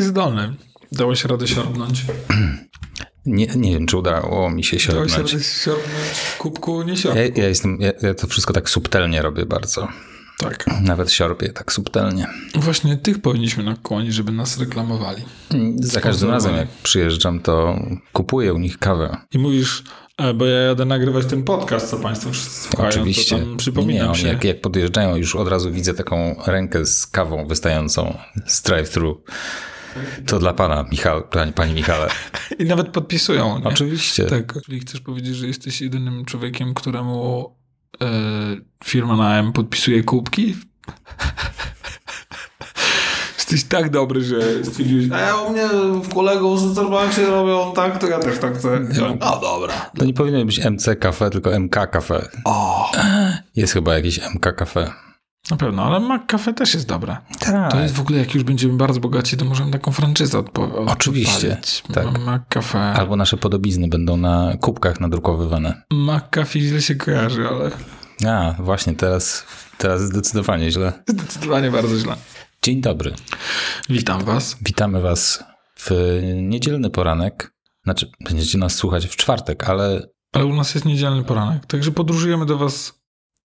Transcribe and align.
Jesteś 0.00 0.10
zdolny. 0.10 0.54
Się 1.14 1.28
radę 1.28 1.48
siorbnąć. 1.48 2.04
Nie, 3.26 3.46
nie 3.46 3.70
wiem, 3.72 3.86
czy 3.86 3.96
udało 3.96 4.50
mi 4.50 4.64
się 4.64 4.76
Dało 4.76 4.80
się 4.80 4.86
siorbnąć. 4.86 5.32
radę 5.32 5.44
siorbnąć 5.44 6.18
w 6.34 6.36
kubku, 6.38 6.82
nie 6.82 6.90
Ja, 6.92 6.96
siorbku. 6.96 7.40
ja, 7.40 7.48
jestem, 7.48 7.78
ja, 7.80 7.92
ja 8.02 8.14
to 8.14 8.26
wszystko 8.26 8.52
tak 8.52 8.70
subtelnie 8.70 9.22
robię 9.22 9.46
bardzo. 9.46 9.88
Tak. 10.38 10.64
Nawet 10.82 11.12
siorbię 11.12 11.48
tak 11.52 11.72
subtelnie. 11.72 12.26
Właśnie 12.54 12.96
tych 12.96 13.22
powinniśmy 13.22 13.64
nakłonić, 13.64 14.14
żeby 14.14 14.32
nas 14.32 14.58
reklamowali. 14.58 15.22
Za 15.76 16.00
każdym 16.00 16.30
razem, 16.30 16.56
jak 16.56 16.68
przyjeżdżam, 16.68 17.40
to 17.40 17.78
kupuję 18.12 18.54
u 18.54 18.58
nich 18.58 18.78
kawę. 18.78 19.16
I 19.32 19.38
mówisz, 19.38 19.84
e, 20.18 20.34
bo 20.34 20.46
ja 20.46 20.60
jadę 20.60 20.84
nagrywać 20.84 21.26
ten 21.26 21.42
podcast, 21.42 21.90
co 21.90 21.96
Państwo 21.96 22.30
wszyscy 22.32 22.68
słuchają, 22.68 22.88
Oczywiście. 22.88 23.38
to 23.38 23.44
tam 23.44 23.56
przypominam 23.56 24.08
nie, 24.08 24.14
się. 24.14 24.20
Oni 24.22 24.32
jak, 24.32 24.44
jak 24.44 24.60
podjeżdżają, 24.60 25.16
już 25.16 25.36
od 25.36 25.48
razu 25.48 25.72
widzę 25.72 25.94
taką 25.94 26.34
rękę 26.46 26.86
z 26.86 27.06
kawą 27.06 27.46
wystającą 27.46 28.18
z 28.46 28.62
drive-thru. 28.62 29.14
To 30.26 30.38
dla 30.38 30.52
pana, 30.52 30.84
Michał, 30.90 31.22
pani, 31.54 31.74
Michale. 31.74 32.08
I 32.58 32.64
nawet 32.64 32.88
podpisują. 32.88 33.58
Nie? 33.58 33.64
Oczywiście. 33.64 34.24
Tak. 34.24 34.62
Czyli 34.64 34.80
chcesz 34.80 35.00
powiedzieć, 35.00 35.36
że 35.36 35.46
jesteś 35.46 35.80
jedynym 35.80 36.24
człowiekiem, 36.24 36.74
któremu 36.74 37.50
e, 38.02 38.06
firma 38.84 39.16
na 39.16 39.38
M 39.38 39.52
podpisuje 39.52 40.02
kubki? 40.02 40.56
Jesteś 43.38 43.64
tak 43.64 43.90
dobry, 43.90 44.24
że 44.24 44.64
stwierdziłeś, 44.64 45.06
a 45.12 45.18
ja 45.20 45.36
u 45.36 45.52
mnie 45.52 45.68
w 46.02 46.14
kolegów 46.14 46.60
z 46.60 46.72
Starbucksie 46.72 47.22
robią 47.26 47.72
tak, 47.72 47.98
to 47.98 48.06
ja 48.08 48.18
też 48.18 48.38
tak 48.38 48.58
chcę. 48.58 48.80
A 49.20 49.40
dobra. 49.40 49.90
To 49.98 50.04
nie 50.04 50.14
powinno 50.14 50.44
być 50.44 50.64
MC 50.64 50.96
kafe, 51.00 51.30
tylko 51.30 51.60
MK 51.60 51.90
kafe. 51.90 52.28
O, 52.44 52.90
Jest 53.56 53.72
chyba 53.72 53.94
jakieś 53.94 54.20
MK 54.34 54.54
kafe. 54.56 54.90
Na 55.50 55.56
pewno, 55.56 55.82
ale 55.84 56.00
Mac 56.00 56.22
Cafe 56.26 56.52
też 56.54 56.74
jest 56.74 56.86
dobre. 56.88 57.16
Tak. 57.40 57.70
To 57.72 57.80
jest 57.80 57.94
w 57.94 58.00
ogóle, 58.00 58.18
jak 58.18 58.34
już 58.34 58.44
będziemy 58.44 58.74
bardzo 58.76 59.00
bogaci, 59.00 59.36
to 59.36 59.44
możemy 59.44 59.70
taką 59.70 59.92
franczyzę 59.92 60.38
odpo- 60.38 60.84
Oczywiście, 60.92 61.46
odpalić. 61.48 61.82
tak. 61.94 62.18
Mac 62.26 62.42
Cafe. 62.48 62.78
Albo 62.78 63.16
nasze 63.16 63.36
podobizny 63.36 63.88
będą 63.88 64.16
na 64.16 64.56
kubkach 64.60 65.00
nadrukowywane. 65.00 65.82
Mac 65.90 66.24
Cafe 66.30 66.60
źle 66.60 66.82
się 66.82 66.94
kojarzy, 66.94 67.48
ale 67.48 67.70
A, 68.32 68.62
właśnie 68.62 68.94
teraz, 68.94 69.46
teraz 69.78 70.02
zdecydowanie 70.02 70.70
źle. 70.70 70.92
zdecydowanie 71.08 71.70
bardzo 71.70 71.98
źle. 71.98 72.16
Dzień 72.62 72.80
dobry. 72.80 73.14
Witam 73.88 74.24
was. 74.24 74.56
Witamy 74.62 75.00
Was 75.00 75.44
w 75.78 75.90
niedzielny 76.42 76.90
poranek. 76.90 77.54
Znaczy, 77.84 78.10
będziecie 78.24 78.58
nas 78.58 78.74
słuchać 78.74 79.06
w 79.06 79.16
czwartek, 79.16 79.68
ale 79.68 80.06
Ale 80.32 80.46
u 80.46 80.54
nas 80.54 80.74
jest 80.74 80.86
niedzielny 80.86 81.24
poranek, 81.24 81.66
także 81.66 81.90
podróżujemy 81.90 82.46
do 82.46 82.58
was 82.58 82.99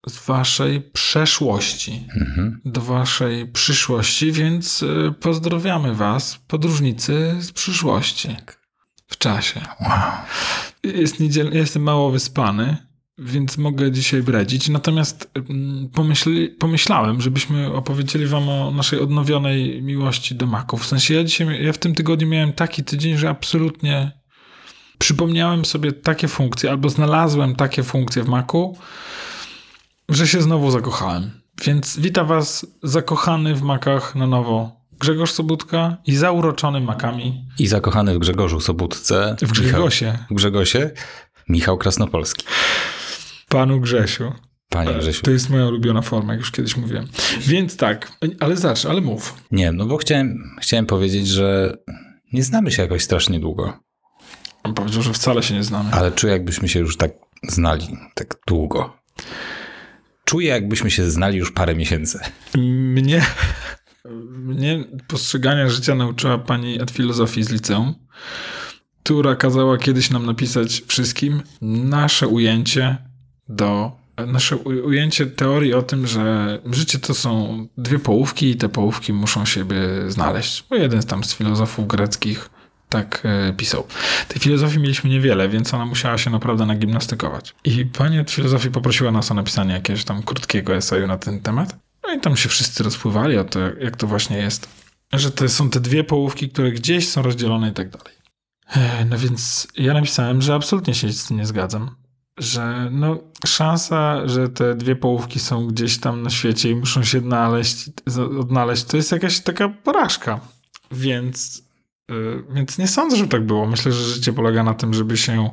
z 0.08 0.26
waszej 0.26 0.82
przeszłości 0.82 2.08
mhm. 2.16 2.62
do 2.66 2.82
waszej 2.82 3.48
przyszłości, 3.48 4.32
więc 4.32 4.84
y, 4.84 5.14
pozdrawiamy 5.20 5.96
was, 5.96 6.40
podróżnicy 6.48 7.36
z 7.40 7.52
przyszłości. 7.52 8.36
W 9.08 9.18
czasie. 9.18 9.62
wow. 9.82 9.90
Jest 10.84 11.20
niedziel... 11.20 11.52
Jestem 11.54 11.84
mało 11.84 12.12
wyspany, 12.12 12.78
więc 13.18 13.58
mogę 13.58 13.92
dzisiaj 13.92 14.24
bredzić. 14.24 14.70
Natomiast 14.70 15.32
pomyśli... 15.94 16.50
pomyślałem, 16.50 17.22
żebyśmy 17.22 17.74
opowiedzieli 17.74 18.28
wam 18.28 18.50
o 18.50 18.72
naszej 18.72 19.00
odnowionej 19.00 19.82
miłości 19.82 20.36
do 20.36 20.46
maków. 20.46 20.84
W 20.84 20.86
sensie 20.86 21.14
ja 21.14 21.24
dzisiaj, 21.24 21.66
ja 21.66 21.74
w 21.74 21.78
tym 21.78 21.96
tygodniu 21.96 22.28
miałem 22.28 22.54
taki 22.54 22.84
tydzień, 22.84 23.18
że 23.18 23.30
absolutnie 23.30 24.12
przypomniałem 24.98 25.66
sobie 25.66 25.92
takie 25.92 26.28
funkcje, 26.28 26.70
albo 26.70 26.90
znalazłem 26.90 27.56
takie 27.56 27.84
funkcje 27.84 28.24
w 28.24 28.28
maku, 28.28 28.78
że 30.10 30.28
się 30.28 30.42
znowu 30.42 30.72
zakochałem. 30.72 31.32
Więc 31.66 32.00
witam 32.00 32.28
was 32.28 32.66
zakochany 32.84 33.56
w 33.56 33.62
makach 33.62 34.16
na 34.16 34.28
nowo 34.28 34.72
Grzegorz 35.00 35.32
Sobutka 35.32 35.98
i 36.06 36.16
zauroczony 36.16 36.80
makami 36.82 37.46
I 37.60 37.68
zakochany 37.68 38.16
w 38.16 38.20
Grzegorzu 38.20 38.60
Sobótce. 38.60 39.36
w 39.42 39.52
Grzegosie, 39.52 40.06
Michał, 40.06 40.26
w 40.30 40.34
Grzegosie. 40.34 40.92
Michał 41.50 41.78
Krasnopolski. 41.78 42.46
panu 43.50 43.80
Grzesiu. 43.80 44.32
Panie 44.70 44.94
Grzesiu. 44.94 45.22
To 45.22 45.32
jest 45.32 45.50
moja 45.50 45.66
ulubiona 45.68 46.02
forma, 46.02 46.34
jak 46.34 46.40
już 46.40 46.52
kiedyś 46.52 46.78
mówiłem. 46.78 47.08
Więc 47.42 47.78
tak, 47.78 48.12
ale 48.40 48.58
zacznij, 48.58 48.92
ale 48.92 49.02
mów. 49.02 49.34
Nie, 49.52 49.72
no 49.72 49.86
bo 49.86 49.98
chciałem, 49.98 50.56
chciałem 50.62 50.86
powiedzieć, 50.86 51.28
że 51.28 51.78
nie 52.34 52.44
znamy 52.44 52.72
się 52.72 52.82
jakoś 52.82 53.04
strasznie 53.04 53.40
długo, 53.40 53.74
On 54.64 54.74
powiedział, 54.74 55.02
że 55.02 55.14
wcale 55.14 55.44
się 55.44 55.54
nie 55.56 55.64
znamy. 55.64 55.92
ale 55.92 56.12
czuję, 56.12 56.34
jakbyśmy 56.34 56.70
się 56.70 56.80
już 56.80 56.98
tak 56.98 57.12
znali 57.50 57.98
tak 58.16 58.36
długo. 58.48 58.98
Czuję, 60.26 60.50
jakbyśmy 60.50 60.92
się 60.92 61.12
znali 61.12 61.38
już 61.38 61.52
parę 61.52 61.76
miesięcy. 61.76 62.20
Mnie, 62.58 63.26
mnie 64.30 64.84
postrzegania 65.08 65.70
życia 65.70 65.96
nauczyła 65.96 66.38
pani 66.38 66.82
od 66.82 66.92
filozofii 66.92 67.44
z 67.44 67.50
liceum, 67.50 67.96
która 69.04 69.36
kazała 69.36 69.78
kiedyś 69.78 70.10
nam 70.10 70.26
napisać 70.26 70.84
wszystkim 70.88 71.42
nasze 71.62 72.28
ujęcie 72.28 72.98
do 73.50 73.92
nasze 74.28 74.58
ujęcie 74.58 75.26
teorii 75.26 75.74
o 75.74 75.82
tym, 75.82 76.08
że 76.08 76.60
życie 76.72 77.00
to 77.00 77.14
są 77.14 77.68
dwie 77.78 78.00
połówki 78.00 78.50
i 78.50 78.56
te 78.56 78.70
połówki 78.70 79.14
muszą 79.14 79.46
siebie 79.46 79.78
znaleźć. 80.08 80.66
Bo 80.70 80.76
jeden 80.76 81.04
tam 81.04 81.24
z 81.24 81.36
filozofów 81.36 81.88
greckich 81.88 82.50
tak 82.94 83.22
e, 83.26 83.54
pisał. 83.54 83.88
Tej 84.28 84.42
filozofii 84.42 84.80
mieliśmy 84.80 85.10
niewiele, 85.10 85.50
więc 85.50 85.74
ona 85.74 85.86
musiała 85.86 86.18
się 86.18 86.30
naprawdę 86.30 86.66
nagimnastykować. 86.66 87.56
I 87.64 87.86
pani 87.86 88.20
od 88.20 88.32
filozofii 88.32 88.72
poprosiła 88.72 89.12
nas 89.12 89.32
o 89.32 89.34
napisanie 89.34 89.74
jakiegoś 89.74 90.04
tam 90.04 90.24
krótkiego 90.24 90.76
eseju 90.76 91.08
na 91.08 91.18
ten 91.18 91.40
temat. 91.40 91.76
No 92.04 92.14
i 92.14 92.20
tam 92.20 92.36
się 92.38 92.50
wszyscy 92.50 92.84
rozpływali 92.84 93.38
o 93.38 93.44
to, 93.44 93.60
jak 93.60 93.96
to 93.96 94.08
właśnie 94.08 94.38
jest. 94.38 94.68
Że 95.14 95.32
to 95.32 95.50
są 95.50 95.70
te 95.70 95.80
dwie 95.80 96.04
połówki, 96.04 96.50
które 96.50 96.72
gdzieś 96.72 97.10
są 97.10 97.22
rozdzielone 97.22 97.70
i 97.70 97.74
tak 97.74 97.90
dalej. 97.90 98.14
E, 98.76 99.06
No 99.06 99.18
więc 99.18 99.68
ja 99.78 99.94
napisałem, 99.94 100.42
że 100.42 100.56
absolutnie 100.56 100.94
się 100.94 101.14
z 101.14 101.26
tym 101.26 101.38
nie 101.38 101.46
zgadzam. 101.46 101.96
Że 102.38 102.90
no, 102.92 103.18
szansa, 103.46 104.28
że 104.28 104.50
te 104.50 104.76
dwie 104.76 104.96
połówki 104.96 105.40
są 105.40 105.68
gdzieś 105.68 105.98
tam 105.98 106.24
na 106.24 106.30
świecie 106.30 106.70
i 106.70 106.76
muszą 106.76 107.04
się 107.04 107.18
odnaleźć, 107.18 107.90
odnaleźć 108.40 108.84
to 108.84 108.98
jest 108.98 109.12
jakaś 109.12 109.40
taka 109.40 109.70
porażka. 109.70 110.40
Więc, 110.92 111.64
więc 112.54 112.78
nie 112.78 112.88
sądzę, 112.88 113.18
że 113.18 113.28
tak 113.28 113.46
było. 113.46 113.66
Myślę, 113.66 113.92
że 113.92 114.04
życie 114.04 114.34
polega 114.34 114.64
na 114.64 114.74
tym, 114.74 114.94
żeby 114.94 115.18
się 115.18 115.50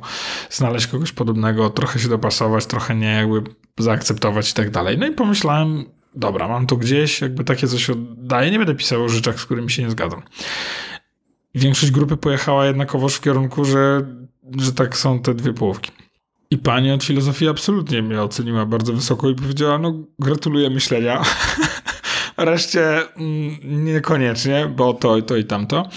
znaleźć 0.49 0.87
kogoś 0.87 1.11
podobnego, 1.11 1.69
trochę 1.69 1.99
się 1.99 2.09
dopasować, 2.09 2.65
trochę 2.65 2.95
nie, 2.95 3.07
jakby 3.07 3.43
zaakceptować 3.77 4.51
i 4.51 4.53
tak 4.53 4.69
dalej. 4.69 4.97
No 4.97 5.07
i 5.07 5.11
pomyślałem, 5.11 5.85
dobra, 6.15 6.47
mam 6.47 6.67
to 6.67 6.77
gdzieś, 6.77 7.21
jakby 7.21 7.43
takie 7.43 7.67
coś 7.67 7.89
oddaję. 7.89 8.51
Nie 8.51 8.57
będę 8.57 8.75
pisał 8.75 9.03
o 9.03 9.09
rzeczach, 9.09 9.39
z 9.39 9.45
którymi 9.45 9.71
się 9.71 9.83
nie 9.83 9.91
zgadzam. 9.91 10.21
Większość 11.55 11.91
grupy 11.91 12.17
pojechała 12.17 12.65
jednakowoż 12.65 13.15
w 13.15 13.21
kierunku, 13.21 13.65
że, 13.65 14.01
że 14.57 14.73
tak 14.73 14.97
są 14.97 15.19
te 15.19 15.33
dwie 15.33 15.53
połówki. 15.53 15.91
I 16.51 16.57
pani 16.57 16.91
od 16.91 17.03
filozofii 17.03 17.47
absolutnie 17.47 18.01
mnie 18.01 18.21
oceniła 18.21 18.65
bardzo 18.65 18.93
wysoko 18.93 19.29
i 19.29 19.35
powiedziała, 19.35 19.77
no 19.77 19.93
gratuluję 20.19 20.69
myślenia. 20.69 21.21
Reszcie 22.37 23.15
mm, 23.15 23.57
niekoniecznie, 23.83 24.71
bo 24.75 24.93
to 24.93 25.17
i 25.17 25.23
to 25.23 25.35
i 25.35 25.45
tamto. 25.45 25.89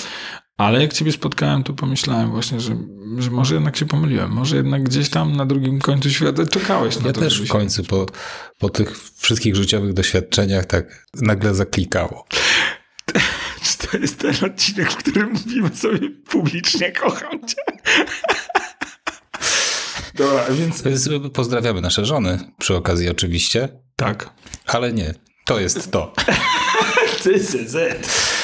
Ale 0.56 0.82
jak 0.82 0.92
ciebie 0.92 1.12
spotkałem, 1.12 1.64
to 1.64 1.72
pomyślałem 1.72 2.30
właśnie, 2.30 2.60
że, 2.60 2.76
że 3.18 3.30
może 3.30 3.54
jednak 3.54 3.76
się 3.76 3.86
pomyliłem. 3.86 4.30
Może 4.30 4.56
jednak 4.56 4.82
gdzieś 4.82 5.08
tam 5.08 5.36
na 5.36 5.46
drugim 5.46 5.80
końcu 5.80 6.10
świata 6.10 6.46
czekałeś 6.46 7.00
na 7.00 7.06
Ja 7.06 7.12
to, 7.12 7.20
też 7.20 7.32
żeby 7.32 7.46
w 7.46 7.50
końcu 7.50 7.84
po, 7.84 8.06
po 8.58 8.68
tych 8.68 8.98
wszystkich 9.16 9.56
życiowych 9.56 9.92
doświadczeniach 9.92 10.64
tak 10.64 11.06
nagle 11.14 11.54
zaklikało. 11.54 12.26
Czy 13.62 13.78
to 13.90 13.96
jest 13.96 14.18
ten 14.18 14.34
odcinek, 14.44 14.92
w 14.92 14.96
którym 14.96 15.30
mówimy 15.32 15.76
sobie 15.76 16.10
publicznie 16.10 16.92
kocham 16.92 17.46
cię? 17.46 17.62
Dobra, 20.14 20.44
więc 20.50 20.82
Więc 20.82 21.08
Pozdrawiamy 21.32 21.80
nasze 21.80 22.04
żony 22.04 22.38
przy 22.58 22.76
okazji 22.76 23.08
oczywiście, 23.08 23.68
tak. 23.96 24.30
ale 24.66 24.92
nie, 24.92 25.14
to 25.46 25.60
jest 25.60 25.90
to. 25.90 26.12
This 27.22 27.54
is 27.54 27.74
it. 27.74 28.43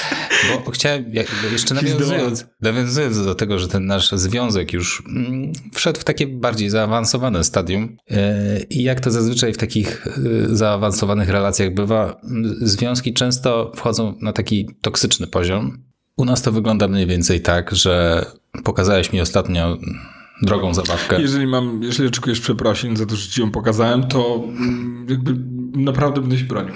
Bo 0.64 0.70
chciałem, 0.70 1.04
jeszcze 1.52 1.74
nawiązując, 1.74 2.46
nawiązując 2.60 3.24
do 3.24 3.34
tego, 3.34 3.58
że 3.58 3.68
ten 3.68 3.86
nasz 3.86 4.10
związek 4.10 4.72
już 4.72 5.02
mm, 5.08 5.52
wszedł 5.74 6.00
w 6.00 6.04
takie 6.04 6.26
bardziej 6.26 6.70
zaawansowane 6.70 7.44
stadium 7.44 7.96
e, 8.10 8.60
i 8.70 8.82
jak 8.82 9.00
to 9.00 9.10
zazwyczaj 9.10 9.52
w 9.52 9.56
takich 9.56 10.06
e, 10.06 10.10
zaawansowanych 10.56 11.28
relacjach 11.28 11.74
bywa, 11.74 12.20
związki 12.60 13.14
często 13.14 13.72
wchodzą 13.76 14.14
na 14.20 14.32
taki 14.32 14.68
toksyczny 14.80 15.26
poziom. 15.26 15.82
U 16.16 16.24
nas 16.24 16.42
to 16.42 16.52
wygląda 16.52 16.88
mniej 16.88 17.06
więcej 17.06 17.40
tak, 17.40 17.74
że 17.74 18.26
pokazałeś 18.64 19.12
mi 19.12 19.20
ostatnio 19.20 19.78
drogą 20.42 20.74
zabawkę. 20.74 21.20
Jeżeli 21.20 21.46
mam, 21.46 21.82
jeżeli 21.82 22.08
oczekujesz 22.08 22.40
przeprosin 22.40 22.96
za 22.96 23.06
to, 23.06 23.16
że 23.16 23.30
ci 23.30 23.40
ją 23.40 23.50
pokazałem, 23.50 24.08
to 24.08 24.44
mm, 24.44 25.06
jakby 25.08 25.34
naprawdę 25.74 26.20
będę 26.20 26.38
się 26.38 26.44
bronił. 26.44 26.74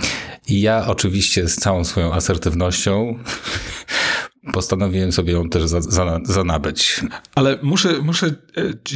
I 0.48 0.60
ja 0.60 0.86
oczywiście 0.86 1.48
z 1.48 1.56
całą 1.56 1.84
swoją 1.84 2.12
asertywnością 2.12 3.18
postanowiłem 4.52 5.12
sobie 5.12 5.32
ją 5.32 5.48
też 5.48 5.64
za, 5.64 5.80
za. 5.80 6.20
Ale 7.34 7.58
muszę, 7.62 7.98
muszę 8.02 8.34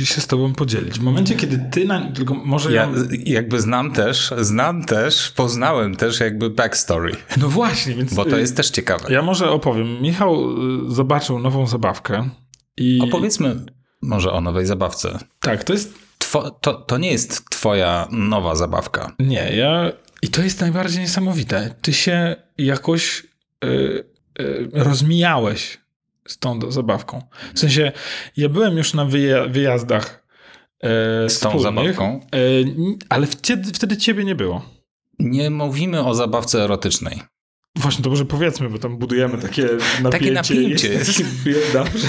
e, 0.00 0.04
się 0.04 0.20
z 0.20 0.26
tobą 0.26 0.52
podzielić. 0.52 0.98
W 0.98 1.02
momencie, 1.02 1.34
kiedy 1.34 1.58
ty 1.72 1.84
na... 1.84 2.12
Tylko 2.12 2.34
może 2.34 2.72
ja, 2.72 2.82
ja... 2.82 2.88
jakby 3.24 3.60
znam 3.60 3.92
też, 3.92 4.34
znam 4.40 4.84
też, 4.84 5.32
poznałem 5.36 5.96
też 5.96 6.20
jakby 6.20 6.50
backstory. 6.50 7.12
No 7.36 7.48
właśnie, 7.48 7.94
więc... 7.94 8.14
Bo 8.14 8.24
to 8.24 8.38
jest 8.38 8.56
też 8.56 8.70
ciekawe. 8.70 9.12
Ja 9.12 9.22
może 9.22 9.50
opowiem. 9.50 10.02
Michał 10.02 10.34
e, 10.34 10.54
zobaczył 10.94 11.38
nową 11.38 11.66
zabawkę 11.66 12.28
i... 12.76 13.00
Opowiedzmy 13.02 13.56
może 14.02 14.32
o 14.32 14.40
nowej 14.40 14.66
zabawce. 14.66 15.18
Tak, 15.40 15.64
to 15.64 15.72
jest... 15.72 16.07
Two, 16.32 16.50
to, 16.50 16.74
to 16.74 16.98
nie 16.98 17.12
jest 17.12 17.50
twoja 17.50 18.08
nowa 18.10 18.54
zabawka. 18.54 19.12
Nie, 19.18 19.56
ja... 19.56 19.92
I 20.22 20.28
to 20.28 20.42
jest 20.42 20.60
najbardziej 20.60 21.00
niesamowite. 21.00 21.74
Ty 21.82 21.92
się 21.92 22.36
jakoś... 22.58 23.26
Yy 23.64 24.08
rozmijałeś 24.72 25.78
z 26.28 26.38
tą 26.38 26.70
zabawką. 26.70 27.22
W 27.54 27.58
sensie, 27.58 27.92
ja 28.36 28.48
byłem 28.48 28.76
już 28.76 28.94
na 28.94 29.04
wyjazdach 29.48 30.24
e, 30.80 31.28
z 31.28 31.38
tą 31.38 31.58
zabawką, 31.58 32.20
e, 32.34 32.38
ale 33.08 33.26
wtedy, 33.26 33.72
wtedy 33.72 33.96
ciebie 33.96 34.24
nie 34.24 34.34
było. 34.34 34.62
Nie 35.18 35.50
mówimy 35.50 36.04
o 36.04 36.14
zabawce 36.14 36.64
erotycznej. 36.64 37.22
Właśnie, 37.76 38.04
to 38.04 38.10
może 38.10 38.24
powiedzmy, 38.24 38.70
bo 38.70 38.78
tam 38.78 38.98
budujemy 38.98 39.38
takie 39.38 39.62
napięcie. 39.62 40.10
Takie 40.10 40.30
napięcie 40.30 40.88
jest. 40.88 41.22
Dobrze. 41.72 42.08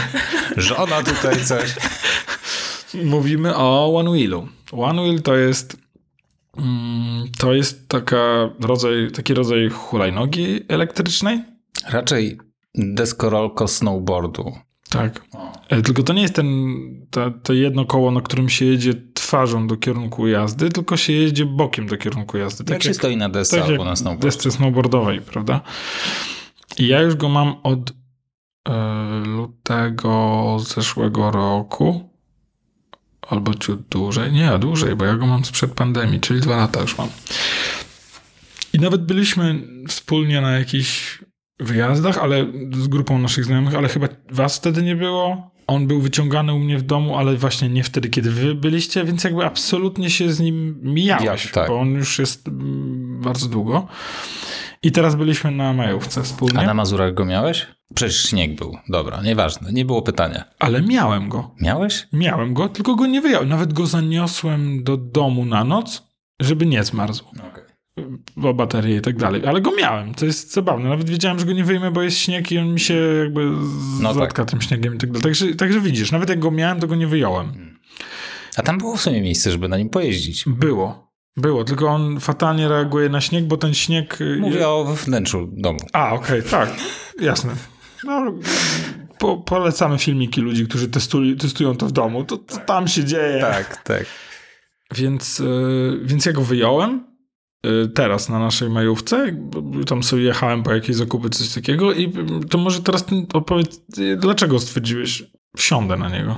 Żona 0.57 1.03
tutaj 1.03 1.45
coś. 1.45 1.75
Mówimy 2.93 3.55
o 3.55 3.95
One 3.97 4.11
Wheelu. 4.11 4.47
One 4.71 5.01
Wheel 5.01 5.21
to 5.21 5.35
jest 5.35 5.77
mm, 6.57 7.27
to 7.37 7.53
jest 7.53 7.89
taka 7.89 8.49
rodzaj, 8.59 9.11
taki 9.11 9.33
rodzaj 9.33 9.69
hulajnogi 9.69 10.59
elektrycznej, 10.67 11.43
Raczej 11.87 12.37
deskorolko 12.75 13.67
snowboardu. 13.67 14.51
Tak. 14.89 15.25
E, 15.69 15.81
tylko 15.81 16.03
to 16.03 16.13
nie 16.13 16.21
jest 16.21 16.35
ten, 16.35 16.47
to, 17.11 17.31
to 17.31 17.53
jedno 17.53 17.85
koło, 17.85 18.11
na 18.11 18.21
którym 18.21 18.49
się 18.49 18.65
jedzie 18.65 18.93
twarzą 19.13 19.67
do 19.67 19.77
kierunku 19.77 20.27
jazdy, 20.27 20.69
tylko 20.69 20.97
się 20.97 21.13
jedzie 21.13 21.45
bokiem 21.45 21.87
do 21.87 21.97
kierunku 21.97 22.37
jazdy. 22.37 22.63
Tak 22.63 22.69
jak, 22.69 22.85
jak 22.85 22.93
się 22.93 22.93
stoi 22.93 23.17
na 23.17 23.29
desce 23.29 23.57
tak 23.57 23.69
albo 23.69 23.85
na 23.85 23.95
snowboardzie. 23.95 24.27
desce 24.27 24.51
snowboardowej, 24.51 25.21
prawda? 25.21 25.61
I 26.77 26.87
ja 26.87 27.01
już 27.01 27.15
go 27.15 27.29
mam 27.29 27.55
od 27.63 27.93
e, 28.69 29.23
lutego 29.25 30.57
zeszłego 30.59 31.31
roku. 31.31 32.08
Albo 33.29 33.53
ciut 33.53 33.81
dłużej. 33.89 34.31
Nie, 34.31 34.59
dłużej, 34.59 34.95
bo 34.95 35.05
ja 35.05 35.15
go 35.15 35.27
mam 35.27 35.45
sprzed 35.45 35.71
pandemii, 35.71 36.19
czyli 36.19 36.39
dwa 36.39 36.57
lata 36.57 36.81
już 36.81 36.97
mam. 36.97 37.09
I 38.73 38.79
nawet 38.79 39.05
byliśmy 39.05 39.59
wspólnie 39.87 40.41
na 40.41 40.51
jakiś 40.51 41.19
wyjazdach, 41.59 42.17
ale 42.17 42.45
z 42.71 42.87
grupą 42.87 43.19
naszych 43.19 43.45
znajomych, 43.45 43.75
ale 43.75 43.87
chyba 43.87 44.07
was 44.31 44.57
wtedy 44.57 44.83
nie 44.83 44.95
było. 44.95 45.51
On 45.67 45.87
był 45.87 46.01
wyciągany 46.01 46.53
u 46.53 46.59
mnie 46.59 46.77
w 46.77 46.81
domu, 46.81 47.17
ale 47.17 47.35
właśnie 47.35 47.69
nie 47.69 47.83
wtedy, 47.83 48.09
kiedy 48.09 48.31
wy 48.31 48.55
byliście, 48.55 49.03
więc 49.03 49.23
jakby 49.23 49.45
absolutnie 49.45 50.09
się 50.09 50.33
z 50.33 50.39
nim 50.39 50.79
mijałeś, 50.83 51.45
ja, 51.45 51.51
tak. 51.51 51.67
bo 51.67 51.79
on 51.79 51.91
już 51.91 52.19
jest 52.19 52.47
mm, 52.47 53.21
bardzo 53.21 53.47
długo. 53.47 53.87
I 54.83 54.91
teraz 54.91 55.15
byliśmy 55.15 55.51
na 55.51 55.73
majówce 55.73 56.23
wspólnie. 56.23 56.59
A 56.59 56.65
na 56.65 56.73
Mazurach 56.73 57.13
go 57.13 57.25
miałeś? 57.25 57.67
Przecież 57.95 58.23
śnieg 58.23 58.55
był. 58.55 58.77
Dobra, 58.89 59.21
nieważne, 59.21 59.71
nie 59.71 59.85
było 59.85 60.01
pytania. 60.01 60.43
Ale 60.59 60.81
miałem 60.81 61.29
go. 61.29 61.55
Miałeś? 61.61 62.07
Miałem 62.13 62.53
go, 62.53 62.69
tylko 62.69 62.95
go 62.95 63.07
nie 63.07 63.21
wyjąłem. 63.21 63.49
Nawet 63.49 63.73
go 63.73 63.85
zaniosłem 63.85 64.83
do 64.83 64.97
domu 64.97 65.45
na 65.45 65.63
noc, 65.63 66.03
żeby 66.39 66.65
nie 66.65 66.83
zmarzł. 66.83 67.25
Okay 67.49 67.69
o 68.43 68.53
baterie 68.53 68.97
i 68.97 69.01
tak 69.01 69.17
dalej. 69.17 69.41
Ale 69.45 69.61
go 69.61 69.71
miałem, 69.75 70.13
to 70.13 70.25
jest 70.25 70.53
zabawne. 70.53 70.89
Nawet 70.89 71.09
wiedziałem, 71.09 71.39
że 71.39 71.45
go 71.45 71.53
nie 71.53 71.63
wyjmę, 71.63 71.91
bo 71.91 72.01
jest 72.01 72.17
śnieg 72.17 72.51
i 72.51 72.57
on 72.57 72.73
mi 72.73 72.79
się 72.79 72.95
jakby 73.23 73.51
no 74.01 74.13
zatka 74.13 74.43
tak. 74.43 74.51
tym 74.51 74.61
śniegiem 74.61 74.95
i 74.95 74.97
tak 74.97 75.09
dalej. 75.09 75.23
Także, 75.23 75.55
także 75.55 75.79
widzisz, 75.81 76.11
nawet 76.11 76.29
jak 76.29 76.39
go 76.39 76.51
miałem, 76.51 76.79
to 76.79 76.87
go 76.87 76.95
nie 76.95 77.07
wyjąłem. 77.07 77.47
Hmm. 77.47 77.79
A 78.57 78.61
tam 78.61 78.77
było 78.77 78.97
w 78.97 79.01
sumie 79.01 79.21
miejsce, 79.21 79.51
żeby 79.51 79.67
na 79.67 79.77
nim 79.77 79.89
pojeździć. 79.89 80.43
Było. 80.47 81.08
Było, 81.37 81.63
tylko 81.63 81.87
on 81.87 82.19
fatalnie 82.19 82.67
reaguje 82.67 83.09
na 83.09 83.21
śnieg, 83.21 83.45
bo 83.45 83.57
ten 83.57 83.73
śnieg... 83.73 84.21
Y, 84.21 84.37
Mówię 84.39 84.67
o 84.67 84.85
wnętrzu 84.85 85.49
domu. 85.51 85.79
A, 85.93 86.13
okej, 86.13 86.39
okay, 86.39 86.51
tak. 86.51 86.69
Jasne. 87.21 87.53
No, 88.03 88.33
po, 89.19 89.37
polecamy 89.37 89.97
filmiki 89.97 90.41
ludzi, 90.41 90.67
którzy 90.67 90.89
testują, 90.89 91.35
testują 91.35 91.75
to 91.75 91.85
w 91.85 91.91
domu. 91.91 92.23
To, 92.23 92.37
to 92.37 92.57
tam 92.57 92.87
się 92.87 93.03
dzieje. 93.03 93.41
Tak, 93.41 93.83
tak. 93.83 94.05
Więc, 94.95 95.39
yy, 95.39 95.99
więc 96.03 96.25
ja 96.25 96.33
go 96.33 96.41
wyjąłem 96.41 97.09
Y, 97.65 97.87
teraz 97.87 98.29
na 98.29 98.39
naszej 98.39 98.69
majówce. 98.69 99.35
Tam 99.87 100.03
sobie 100.03 100.23
jechałem 100.23 100.63
po 100.63 100.73
jakieś 100.73 100.95
zakupy, 100.95 101.29
coś 101.29 101.53
takiego 101.53 101.93
i 101.93 102.13
to 102.49 102.57
może 102.57 102.81
teraz 102.81 103.05
opowiedz, 103.33 103.81
dlaczego 104.17 104.59
stwierdziłeś, 104.59 105.23
wsiądę 105.57 105.97
na 105.97 106.09
niego? 106.09 106.37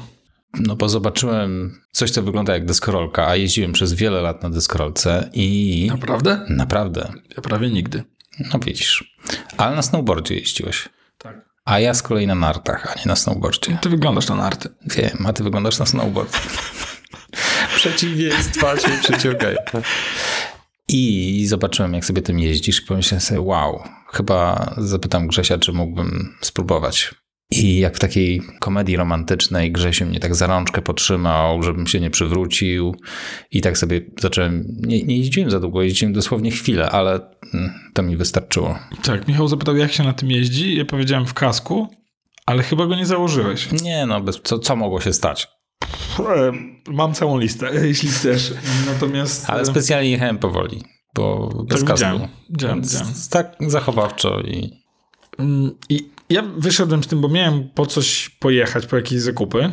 No 0.60 0.76
bo 0.76 0.90
zobaczyłem 0.90 1.82
coś, 1.92 2.12
co 2.12 2.24
wygląda 2.24 2.54
jak 2.54 2.66
deskorolka, 2.66 3.28
a 3.28 3.36
jeździłem 3.36 3.72
przez 3.72 3.94
wiele 3.94 4.22
lat 4.22 4.44
na 4.44 4.50
deskorolce 4.50 5.30
i... 5.34 5.88
Naprawdę? 5.92 6.46
Naprawdę. 6.50 7.14
Ja 7.38 7.42
prawie 7.42 7.70
nigdy. 7.70 8.04
No 8.54 8.60
widzisz. 8.60 9.18
Ale 9.58 9.76
na 9.76 9.82
snowboardzie 9.82 10.36
jeździłeś. 10.36 10.90
Tak. 11.18 11.52
A 11.66 11.80
ja 11.80 11.94
z 11.94 12.02
kolei 12.02 12.28
na 12.28 12.36
nartach, 12.36 12.94
a 12.96 13.00
nie 13.00 13.06
na 13.06 13.16
snowboardzie. 13.16 13.78
Ty 13.82 13.90
wyglądasz 13.90 14.30
na 14.30 14.36
narty. 14.36 14.70
Wiem, 14.86 15.26
a 15.26 15.34
ty 15.34 15.44
wyglądasz 15.44 15.80
na 15.80 15.86
snowboard. 15.86 16.40
Przeciwieństwa 17.76 18.78
się 18.78 18.90
przeciągają. 19.04 19.58
I 20.88 21.46
zobaczyłem, 21.48 21.94
jak 21.94 22.06
sobie 22.06 22.22
tym 22.22 22.40
jeździsz 22.40 22.82
i 22.82 22.86
pomyślałem 22.86 23.22
sobie, 23.22 23.42
wow, 23.42 23.84
chyba 24.14 24.74
zapytam 24.78 25.28
Grzesia, 25.28 25.58
czy 25.58 25.74
mógłbym 25.74 26.36
spróbować. 26.42 27.16
I 27.52 27.80
jak 27.80 27.96
w 27.96 28.00
takiej 28.00 28.42
komedii 28.60 28.96
romantycznej 28.96 29.72
Grzesiu 29.72 30.06
mnie 30.06 30.20
tak 30.20 30.36
za 30.36 30.48
rączkę 30.48 30.82
potrzymał, 30.82 31.64
żebym 31.64 31.88
się 31.88 32.00
nie 32.00 32.10
przywrócił 32.10 32.96
i 33.52 33.62
tak 33.62 33.78
sobie 33.78 34.02
zacząłem, 34.20 34.66
nie, 34.80 35.04
nie 35.04 35.18
jeździłem 35.18 35.52
za 35.52 35.60
długo, 35.60 35.82
jeździłem 35.82 36.14
dosłownie 36.14 36.52
chwilę, 36.52 36.90
ale 36.90 37.20
mm, 37.54 37.74
to 37.94 38.04
mi 38.04 38.18
wystarczyło. 38.18 38.80
Tak, 39.04 39.28
Michał 39.28 39.48
zapytał, 39.48 39.78
jak 39.78 39.92
się 39.92 40.04
na 40.04 40.14
tym 40.14 40.32
jeździ, 40.32 40.76
ja 40.76 40.86
powiedziałem 40.86 41.26
w 41.26 41.34
kasku, 41.34 41.88
ale 42.46 42.64
chyba 42.64 42.86
go 42.86 42.96
nie 42.96 43.06
założyłeś. 43.06 43.72
Nie 43.72 44.06
no, 44.06 44.22
bez, 44.22 44.42
co, 44.44 44.60
co 44.60 44.76
mogło 44.76 45.02
się 45.02 45.14
stać? 45.14 45.48
Mam 46.88 47.14
całą 47.14 47.38
listę, 47.38 47.70
jeśli 47.88 48.10
chcesz. 48.10 48.54
Natomiast. 48.88 49.50
Ale 49.50 49.66
specjalnie 49.66 50.12
jechałem 50.12 50.38
powoli, 50.38 50.84
bo 51.16 51.50
bez 51.70 51.84
tak, 51.84 51.90
widziałem, 51.90 52.22
widziałem, 52.50 52.82
widziałem. 52.82 53.08
Tak 53.30 53.56
zachowawczo 53.60 54.40
i. 54.40 54.82
Mm, 55.40 55.72
I 55.90 56.10
ja 56.32 56.42
wyszedłem 56.58 57.04
z 57.04 57.08
tym, 57.08 57.22
bo 57.22 57.30
miałem 57.30 57.70
po 57.70 57.86
coś 57.86 58.30
pojechać, 58.30 58.86
po 58.86 58.96
jakieś 58.96 59.20
zakupy. 59.20 59.72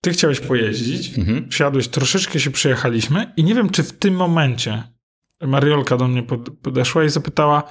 Ty 0.00 0.10
chciałeś 0.10 0.40
pojeździć, 0.40 1.18
mhm. 1.18 1.50
wsiadłeś, 1.50 1.88
troszeczkę 1.88 2.40
się 2.40 2.50
przejechaliśmy 2.50 3.32
i 3.36 3.44
nie 3.44 3.54
wiem, 3.54 3.70
czy 3.70 3.82
w 3.82 3.92
tym 3.92 4.14
momencie 4.14 4.82
Mariolka 5.40 5.96
do 5.96 6.08
mnie 6.08 6.22
podeszła 6.62 7.04
i 7.04 7.08
zapytała, 7.08 7.62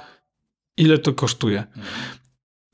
ile 0.76 0.98
to 0.98 1.14
kosztuje. 1.14 1.58
Mhm. 1.58 1.86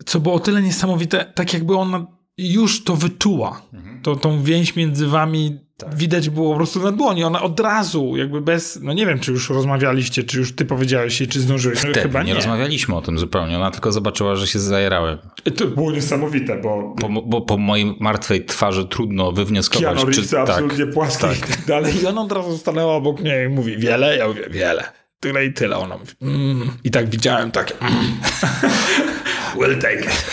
Co 0.07 0.21
było 0.21 0.35
o 0.35 0.41
tyle 0.41 0.63
niesamowite, 0.63 1.33
tak 1.35 1.55
jakby 1.55 1.77
ona 1.77 2.07
już 2.39 2.85
to 2.85 2.97
wyczuła. 2.97 3.63
Mhm. 3.73 4.03
To, 4.03 4.17
tą 4.17 4.43
więź 4.43 4.77
między 4.77 5.07
wami 5.07 5.59
tak. 5.77 5.95
widać 5.95 6.31
było 6.31 6.51
po 6.51 6.57
prostu 6.57 6.83
na 6.83 6.93
dłoni. 6.93 7.25
Ona 7.25 7.43
od 7.43 7.61
razu, 7.61 8.17
jakby 8.17 8.41
bez, 8.41 8.79
no 8.83 8.93
nie 8.93 9.07
wiem, 9.07 9.19
czy 9.19 9.33
już 9.33 9.51
rozmawialiście, 9.51 10.25
czy 10.25 10.39
już 10.39 10.55
ty 10.55 10.65
powiedziałeś 10.65 11.21
jej, 11.21 11.29
czy 11.29 11.41
zdążyłeś. 11.41 11.83
No, 11.85 12.03
chyba 12.03 12.23
nie. 12.23 12.29
nie 12.29 12.35
rozmawialiśmy 12.35 12.97
o 12.97 13.03
tym 13.03 13.19
zupełnie. 13.19 13.57
Ona 13.57 13.71
tylko 13.71 13.93
zobaczyła, 13.93 14.37
że 14.37 14.47
się 14.47 14.61
zajerałem. 14.61 15.19
To 15.57 15.67
było 15.67 15.93
niesamowite, 15.93 16.61
bo... 16.61 16.95
Po, 17.01 17.09
bo 17.09 17.41
po 17.41 17.57
mojej 17.57 17.97
martwej 18.01 18.45
twarzy 18.45 18.85
trudno 18.85 19.33
wywnioskować, 19.33 19.97
Keanu 19.97 20.13
czy... 20.13 20.29
Tak, 20.29 20.49
absolutnie 20.49 20.87
płaski 20.87 21.23
tak. 21.23 21.39
i 21.39 21.41
tak 21.41 21.67
dalej. 21.67 22.03
I 22.03 22.07
ona 22.07 22.21
od 22.21 22.33
razu 22.33 22.59
stanęła 22.59 22.95
obok 22.95 23.21
mnie 23.21 23.45
i 23.45 23.49
mówi, 23.49 23.79
wiele? 23.79 24.17
Ja 24.17 24.29
mówię, 24.29 24.43
wiele. 24.51 24.85
Tyle 25.21 25.47
i 25.47 25.53
tyle. 25.53 25.77
Ona 25.77 25.97
mówi, 25.97 26.13
mm. 26.23 26.71
I 26.85 26.91
tak 26.91 27.11
widziałem 27.11 27.51
takie, 27.51 27.75
mm. 27.81 27.95
we'll 29.57 29.81
take 29.83 30.01
it. 30.01 30.27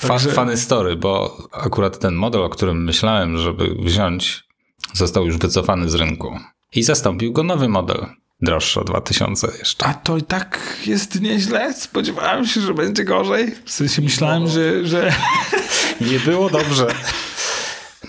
Także... 0.00 0.30
Funny 0.30 0.56
story, 0.56 0.96
bo 0.96 1.38
akurat 1.52 1.98
ten 1.98 2.14
model, 2.14 2.42
o 2.42 2.48
którym 2.48 2.84
myślałem, 2.84 3.38
żeby 3.38 3.74
wziąć, 3.74 4.44
został 4.92 5.26
już 5.26 5.38
wycofany 5.38 5.88
z 5.88 5.94
rynku. 5.94 6.38
I 6.74 6.82
zastąpił 6.82 7.32
go 7.32 7.42
nowy 7.42 7.68
model. 7.68 8.06
Droższy 8.40 8.80
o 8.80 8.84
2000 8.84 9.48
jeszcze. 9.58 9.86
A 9.86 9.94
to 9.94 10.16
i 10.16 10.22
tak 10.22 10.76
jest 10.86 11.20
nieźle. 11.20 11.74
Spodziewałem 11.74 12.46
się, 12.46 12.60
że 12.60 12.74
będzie 12.74 13.04
gorzej. 13.04 13.54
W 13.64 13.70
sensie 13.70 14.02
myślałem, 14.02 14.42
no. 14.42 14.48
że, 14.48 14.86
że... 14.86 15.12
Nie 16.12 16.20
było 16.20 16.50
dobrze. 16.50 16.86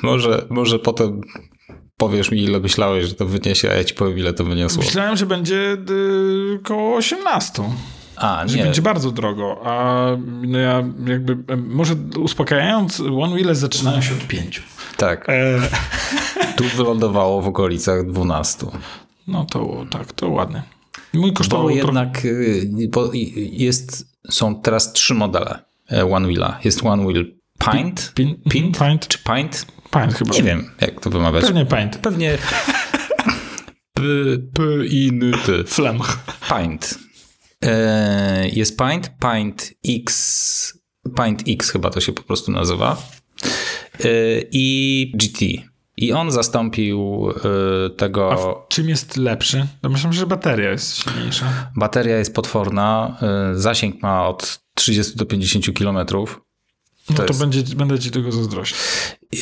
Może, 0.03 0.45
może 0.49 0.79
potem 0.79 1.21
powiesz 1.97 2.31
mi, 2.31 2.43
ile 2.43 2.59
myślałeś, 2.59 3.05
że 3.05 3.15
to 3.15 3.25
wyniesie, 3.25 3.71
a 3.71 3.73
ja 3.73 3.83
ci 3.83 3.93
powiem, 3.93 4.17
ile 4.17 4.33
to 4.33 4.43
wyniosło. 4.43 4.83
Myślałem, 4.83 5.17
że 5.17 5.25
będzie 5.25 5.77
y, 5.89 6.59
koło 6.63 6.95
18. 6.95 7.63
A, 8.19 8.43
nie. 8.43 8.49
Że 8.49 8.57
będzie 8.63 8.81
bardzo 8.81 9.11
drogo, 9.11 9.61
a 9.65 10.05
no 10.41 10.57
ja 10.59 10.83
jakby, 11.07 11.57
może 11.57 11.95
uspokajając, 12.19 12.99
One 12.99 13.35
Wheel 13.35 13.55
zaczynają 13.55 14.01
się 14.01 14.13
od 14.13 14.27
pięciu. 14.27 14.61
Tak. 14.97 15.29
E... 15.29 15.59
Tu 16.55 16.63
wylądowało 16.63 17.41
w 17.41 17.47
okolicach 17.47 18.05
12. 18.11 18.65
No 19.27 19.45
to 19.45 19.85
tak, 19.91 20.13
to 20.13 20.29
ładnie. 20.29 20.63
Mój 21.13 21.33
kosztował 21.33 21.65
bo 21.65 21.71
jednak 21.71 22.25
y, 22.25 22.89
bo 22.91 23.09
jest, 23.51 24.07
są 24.29 24.61
teraz 24.61 24.93
trzy 24.93 25.13
modele. 25.13 25.59
e, 25.91 26.05
One 26.11 26.27
Wheela. 26.27 26.59
Jest 26.63 26.85
One 26.85 27.03
Wheel 27.05 27.33
Pint? 27.71 28.11
Pin, 28.15 28.35
Pint? 28.49 28.79
Pint? 28.79 29.07
Czy 29.07 29.17
Pint? 29.17 29.65
Pint 29.93 30.13
chyba. 30.13 30.35
Nie 30.35 30.43
wiem, 30.43 30.71
jak 30.81 31.01
to 31.01 31.09
wymawiać. 31.09 31.45
Pewnie 31.45 31.65
Pint. 31.65 31.97
Pewnie 31.97 32.37
P, 33.93 34.01
P, 34.53 34.63
I, 34.85 35.09
N, 35.09 35.31
T. 35.45 35.63
Flemch. 35.63 36.19
Pint. 36.49 36.99
E, 37.65 38.49
jest 38.49 38.77
Pint, 38.77 39.11
Pint 39.21 39.73
X, 39.87 40.79
Pint 41.23 41.43
X 41.47 41.69
chyba 41.69 41.89
to 41.89 42.01
się 42.01 42.11
po 42.11 42.23
prostu 42.23 42.51
nazywa. 42.51 42.97
E, 43.99 44.07
I 44.51 45.11
GT. 45.15 45.41
I 45.97 46.13
on 46.13 46.31
zastąpił 46.31 47.29
e, 47.29 47.89
tego. 47.89 48.31
A 48.33 48.67
czym 48.67 48.89
jest 48.89 49.17
lepszy? 49.17 49.67
Domyślam 49.81 50.13
się, 50.13 50.19
że 50.19 50.27
bateria 50.27 50.71
jest 50.71 50.95
silniejsza. 50.95 51.71
Bateria 51.75 52.17
jest 52.17 52.35
potworna. 52.35 53.17
Zasięg 53.53 54.01
ma 54.01 54.27
od 54.27 54.59
30 54.75 55.17
do 55.17 55.25
50 55.25 55.73
kilometrów. 55.73 56.41
No 57.09 57.15
to, 57.15 57.25
jest- 57.25 57.39
będzie, 57.39 57.75
będę 57.75 57.99
ci 57.99 58.11
tego 58.11 58.31
zazdrościć. 58.31 58.77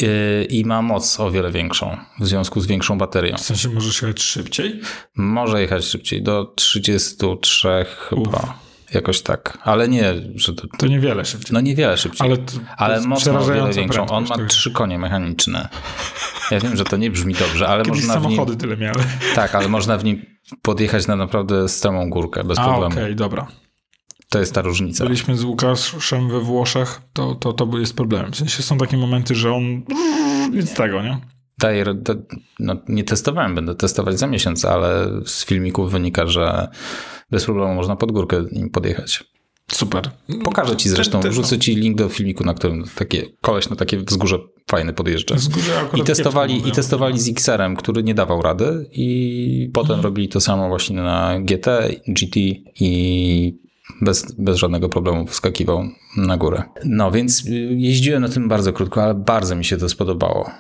e, 0.04 0.44
I 0.44 0.66
ma 0.66 0.82
moc 0.82 1.20
o 1.20 1.32
wiele 1.32 1.52
większą 1.52 1.98
w 2.20 2.28
związku 2.28 2.62
z 2.62 2.68
większą 2.68 2.98
baterią. 2.98 3.38
W 3.38 3.42
sensie 3.42 3.70
możesz 3.70 4.02
jechać 4.02 4.22
szybciej? 4.22 4.82
Może 5.16 5.62
jechać 5.62 5.86
szybciej, 5.86 6.24
do 6.24 6.54
33 6.56 7.86
chyba. 8.10 8.60
Jakoś 8.94 9.22
tak. 9.22 9.58
Ale 9.64 9.90
nie, 9.90 10.14
że 10.36 10.54
to. 10.54 10.68
To 10.80 10.88
niewiele 10.88 11.26
szybciej. 11.26 11.54
No 11.54 11.62
niewiele 11.62 11.98
szybciej. 11.98 12.28
Ale, 12.28 12.38
to, 12.38 12.44
to 12.54 12.60
Ale 12.78 13.02
mocno 13.02 13.40
o 13.40 13.46
wiele 13.46 13.74
większą. 13.74 14.08
On 14.08 14.24
ma 14.28 14.38
tak. 14.38 14.48
trzy 14.48 14.72
konie 14.72 15.00
mechaniczne. 15.00 15.70
Ja 16.52 16.60
wiem, 16.60 16.76
że 16.78 16.84
to 16.84 16.98
nie 16.98 17.12
brzmi 17.12 17.34
dobrze, 17.34 17.68
ale 17.68 17.84
Kiedyś 17.84 18.06
można 18.06 18.20
w 18.20 18.26
nim. 18.28 18.58
tyle 18.58 18.78
miały. 18.78 19.04
Tak, 19.36 19.56
ale 19.56 19.68
można 19.68 19.98
w 19.98 20.04
nim 20.04 20.26
podjechać 20.62 21.08
na 21.08 21.16
naprawdę 21.16 21.70
stromą 21.70 22.10
górkę 22.10 22.44
bez 22.44 22.60
A, 22.60 22.64
problemu. 22.64 22.94
okej, 22.96 23.16
dobra. 23.16 23.48
To 24.30 24.40
jest 24.40 24.54
ta 24.54 24.62
różnica. 24.62 25.04
Byliśmy 25.04 25.38
z 25.38 25.44
Łukaszem 25.44 26.30
we 26.30 26.40
Włoszech, 26.40 27.02
to, 27.14 27.36
to, 27.36 27.54
to 27.54 27.78
jest 27.78 27.96
problemem. 27.96 28.32
W 28.32 28.36
sensie 28.36 28.64
są 28.64 28.78
takie 28.78 28.98
momenty, 28.98 29.36
że 29.36 29.54
on 29.54 29.82
nic 30.52 30.70
z 30.70 30.74
tego, 30.74 31.02
nie? 31.02 31.18
Daje, 31.60 31.86
no, 32.60 32.76
nie 32.88 33.04
testowałem, 33.04 33.56
będę 33.56 33.76
testować 33.76 34.20
za 34.20 34.28
miesiąc, 34.28 34.66
ale 34.66 35.10
z 35.26 35.46
filmików 35.46 35.92
wynika, 35.92 36.28
że 36.28 36.68
bez 37.32 37.46
problemu 37.46 37.74
można 37.76 37.96
pod 37.96 38.12
górkę 38.12 38.46
nim 38.52 38.70
podjechać. 38.70 39.24
Super. 39.72 40.10
Pokażę 40.44 40.78
ci 40.78 40.90
zresztą, 40.90 41.20
wrzucę 41.22 41.60
ci 41.60 41.76
link 41.76 41.98
do 41.98 42.10
filmiku, 42.10 42.44
na 42.44 42.54
którym 42.54 42.84
takie 42.96 43.26
koleś 43.42 43.70
na 43.70 43.76
takie 43.76 43.98
wzgórze 43.98 44.38
fajne 44.70 44.94
podjeżdża. 44.94 45.36
I 45.96 46.02
testowali, 46.04 46.68
I 46.68 46.72
testowali 46.72 47.20
z 47.20 47.30
XR-em, 47.30 47.76
który 47.76 48.04
nie 48.04 48.14
dawał 48.14 48.42
rady 48.42 48.90
i 48.92 49.70
potem 49.74 49.92
Mhm. 49.92 50.04
robili 50.04 50.30
to 50.30 50.42
samo 50.42 50.68
właśnie 50.68 50.96
na 50.96 51.40
GT, 51.40 51.68
GT 52.08 52.38
i 52.80 53.67
bez, 54.02 54.32
bez 54.32 54.58
żadnego 54.58 54.90
problemu 54.90 55.28
wskakiwał 55.28 55.84
na 56.18 56.38
górę. 56.38 56.64
No 56.86 57.12
więc 57.12 57.46
y, 57.46 57.50
jeździłem 57.78 58.22
na 58.22 58.30
tym 58.30 58.48
bardzo 58.48 58.74
krótko, 58.74 59.04
ale 59.04 59.14
bardzo 59.14 59.56
mi 59.56 59.66
się 59.66 59.78
to 59.78 59.90
spodobało. 59.90 60.52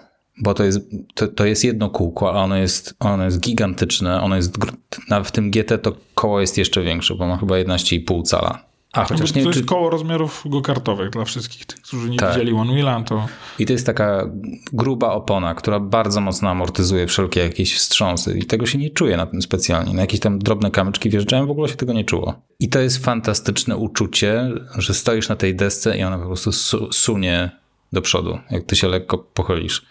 Bo 0.43 0.53
to 0.53 0.63
jest, 0.63 0.79
to, 1.13 1.27
to 1.27 1.45
jest 1.45 1.63
jedno 1.63 1.89
kółko, 1.89 2.33
a 2.33 2.43
ono 2.43 2.57
jest, 2.57 2.95
ono 2.99 3.25
jest 3.25 3.39
gigantyczne. 3.39 4.21
Ono 4.21 4.35
jest, 4.35 4.57
w 5.23 5.31
tym 5.31 5.51
GT 5.51 5.77
to 5.81 5.95
koło 6.15 6.41
jest 6.41 6.57
jeszcze 6.57 6.83
większe, 6.83 7.15
bo 7.15 7.27
ma 7.27 7.37
chyba 7.37 7.55
11,5 7.55 8.23
cala. 8.23 8.66
A 8.93 9.03
chociaż 9.03 9.31
to 9.31 9.39
nie, 9.39 9.45
jest 9.45 9.59
czy, 9.59 9.65
koło 9.65 9.89
rozmiarów 9.89 10.43
go-kartowych 10.45 11.09
dla 11.09 11.25
wszystkich 11.25 11.65
tych, 11.65 11.81
którzy 11.81 12.09
nie 12.09 12.17
Tak. 12.17 12.33
widzieli 12.33 12.51
One 12.53 12.73
Wheela, 12.73 13.01
to 13.03 13.27
I 13.59 13.65
to 13.65 13.73
jest 13.73 13.85
taka 13.85 14.29
gruba 14.73 15.11
opona, 15.11 15.55
która 15.55 15.79
bardzo 15.79 16.21
mocno 16.21 16.49
amortyzuje 16.49 17.07
wszelkie 17.07 17.39
jakieś 17.39 17.75
wstrząsy 17.75 18.37
i 18.39 18.45
tego 18.45 18.65
się 18.65 18.77
nie 18.77 18.89
czuje 18.89 19.17
na 19.17 19.25
tym 19.25 19.41
specjalnie. 19.41 19.93
Na 19.93 20.01
jakieś 20.01 20.19
tam 20.19 20.39
drobne 20.39 20.71
kamyczki 20.71 21.09
wjeżdżałem, 21.09 21.47
w 21.47 21.51
ogóle 21.51 21.69
się 21.69 21.75
tego 21.75 21.93
nie 21.93 22.03
czuło. 22.05 22.41
I 22.59 22.69
to 22.69 22.79
jest 22.79 23.05
fantastyczne 23.05 23.77
uczucie, 23.77 24.49
że 24.77 24.93
stoisz 24.93 25.29
na 25.29 25.35
tej 25.35 25.55
desce 25.55 25.97
i 25.97 26.03
ona 26.03 26.17
po 26.17 26.25
prostu 26.25 26.51
su- 26.51 26.93
sunie 26.93 27.51
do 27.93 28.01
przodu, 28.01 28.39
jak 28.51 28.63
ty 28.63 28.75
się 28.75 28.87
lekko 28.87 29.17
pochylisz. 29.17 29.85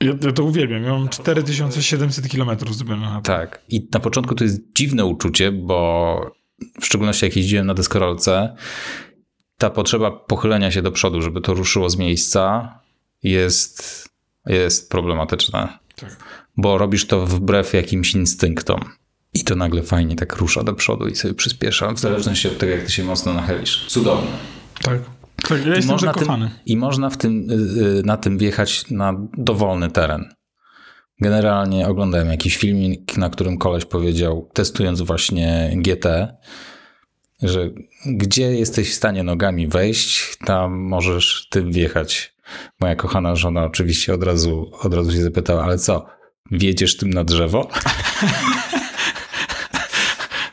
ja, 0.00 0.12
ja 0.22 0.32
to 0.32 0.44
uwielbiam. 0.44 0.82
Ja 0.82 0.90
mam 0.92 1.08
4700 1.08 2.28
km 2.28 2.50
zrobione 2.70 3.02
na 3.10 3.16
to. 3.16 3.22
Tak. 3.22 3.62
I 3.68 3.88
na 3.94 4.00
początku 4.00 4.34
to 4.34 4.44
jest 4.44 4.60
dziwne 4.74 5.04
uczucie, 5.04 5.52
bo 5.52 6.36
w 6.80 6.86
szczególności 6.86 7.24
jak 7.24 7.36
jeździłem 7.36 7.66
na 7.66 7.74
deskorolce, 7.74 8.56
ta 9.58 9.70
potrzeba 9.70 10.10
pochylenia 10.10 10.70
się 10.70 10.82
do 10.82 10.92
przodu, 10.92 11.22
żeby 11.22 11.40
to 11.40 11.54
ruszyło 11.54 11.90
z 11.90 11.96
miejsca, 11.96 12.74
jest, 13.22 14.08
jest 14.46 14.90
problematyczna. 14.90 15.78
Tak. 15.96 16.16
Bo 16.56 16.78
robisz 16.78 17.06
to 17.06 17.26
wbrew 17.26 17.74
jakimś 17.74 18.14
instynktom. 18.14 18.80
I 19.34 19.44
to 19.44 19.56
nagle 19.56 19.82
fajnie 19.82 20.16
tak 20.16 20.36
rusza 20.36 20.62
do 20.62 20.74
przodu 20.74 21.08
i 21.08 21.16
sobie 21.16 21.34
przyspiesza, 21.34 21.92
w 21.92 21.98
zależności 21.98 22.48
od 22.48 22.58
tego, 22.58 22.72
jak 22.72 22.84
ty 22.84 22.92
się 22.92 23.04
mocno 23.04 23.34
nachylisz. 23.34 23.86
Cudowne. 23.86 24.30
Tak. 24.82 25.00
Tak, 25.48 25.66
ja 25.66 25.76
I 25.76 25.86
można, 25.86 26.14
tym, 26.14 26.48
I 26.66 26.76
można 26.76 27.10
w 27.10 27.16
tym, 27.16 27.50
y, 27.50 27.54
y, 27.98 28.02
na 28.04 28.16
tym 28.16 28.38
wjechać 28.38 28.90
na 28.90 29.14
dowolny 29.38 29.90
teren. 29.90 30.34
Generalnie 31.20 31.88
oglądałem 31.88 32.28
jakiś 32.28 32.56
filmik, 32.56 33.16
na 33.16 33.30
którym 33.30 33.58
koleś 33.58 33.84
powiedział, 33.84 34.50
testując 34.52 35.00
właśnie 35.00 35.72
GT, 35.76 36.06
że 37.42 37.70
gdzie 38.06 38.42
jesteś 38.42 38.90
w 38.90 38.94
stanie 38.94 39.22
nogami 39.22 39.68
wejść, 39.68 40.36
tam 40.44 40.74
możesz 40.74 41.48
tym 41.50 41.72
wjechać. 41.72 42.36
Moja 42.80 42.96
kochana 42.96 43.36
żona 43.36 43.64
oczywiście 43.64 44.14
od 44.14 44.22
razu, 44.22 44.70
od 44.80 44.94
razu 44.94 45.12
się 45.12 45.22
zapytała, 45.22 45.64
ale 45.64 45.78
co, 45.78 46.06
wjedziesz 46.50 46.96
tym 46.96 47.10
na 47.10 47.24
drzewo? 47.24 47.68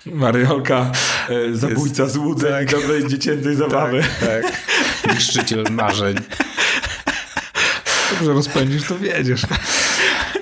Mariolka, 0.05 0.91
e, 1.29 1.55
zabójca 1.55 2.07
złudzeń, 2.07 2.67
dobrej 2.67 3.07
dziecięcej 3.07 3.55
zabawy. 3.55 4.03
Tak. 4.19 4.63
Niszczyciel 5.13 5.63
marzeń. 5.71 6.15
Dobrze 8.11 8.33
rozpędzisz, 8.33 8.87
to 8.87 8.99
wiedziesz. 8.99 9.41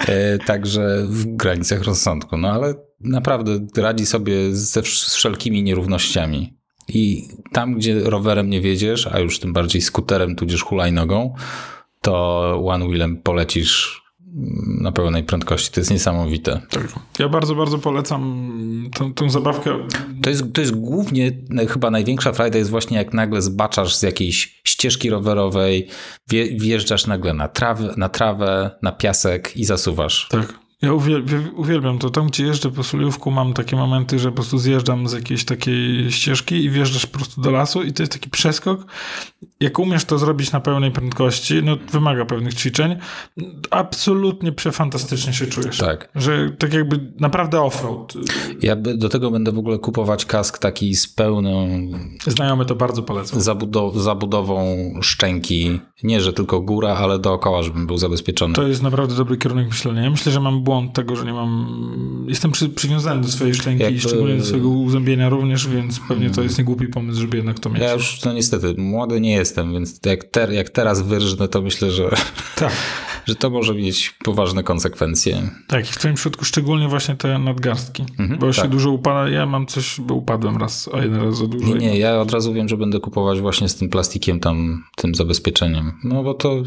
E, 0.08 0.39
Także 0.39 1.05
w 1.08 1.36
granicach 1.36 1.84
rozsądku. 1.84 2.38
No 2.38 2.51
ale 2.51 2.74
naprawdę 3.00 3.81
radzi 3.81 4.05
sobie 4.05 4.55
ze 4.55 4.81
wszelkimi 4.81 5.63
nierównościami. 5.63 6.58
I 6.88 7.27
tam, 7.51 7.75
gdzie 7.75 8.00
rowerem 8.00 8.50
nie 8.50 8.62
wiedziesz, 8.62 9.08
a 9.08 9.20
już 9.20 9.39
tym 9.39 9.53
bardziej 9.53 9.81
skuterem, 9.81 10.36
tudzież 10.36 10.63
hulajnogą, 10.63 11.36
to 12.01 12.63
one 12.65 12.88
wheelem 12.88 13.17
polecisz 13.17 14.00
na 14.81 14.91
pełnej 14.91 15.24
prędkości. 15.24 15.71
To 15.71 15.79
jest 15.79 15.91
niesamowite. 15.91 16.62
Tak. 16.69 16.88
Ja 17.19 17.29
bardzo, 17.29 17.55
bardzo 17.55 17.77
polecam 17.77 18.51
tą, 18.93 19.13
tą 19.13 19.29
zabawkę. 19.29 19.88
To 20.21 20.29
jest, 20.29 20.43
to 20.53 20.62
jest 20.62 20.75
głównie, 20.75 21.31
no, 21.50 21.65
chyba 21.65 21.91
największa 21.91 22.33
frajda 22.33 22.57
jest 22.57 22.69
właśnie 22.69 22.98
jak 22.98 23.13
nagle 23.13 23.41
zbaczasz 23.41 23.95
z 23.95 24.01
jakiejś 24.01 24.62
ścieżki 24.63 25.10
rowerowej, 25.10 25.88
wje, 26.29 26.60
wjeżdżasz 26.60 27.07
nagle 27.07 27.33
na 27.33 27.50
na 27.98 28.10
trawę, 28.10 28.71
na 28.81 28.91
piasek 28.91 29.57
i 29.57 29.65
zasuwasz. 29.65 30.27
Tak. 30.29 30.61
Ja 30.81 30.93
uwielbiam, 31.55 32.00
to. 32.00 32.09
Tam, 32.09 32.27
gdzie 32.27 32.45
jeżdżę 32.45 32.71
po 32.71 32.83
Sulejówku, 32.83 33.31
mam 33.31 33.53
takie 33.53 33.75
momenty, 33.75 34.19
że 34.19 34.29
po 34.29 34.35
prostu 34.35 34.57
zjeżdżam 34.57 35.07
z 35.07 35.13
jakiejś 35.13 35.45
takiej 35.45 36.11
ścieżki 36.11 36.55
i 36.55 36.69
wjeżdżasz 36.69 37.05
po 37.07 37.17
prostu 37.17 37.41
do 37.41 37.51
lasu 37.51 37.83
i 37.83 37.93
to 37.93 38.03
jest 38.03 38.13
taki 38.13 38.29
przeskok. 38.29 38.85
Jak 39.59 39.79
umiesz 39.79 40.05
to 40.05 40.17
zrobić 40.17 40.51
na 40.51 40.59
pełnej 40.59 40.91
prędkości, 40.91 41.63
no 41.63 41.77
wymaga 41.91 42.25
pewnych 42.25 42.53
ćwiczeń, 42.53 42.95
absolutnie 43.71 44.51
przefantastycznie 44.51 45.33
się 45.33 45.47
czujesz. 45.47 45.77
Tak. 45.77 46.09
Że 46.15 46.50
tak 46.59 46.73
jakby 46.73 47.11
naprawdę 47.19 47.61
offroad. 47.61 48.13
Ja 48.61 48.75
do 48.75 49.09
tego 49.09 49.31
będę 49.31 49.51
w 49.51 49.57
ogóle 49.57 49.79
kupować 49.79 50.25
kask 50.25 50.57
taki 50.57 50.95
z 50.95 51.07
pełną 51.07 51.67
Znajomy 52.27 52.65
to 52.65 52.75
bardzo 52.75 53.03
polecam. 53.03 53.39
zabudo- 53.39 54.00
zabudową 54.00 54.75
szczęki. 55.01 55.79
Nie, 56.03 56.21
że 56.21 56.33
tylko 56.33 56.61
góra, 56.61 56.89
ale 56.95 57.19
dookoła, 57.19 57.63
żebym 57.63 57.88
był 57.88 57.97
zabezpieczony. 57.97 58.55
To 58.55 58.67
jest 58.67 58.83
naprawdę 58.83 59.15
dobry 59.15 59.38
kierunek 59.38 59.67
myślenia. 59.67 60.01
Ja 60.03 60.09
myślę, 60.09 60.31
że 60.31 60.39
mam 60.39 60.63
błąd 60.72 60.94
tego, 60.94 61.16
że 61.16 61.25
nie 61.25 61.34
mam... 61.34 62.25
Jestem 62.28 62.51
przy, 62.51 62.70
przywiązany 62.70 63.22
do 63.22 63.28
swojej 63.28 63.54
szczęki 63.54 63.84
i 63.94 64.00
szczególnie 64.00 64.38
do 64.38 64.44
swojego 64.44 64.70
uzębienia 64.70 65.30
również, 65.30 65.68
więc 65.68 66.00
pewnie 66.08 66.30
to 66.30 66.42
jest 66.42 66.58
niegłupi 66.58 66.88
pomysł, 66.88 67.22
żeby 67.22 67.38
jednak 67.38 67.60
to 67.60 67.70
mieć. 67.70 67.82
Ja 67.82 67.94
już, 67.94 68.24
no 68.25 68.34
niestety, 68.34 68.75
młody 68.78 69.22
nie 69.22 69.32
jestem, 69.32 69.74
więc 69.74 70.00
jak, 70.06 70.24
ter, 70.24 70.51
jak 70.51 70.70
teraz 70.70 71.01
wyrżnę, 71.01 71.48
to 71.48 71.62
myślę, 71.62 71.92
że, 71.92 72.10
Tak. 72.56 72.72
że 73.28 73.36
to 73.36 73.50
może 73.50 73.74
mieć 73.75 74.16
poważne 74.24 74.63
konsekwencje. 74.63 75.50
Tak, 75.68 75.90
i 75.90 75.94
w 75.94 75.98
twoim 75.98 76.16
przypadku 76.16 76.46
szczególnie 76.46 76.88
właśnie 76.88 77.16
te 77.16 77.40
nadgarstki, 77.40 78.04
Mhm, 78.20 78.40
bo 78.40 78.54
się 78.54 78.62
tak. 78.62 78.72
dużo 78.72 78.92
upada. 78.92 79.30
Ja 79.30 79.46
mam 79.46 79.66
coś, 79.68 80.01
bo 80.01 80.16
upadłem 80.16 80.58
raz, 80.58 80.90
a 80.94 80.98
jeden 80.98 81.22
raz 81.22 81.38
za 81.38 81.48
dużo. 81.48 81.66
Nie, 81.66 81.74
nie, 81.75 82.00
ja 82.00 82.20
od 82.22 82.32
razu 82.32 82.54
wiem, 82.54 82.70
że 82.70 82.78
będę 82.78 83.00
kupować 83.00 83.42
właśnie 83.42 83.70
z 83.70 83.75
tym 83.75 83.90
plastikiem 83.90 84.40
tam, 84.40 84.84
tym 84.96 85.16
zabezpieczeniem. 85.16 85.92
No 86.04 86.24
bo 86.24 86.34
to 86.34 86.63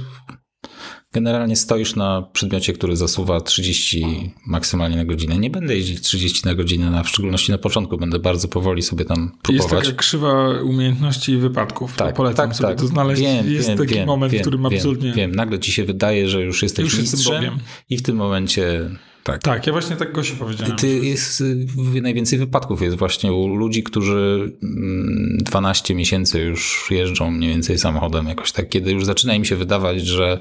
generalnie 1.13 1.57
stoisz 1.57 1.97
na 1.97 2.23
przedmiocie, 2.33 2.73
który 2.73 2.97
zasuwa 2.97 3.41
30 3.41 4.33
maksymalnie 4.47 4.97
na 4.97 5.05
godzinę. 5.05 5.39
Nie 5.39 5.51
będę 5.51 5.77
jeździć 5.77 6.01
30 6.01 6.43
na 6.45 6.55
godzinę, 6.55 6.91
na, 6.91 7.03
w 7.03 7.09
szczególności 7.09 7.53
na 7.53 7.59
początku. 7.59 7.99
Będę 7.99 8.19
bardzo 8.19 8.49
powoli 8.49 8.83
sobie 8.83 9.05
tam 9.05 9.21
Jest 9.23 9.43
próbować. 9.43 9.85
taka 9.85 9.99
krzywa 9.99 10.61
umiejętności 10.63 11.33
i 11.33 11.37
wypadków. 11.37 11.97
Tak, 11.97 12.15
polecam 12.15 12.55
sobie 12.55 12.75
to 12.75 12.87
znaleźć. 12.87 13.23
Wiem, 13.23 13.51
jest 13.51 13.69
wiem, 13.69 13.79
taki 13.79 13.95
wiem, 13.95 14.07
moment, 14.07 14.33
wiem, 14.33 14.39
w 14.39 14.43
którym 14.43 14.63
wiem, 14.63 14.73
absolutnie 14.75 15.13
Wiem, 15.13 15.35
nagle 15.35 15.59
ci 15.59 15.73
się 15.73 15.85
wydaje, 15.85 16.29
że 16.29 16.43
już 16.43 16.63
jesteś 16.63 16.85
Już 16.85 16.99
mistrzem 16.99 17.59
i 17.91 17.97
w 17.97 18.03
tym 18.03 18.17
momencie 18.17 18.91
tak. 19.25 19.43
Tak, 19.43 19.67
ja 19.67 19.73
właśnie 19.73 19.97
tak 19.97 20.13
Gosi 20.13 20.37
powiedziałem. 20.37 20.77
Ty 20.77 20.99
jest, 20.99 21.41
y, 21.41 21.67
najwięcej 22.03 22.39
wypadków 22.39 22.83
jest 22.83 22.97
właśnie 22.97 23.33
u 23.33 23.57
ludzi, 23.57 23.83
którzy 23.83 24.53
mm, 24.63 25.39
12 25.41 25.95
miesięcy 25.95 26.41
już 26.41 26.89
jeżdżą 26.91 27.31
mniej 27.31 27.51
więcej 27.51 27.79
samochodem 27.79 28.27
jakoś 28.29 28.53
tak, 28.53 28.69
kiedy 28.69 28.93
już 28.93 29.05
zaczyna 29.05 29.35
im 29.35 29.45
się 29.45 29.57
wydawać, 29.57 30.01
że 30.07 30.41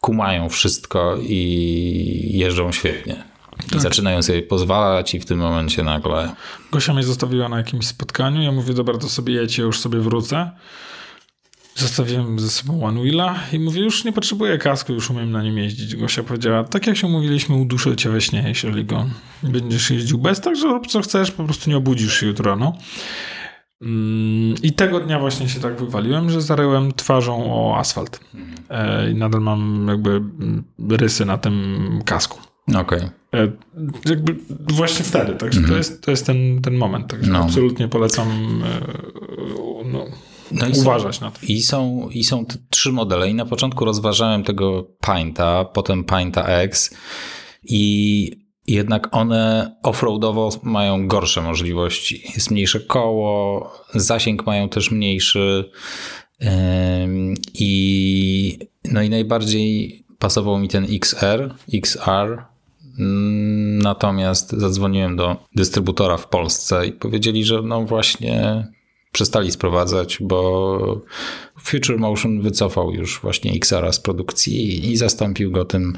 kumają 0.00 0.48
wszystko 0.48 1.18
i 1.22 2.30
jeżdżą 2.34 2.72
świetnie. 2.72 3.24
I 3.66 3.70
Tak. 3.70 3.80
zaczynają 3.80 4.22
sobie 4.22 4.42
pozwalać 4.42 5.14
i 5.14 5.20
w 5.20 5.24
tym 5.24 5.38
momencie 5.38 5.82
nagle 5.82 6.34
Gosia 6.72 6.94
mnie 6.94 7.02
zostawiła 7.02 7.48
na 7.48 7.56
jakimś 7.56 7.86
spotkaniu. 7.86 8.42
Ja 8.42 8.52
mówię, 8.52 8.74
dobra, 8.74 8.98
to 8.98 9.08
sobie 9.08 9.34
jedźcie, 9.34 9.62
ja 9.62 9.66
już 9.66 9.80
sobie 9.80 9.98
wrócę. 10.00 10.50
Zostawiłem 11.76 12.38
ze 12.40 12.50
sobą 12.50 12.82
One 12.86 13.00
Wheela 13.00 13.34
i 13.52 13.58
mówię, 13.58 13.80
już 13.82 14.04
nie 14.04 14.12
potrzebuję 14.12 14.58
kasku, 14.58 14.92
już 14.92 15.10
umiem 15.10 15.30
na 15.30 15.42
nim 15.42 15.58
jeździć. 15.58 15.96
Gosia 15.96 16.22
powiedziała, 16.22 16.64
tak 16.64 16.86
jak 16.86 16.96
się 16.96 17.06
umówiliśmy, 17.06 17.56
uduszę 17.56 17.96
cię 17.96 18.10
we 18.10 18.20
śnie, 18.20 18.44
jeżeli 18.48 18.84
go 18.84 19.06
będziesz 19.42 19.90
jeździł 19.90 20.18
bez, 20.18 20.40
także 20.40 20.66
rób 20.68 20.86
co 20.86 21.02
chcesz, 21.02 21.30
po 21.30 21.44
prostu 21.44 21.70
nie 21.70 21.76
obudzisz 21.76 22.20
się 22.20 22.26
jutro 22.26 22.50
rano. 22.50 22.72
Mm, 23.82 24.54
I 24.62 24.72
tego 24.72 25.00
dnia 25.00 25.18
właśnie 25.18 25.48
się 25.48 25.60
tak 25.60 25.80
wywaliłem, 25.80 26.30
że 26.30 26.40
zaryłem 26.40 26.92
twarzą 26.92 27.44
o 27.54 27.78
asfalt. 27.78 28.20
E, 28.70 29.10
I 29.10 29.14
nadal 29.14 29.40
mam 29.40 29.86
jakby 29.88 30.10
mm, 30.10 30.64
rysy 30.90 31.24
na 31.24 31.38
tym 31.38 31.78
kasku. 32.04 32.38
okej. 32.74 33.00
E, 33.34 33.50
Jakby 34.10 34.36
właśnie 34.74 35.04
wtedy, 35.04 35.34
także 35.34 35.60
to 35.60 35.76
jest, 35.76 36.02
to 36.02 36.10
jest 36.10 36.26
ten, 36.26 36.62
ten 36.62 36.74
moment. 36.76 37.06
Także 37.10 37.30
No. 37.32 37.38
absolutnie 37.44 37.88
polecam 37.88 38.28
e, 38.64 38.80
no, 39.92 40.04
No 40.54 40.68
i 40.68 40.74
są- 40.74 40.80
uważać 40.80 41.20
na 41.20 41.30
to. 41.30 41.38
I 41.48 41.62
są, 41.62 42.08
I 42.10 42.24
są 42.24 42.46
te 42.46 42.54
trzy 42.70 42.92
modele. 42.92 43.30
I 43.30 43.34
na 43.34 43.46
początku 43.46 43.84
rozważałem 43.84 44.44
tego 44.44 44.86
Painta, 45.00 45.64
potem 45.64 46.04
Painta 46.04 46.46
X 46.46 46.94
i 47.62 48.30
jednak 48.66 49.08
one 49.16 49.74
offroadowo 49.82 50.50
mają 50.62 51.08
gorsze 51.08 51.42
możliwości. 51.42 52.22
Jest 52.34 52.50
mniejsze 52.50 52.80
koło, 52.80 53.72
zasięg 53.94 54.46
mają 54.46 54.68
też 54.68 54.90
mniejszy 54.90 55.70
i 57.54 58.58
no 58.84 59.02
i 59.02 59.10
najbardziej 59.10 60.04
pasował 60.18 60.58
mi 60.58 60.68
ten 60.68 60.86
XR, 60.90 61.54
XR. 61.72 62.42
Natomiast 63.82 64.52
zadzwoniłem 64.52 65.16
do 65.16 65.36
dystrybutora 65.54 66.16
w 66.16 66.28
Polsce 66.28 66.86
i 66.86 66.92
powiedzieli, 66.92 67.44
że 67.44 67.62
no 67.62 67.84
właśnie 67.84 68.66
przestali 69.14 69.50
sprowadzać, 69.50 70.18
bo 70.20 71.00
Future 71.58 71.98
Motion 71.98 72.40
wycofał 72.40 72.92
już 72.92 73.20
właśnie 73.20 73.52
XR 73.52 73.92
z 73.92 74.00
produkcji 74.00 74.90
i 74.92 74.96
zastąpił 74.96 75.50
go 75.50 75.64
tym 75.64 75.96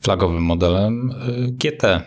flagowym 0.00 0.42
modelem 0.42 1.10
y, 1.10 1.52
GT. 1.52 2.02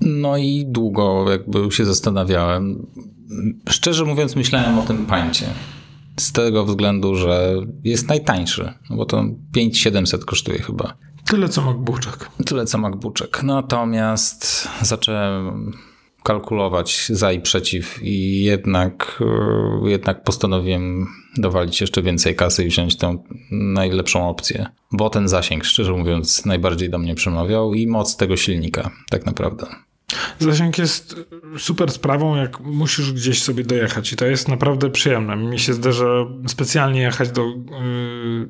No 0.00 0.36
i 0.36 0.64
długo 0.66 1.30
jakby 1.30 1.72
się 1.72 1.84
zastanawiałem. 1.84 2.86
Szczerze 3.68 4.04
mówiąc 4.04 4.36
myślałem 4.36 4.78
o 4.78 4.82
tym 4.82 5.06
pańcie. 5.06 5.46
Z 6.20 6.32
tego 6.32 6.64
względu, 6.64 7.14
że 7.14 7.54
jest 7.84 8.08
najtańszy, 8.08 8.72
no 8.90 8.96
bo 8.96 9.04
to 9.04 9.24
5700 9.52 10.24
kosztuje 10.24 10.58
chyba. 10.58 10.94
Tyle 11.24 11.48
co 11.48 11.62
MacBookczek. 11.62 12.30
Tyle 12.46 12.66
co 12.66 12.78
MacBookczek. 12.78 13.42
Natomiast 13.42 14.68
zacząłem 14.82 15.72
kalkulować 16.28 17.06
za 17.08 17.32
i 17.32 17.40
przeciw 17.40 18.02
i 18.02 18.42
jednak, 18.42 19.22
e, 19.84 19.90
jednak 19.90 20.22
postanowiłem 20.22 21.06
dowalić 21.36 21.80
jeszcze 21.80 22.02
więcej 22.02 22.36
kasy 22.36 22.64
i 22.64 22.68
wziąć 22.68 22.96
tę 22.96 23.18
najlepszą 23.50 24.28
opcję. 24.28 24.66
Bo 24.92 25.10
ten 25.10 25.28
zasięg, 25.28 25.64
szczerze 25.64 25.92
mówiąc, 25.92 26.44
najbardziej 26.44 26.90
do 26.90 26.98
mnie 26.98 27.14
przemawiał 27.14 27.74
i 27.74 27.86
moc 27.86 28.16
tego 28.16 28.36
silnika, 28.36 28.90
tak 29.10 29.26
naprawdę. 29.26 29.66
Zasięg 30.38 30.78
jest 30.78 31.16
super 31.58 31.90
sprawą, 31.90 32.36
jak 32.36 32.60
musisz 32.60 33.12
gdzieś 33.12 33.42
sobie 33.42 33.64
dojechać 33.64 34.12
i 34.12 34.16
to 34.16 34.26
jest 34.26 34.48
naprawdę 34.48 34.90
przyjemne. 34.90 35.36
Mi 35.36 35.58
się 35.58 35.74
zdarza 35.74 36.26
specjalnie 36.46 37.00
jechać 37.00 37.30
do, 37.30 37.42
y, 37.42 37.54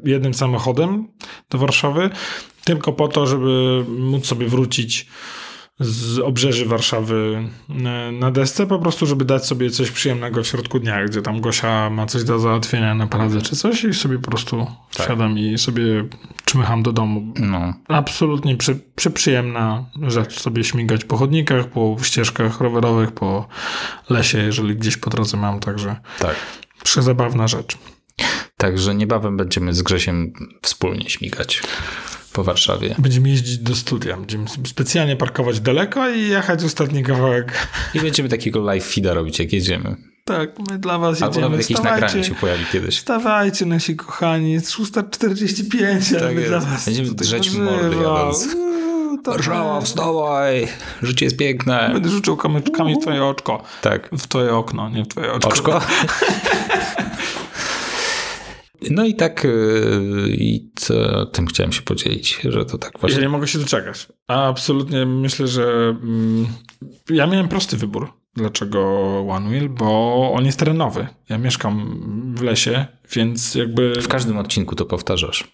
jednym 0.05 0.35
samochodem 0.35 1.09
do 1.51 1.59
Warszawy, 1.59 2.11
tylko 2.65 2.93
po 2.93 3.09
to, 3.09 3.27
żeby 3.27 3.85
móc 3.89 4.27
sobie 4.27 4.49
wrócić 4.49 5.07
z 5.81 6.19
obrzeży 6.19 6.67
Warszawy 6.67 7.49
y, 7.71 8.13
na 8.13 8.31
desce, 8.31 8.67
po 8.67 8.79
prostu, 8.79 9.07
żeby 9.07 9.25
dać 9.25 9.47
sobie 9.47 9.71
coś 9.71 9.91
przyjemnego 9.91 10.43
w 10.43 10.47
środku 10.47 10.79
dnia, 10.79 11.05
gdzie 11.05 11.23
tam 11.23 11.41
Gosia 11.41 11.91
ma 11.91 12.07
coś 12.07 12.25
do 12.25 12.39
załatwienia 12.39 12.95
na 12.95 13.07
Pradze 13.07 13.43
czy 13.43 13.57
coś 13.57 13.85
i 13.85 13.95
sobie 13.95 14.19
po 14.19 14.31
prostu 14.31 14.67
siadam 15.07 15.39
i 15.39 15.59
sobie 15.59 16.05
czmycham 16.45 16.83
do 16.83 16.93
domu. 16.93 17.35
No, 17.41 17.75
Absolutnie 17.89 18.57
przy, 18.57 18.81
przyprzyjemna 18.97 19.85
rzecz 20.03 20.41
sobie 20.41 20.65
śmigać 20.65 21.05
po 21.05 21.17
chodnikach, 21.17 21.69
po 21.69 21.97
ścieżkach 22.03 22.61
rowerowych, 22.61 23.13
po 23.13 23.49
lesie, 24.11 24.39
jeżeli 24.39 24.77
gdzieś 24.77 24.97
po 24.97 25.11
drodze 25.11 25.37
mam, 25.37 25.61
także 25.61 25.97
tak. 26.19 26.37
przezabawna 26.83 27.49
rzecz. 27.49 27.79
Także 28.57 28.95
niebawem 28.95 29.37
będziemy 29.37 29.75
z 29.75 29.83
Grzesiem 29.83 30.33
wspólnie 30.63 31.11
śmigać 31.11 31.63
po 32.39 32.45
Warszawie. 32.45 32.95
Będziemy 32.99 33.29
jeździć 33.29 33.59
do 33.59 33.75
studia, 33.75 34.17
będziemy 34.17 34.45
specjalnie 34.67 35.17
parkować 35.17 35.61
daleko 35.61 36.11
i 36.11 36.29
jechać 36.29 36.65
ostatni 36.65 37.03
kawałek. 37.03 37.69
I 37.95 38.01
będziemy 38.01 38.29
takiego 38.29 38.61
live 38.61 38.85
feeda 38.87 39.15
robić, 39.15 39.39
jak 39.39 39.53
jedziemy. 39.53 39.97
Tak, 40.25 40.51
my 40.71 40.79
dla 40.79 40.99
was 40.99 41.23
Albo 41.23 41.35
jedziemy. 41.35 41.51
nawet 41.51 41.71
jakieś 41.71 41.85
nagranie 41.85 42.25
się 42.25 42.35
pojawi 42.35 42.65
kiedyś. 42.73 42.97
Wstawajcie 42.97 43.67
nasi 43.67 43.97
kochani, 43.97 44.53
jest 44.53 44.71
6.45, 44.71 46.17
ale 46.17 46.27
Tak 46.27 46.37
my 46.37 46.43
dla 46.43 46.61
was 46.61 46.85
Będziemy 46.85 47.11
drzeć 47.11 47.51
mordy 47.51 47.97
jadąc. 47.97 48.49
Warszawa, 49.25 49.81
wstawaj! 49.81 50.69
Życie 51.03 51.25
jest 51.27 51.37
piękne. 51.37 51.91
Będę 51.93 52.09
rzucał 52.09 52.37
kamyczkami 52.37 52.95
w 52.95 52.99
twoje 52.99 53.25
oczko. 53.25 53.63
Tak. 53.83 54.11
W 54.13 54.27
twoje 54.27 54.55
okno, 54.55 54.91
nie 54.91 55.03
w 55.05 55.09
twoje 55.09 55.33
oczko. 55.33 55.49
Oczko. 55.49 55.81
No 58.91 59.05
i 59.05 59.15
tak 59.15 59.45
yy, 59.45 60.29
i 60.29 60.71
to, 60.87 61.27
tym 61.27 61.47
chciałem 61.47 61.73
się 61.73 61.83
podzielić, 61.83 62.41
że 62.45 62.65
to 62.65 62.79
tak 62.79 62.93
Ja 62.95 63.01
właśnie. 63.01 63.21
nie 63.21 63.29
mogę 63.29 63.47
się 63.49 63.59
doczekać. 63.59 64.07
A 64.29 64.49
absolutnie 64.49 65.07
myślę, 65.07 65.47
że 65.49 65.97
mm, 66.03 66.47
ja 67.11 67.27
miałem 67.27 67.49
prosty 67.49 67.77
wybór. 67.77 68.13
Dlaczego 68.35 68.81
One 69.29 69.51
Wheel? 69.51 69.69
Bo 69.69 70.33
on 70.33 70.47
jest 70.47 70.59
terenowy. 70.59 71.07
Ja 71.29 71.39
mieszkam 71.39 72.01
w 72.37 72.43
lesie, 72.43 72.87
więc 73.13 73.55
jakby. 73.55 74.01
W 74.03 74.09
każdym 74.09 74.39
odcinku 74.39 74.75
to 74.75 74.85
powtarzasz. 74.85 75.45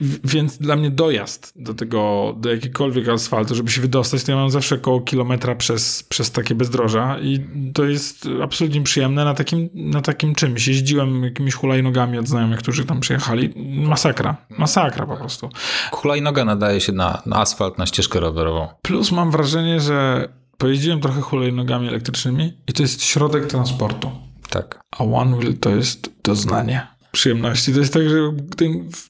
Więc 0.00 0.58
dla 0.58 0.76
mnie 0.76 0.90
dojazd 0.90 1.52
do 1.56 1.74
tego, 1.74 2.34
do 2.38 2.50
jakiegokolwiek 2.50 3.08
asfaltu, 3.08 3.54
żeby 3.54 3.70
się 3.70 3.80
wydostać, 3.80 4.24
to 4.24 4.32
ja 4.32 4.38
mam 4.38 4.50
zawsze 4.50 4.74
około 4.74 5.00
kilometra 5.00 5.54
przez, 5.54 6.02
przez 6.02 6.30
takie 6.30 6.54
bezdroża 6.54 7.18
i 7.18 7.46
to 7.74 7.84
jest 7.84 8.28
absolutnie 8.42 8.82
przyjemne 8.82 9.24
na 9.24 9.34
takim, 9.34 9.68
na 9.74 10.02
takim 10.02 10.34
czymś. 10.34 10.68
Jeździłem 10.68 11.24
jakimiś 11.24 11.54
hulajnogami 11.54 12.18
od 12.18 12.28
znajomych, 12.28 12.58
którzy 12.58 12.84
tam 12.84 13.00
przyjechali. 13.00 13.52
Masakra. 13.86 14.36
Masakra 14.58 15.06
po 15.06 15.16
prostu. 15.16 15.48
Hulajnoga 15.92 16.44
nadaje 16.44 16.80
się 16.80 16.92
na, 16.92 17.22
na 17.26 17.36
asfalt, 17.36 17.78
na 17.78 17.86
ścieżkę 17.86 18.20
rowerową. 18.20 18.68
Plus 18.82 19.12
mam 19.12 19.30
wrażenie, 19.30 19.80
że 19.80 20.28
pojeździłem 20.58 21.00
trochę 21.00 21.20
hulajnogami 21.20 21.88
elektrycznymi 21.88 22.52
i 22.68 22.72
to 22.72 22.82
jest 22.82 23.02
środek 23.02 23.46
transportu. 23.46 24.10
Tak. 24.50 24.80
A 24.98 25.04
One 25.04 25.36
Wheel 25.36 25.58
to 25.58 25.70
jest 25.70 26.10
doznanie 26.24 26.95
przyjemności. 27.16 27.72
To 27.72 27.80
jest 27.80 27.92
tak, 27.92 28.08
że 28.08 28.32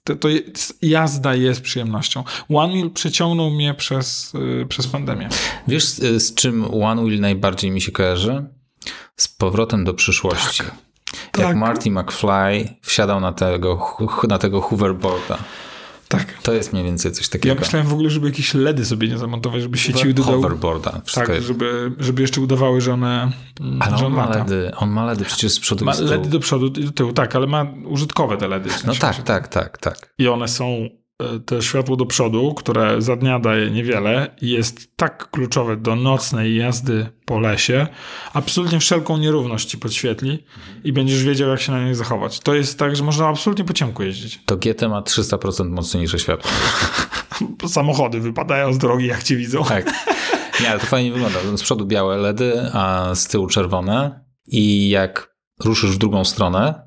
to, 0.04 0.16
to 0.16 0.28
jest, 0.28 0.78
jazda 0.82 1.34
jest 1.34 1.60
przyjemnością. 1.60 2.24
One 2.48 2.72
Wheel 2.72 2.90
przeciągnął 2.90 3.50
mnie 3.50 3.74
przez, 3.74 4.32
y, 4.62 4.66
przez 4.66 4.86
pandemię. 4.86 5.28
Wiesz, 5.68 5.84
z, 5.84 6.22
z 6.22 6.34
czym 6.34 6.82
One 6.82 7.04
Wheel 7.04 7.20
najbardziej 7.20 7.70
mi 7.70 7.80
się 7.80 7.92
kojarzy? 7.92 8.44
Z 9.16 9.28
powrotem 9.28 9.84
do 9.84 9.94
przyszłości. 9.94 10.62
Jak 11.38 11.46
Tak. 11.46 11.56
Marty 11.56 11.90
McFly 11.90 12.74
wsiadał 12.82 13.20
na 13.20 13.32
tego, 13.32 13.96
na 14.28 14.38
tego 14.38 14.60
hoverboarda. 14.60 15.38
Tak. 16.08 16.32
To 16.42 16.52
jest 16.52 16.72
mniej 16.72 16.84
więcej 16.84 17.12
coś 17.12 17.26
Ja 17.26 17.32
takiego. 17.32 17.54
myślałem 17.60 17.88
w 17.88 17.92
ogóle, 17.92 18.10
żeby 18.10 18.26
jakieś 18.26 18.54
LEDy 18.54 18.84
sobie 18.84 19.08
nie 19.08 19.18
zamontować, 19.18 19.62
żeby 19.62 19.78
do 20.14 20.24
dołu. 20.24 20.42
Hoverboarda. 20.42 21.00
Wszystko 21.04 21.32
Tak, 21.32 21.42
żeby, 21.42 21.92
żeby 21.98 22.22
jeszcze 22.22 22.40
udawały, 22.40 22.80
że 22.80 22.92
one, 22.92 23.32
Ale 23.80 23.98
że 23.98 24.06
on 24.06 24.12
on 24.12 24.18
ma. 24.28 24.36
LEDy, 24.36 24.70
on 24.76 24.90
ma 24.90 25.04
LEDy 25.04 25.24
przecież 25.24 25.52
z 25.52 25.60
przodu 25.60 25.84
Ma. 25.84 25.92
LEDy 26.00 26.28
do 26.28 26.40
przodu 26.40 26.66
i 26.66 26.84
do 26.84 26.90
tyłu, 26.92 27.12
tak, 27.12 27.36
ale 27.36 27.46
ma 27.46 27.66
użytkowe 27.84 28.36
te 28.36 28.48
LEDy. 28.48 28.70
w 28.70 28.72
No 28.72 28.78
sensie, 28.94 29.00
tak, 29.00 29.16
że- 29.16 29.22
tak, 29.22 29.48
tak, 29.48 29.78
tak. 29.78 30.14
I 30.18 30.28
one 30.28 30.48
są, 30.48 30.88
te 31.46 31.62
światło 31.62 31.96
do 31.96 32.06
przodu, 32.06 32.54
które 32.54 33.02
za 33.02 33.16
dnia 33.16 33.38
daje 33.38 33.70
niewiele 33.70 34.36
i 34.40 34.50
jest 34.50 34.96
tak 34.96 35.30
kluczowe 35.30 35.76
do 35.76 35.96
nocnej 35.96 36.56
jazdy 36.56 37.06
po 37.24 37.40
lesie, 37.40 37.86
absolutnie 38.32 38.80
wszelką 38.80 39.16
nierówność 39.16 39.68
ci 39.68 39.78
podświetli 39.78 40.44
i 40.84 40.92
będziesz 40.92 41.24
wiedział, 41.24 41.48
jak 41.48 41.60
się 41.60 41.72
na 41.72 41.84
niej 41.84 41.94
zachować. 41.94 42.40
To 42.40 42.54
jest 42.54 42.78
tak, 42.78 42.96
że 42.96 43.04
można 43.04 43.28
absolutnie 43.28 43.64
po 43.64 43.72
ciemku 43.72 44.02
jeździć. 44.02 44.40
To 44.46 44.56
GT 44.56 44.88
ma 44.88 45.00
300% 45.00 45.70
mocniejsze 45.70 46.18
światło. 46.18 46.50
Samochody 47.68 48.20
wypadają 48.20 48.72
z 48.72 48.78
drogi, 48.78 49.06
jak 49.06 49.22
cię 49.22 49.36
widzą. 49.36 49.64
Tak. 49.64 49.92
Nie, 50.60 50.70
ale 50.70 50.80
to 50.80 50.86
fajnie 50.86 51.12
wygląda. 51.12 51.38
Z 51.56 51.62
przodu 51.62 51.86
białe 51.86 52.16
LEDy, 52.16 52.70
a 52.72 53.10
z 53.14 53.28
tyłu 53.28 53.46
czerwone. 53.46 54.24
I 54.46 54.88
jak 54.88 55.36
ruszysz 55.64 55.90
w 55.90 55.98
drugą 55.98 56.24
stronę, 56.24 56.85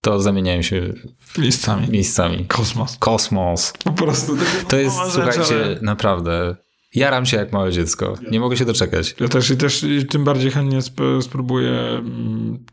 to 0.00 0.20
zamieniają 0.20 0.62
się 0.62 0.92
Miejscami. 1.38 1.88
miejscami. 1.88 2.44
Kosmos. 2.48 2.96
Kosmos. 2.98 3.72
Po 3.84 3.92
prostu. 3.92 4.36
To 4.68 4.76
jest, 4.76 4.96
mała 4.96 5.10
rzecz, 5.10 5.14
słuchajcie, 5.34 5.64
ale- 5.64 5.78
naprawdę 5.82 6.56
Jaram 6.94 7.26
się 7.26 7.36
jak 7.36 7.52
małe 7.52 7.72
dziecko. 7.72 8.14
Nie 8.30 8.40
mogę 8.40 8.56
się 8.56 8.64
doczekać. 8.64 9.14
Ja 9.20 9.28
też 9.28 9.50
i 9.50 9.56
też 9.56 9.82
i 9.82 10.06
tym 10.06 10.24
bardziej 10.24 10.50
chętnie 10.50 10.78
sp- 10.88 11.22
spróbuję 11.22 11.70
mm, 11.98 12.64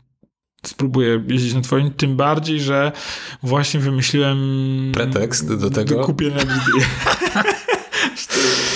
spróbuję 0.66 1.24
jeździć 1.28 1.54
na 1.54 1.60
twoim, 1.60 1.90
tym 1.90 2.16
bardziej, 2.16 2.60
że 2.60 2.92
właśnie 3.42 3.80
wymyśliłem 3.80 4.38
Pretekst 4.94 5.54
do 5.54 5.70
tego? 5.70 5.94
Do 5.94 6.04
kupienia 6.04 6.44
GT. 6.44 6.66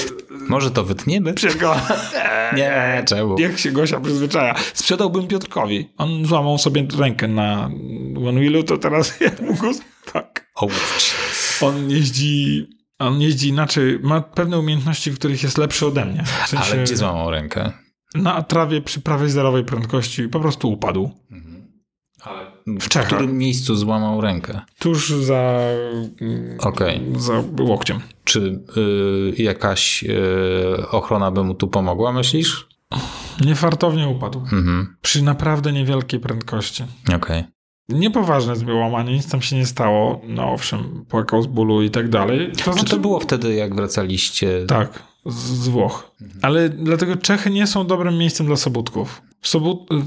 Może 0.48 0.70
to 0.70 0.84
wytniemy? 0.84 1.34
Czego? 1.34 1.76
Nie, 2.56 3.02
czemu? 3.06 3.38
Jak 3.40 3.58
się 3.58 3.72
Gosia 3.72 4.00
przyzwyczaja. 4.00 4.54
Sprzedałbym 4.74 5.26
Piotrkowi. 5.26 5.88
On 5.98 6.26
złamał 6.26 6.58
sobie 6.58 6.86
rękę 6.98 7.28
na 7.28 7.70
One 8.28 8.40
Wheelu, 8.40 8.62
to 8.62 8.78
teraz 8.78 9.14
ja 9.20 9.30
mu 9.46 9.54
go... 9.54 9.70
Tak. 10.12 10.50
On 11.60 11.90
jeździ... 11.90 12.66
On 12.98 13.20
jeździ 13.20 13.48
inaczej, 13.48 13.98
ma 14.02 14.20
pewne 14.20 14.58
umiejętności, 14.58 15.10
w 15.10 15.18
których 15.18 15.42
jest 15.42 15.58
lepszy 15.58 15.86
ode 15.86 16.04
mnie. 16.04 16.24
W 16.44 16.48
sensie 16.48 16.72
Ale 16.72 16.82
gdzie 16.82 16.96
złamał 16.96 17.30
rękę? 17.30 17.72
Na 18.14 18.42
trawie 18.42 18.80
przy 18.82 19.00
prawej 19.00 19.30
zerowej 19.30 19.64
prędkości 19.64 20.28
po 20.28 20.40
prostu 20.40 20.72
upadł. 20.72 21.10
Ale 22.22 22.46
W 22.66 22.84
w 22.84 22.88
Czechach. 22.88 23.08
którym 23.08 23.38
miejscu 23.38 23.76
złamał 23.76 24.20
rękę? 24.20 24.60
Tuż 24.78 25.08
za, 25.08 25.58
Okej. 26.58 27.00
za 27.16 27.42
łokciem. 27.60 28.00
Czy 28.24 28.60
y, 29.38 29.42
jakaś 29.42 30.04
y, 30.04 30.88
ochrona 30.90 31.30
by 31.30 31.44
mu 31.44 31.54
tu 31.54 31.68
pomogła, 31.68 32.12
myślisz? 32.12 32.68
Niefartownie 33.40 34.08
upadł. 34.08 34.38
Mhm. 34.38 34.96
Przy 35.02 35.22
naprawdę 35.22 35.72
niewielkiej 35.72 36.20
prędkości. 36.20 36.84
Okej. 37.14 37.44
Niepoważne 37.88 38.56
było 38.56 38.80
łamanie, 38.80 39.12
nic 39.12 39.30
tam 39.30 39.42
się 39.42 39.56
nie 39.56 39.66
stało. 39.66 40.20
No 40.28 40.52
owszem, 40.52 41.04
płakał 41.08 41.42
z 41.42 41.46
bólu 41.46 41.82
i 41.82 41.90
tak 41.90 42.08
dalej. 42.08 42.50
To 42.52 42.56
Czy 42.56 42.64
znaczy, 42.64 42.84
to 42.84 42.98
było 42.98 43.20
wtedy, 43.20 43.54
jak 43.54 43.74
wracaliście? 43.74 44.66
Tak, 44.66 45.02
z, 45.26 45.68
Włoch. 45.68 46.10
Ale 46.42 46.68
dlatego 46.68 47.16
Czechy 47.16 47.50
nie 47.50 47.66
są 47.66 47.86
dobrym 47.86 48.18
miejscem 48.18 48.46
dla 48.46 48.56
sobótków. 48.56 49.22
W, 49.42 49.48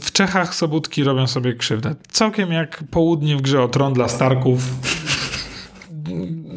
w 0.02 0.12
Czechach 0.12 0.56
sobótki 0.56 1.04
robią 1.04 1.28
sobie 1.28 1.54
krzywdę. 1.54 1.96
Całkiem 2.12 2.52
jak 2.52 2.84
południe 2.92 3.38
w 3.38 3.42
grze 3.42 3.64
o 3.64 3.68
tron 3.68 3.94
dla 3.94 4.08
Starków. 4.08 4.60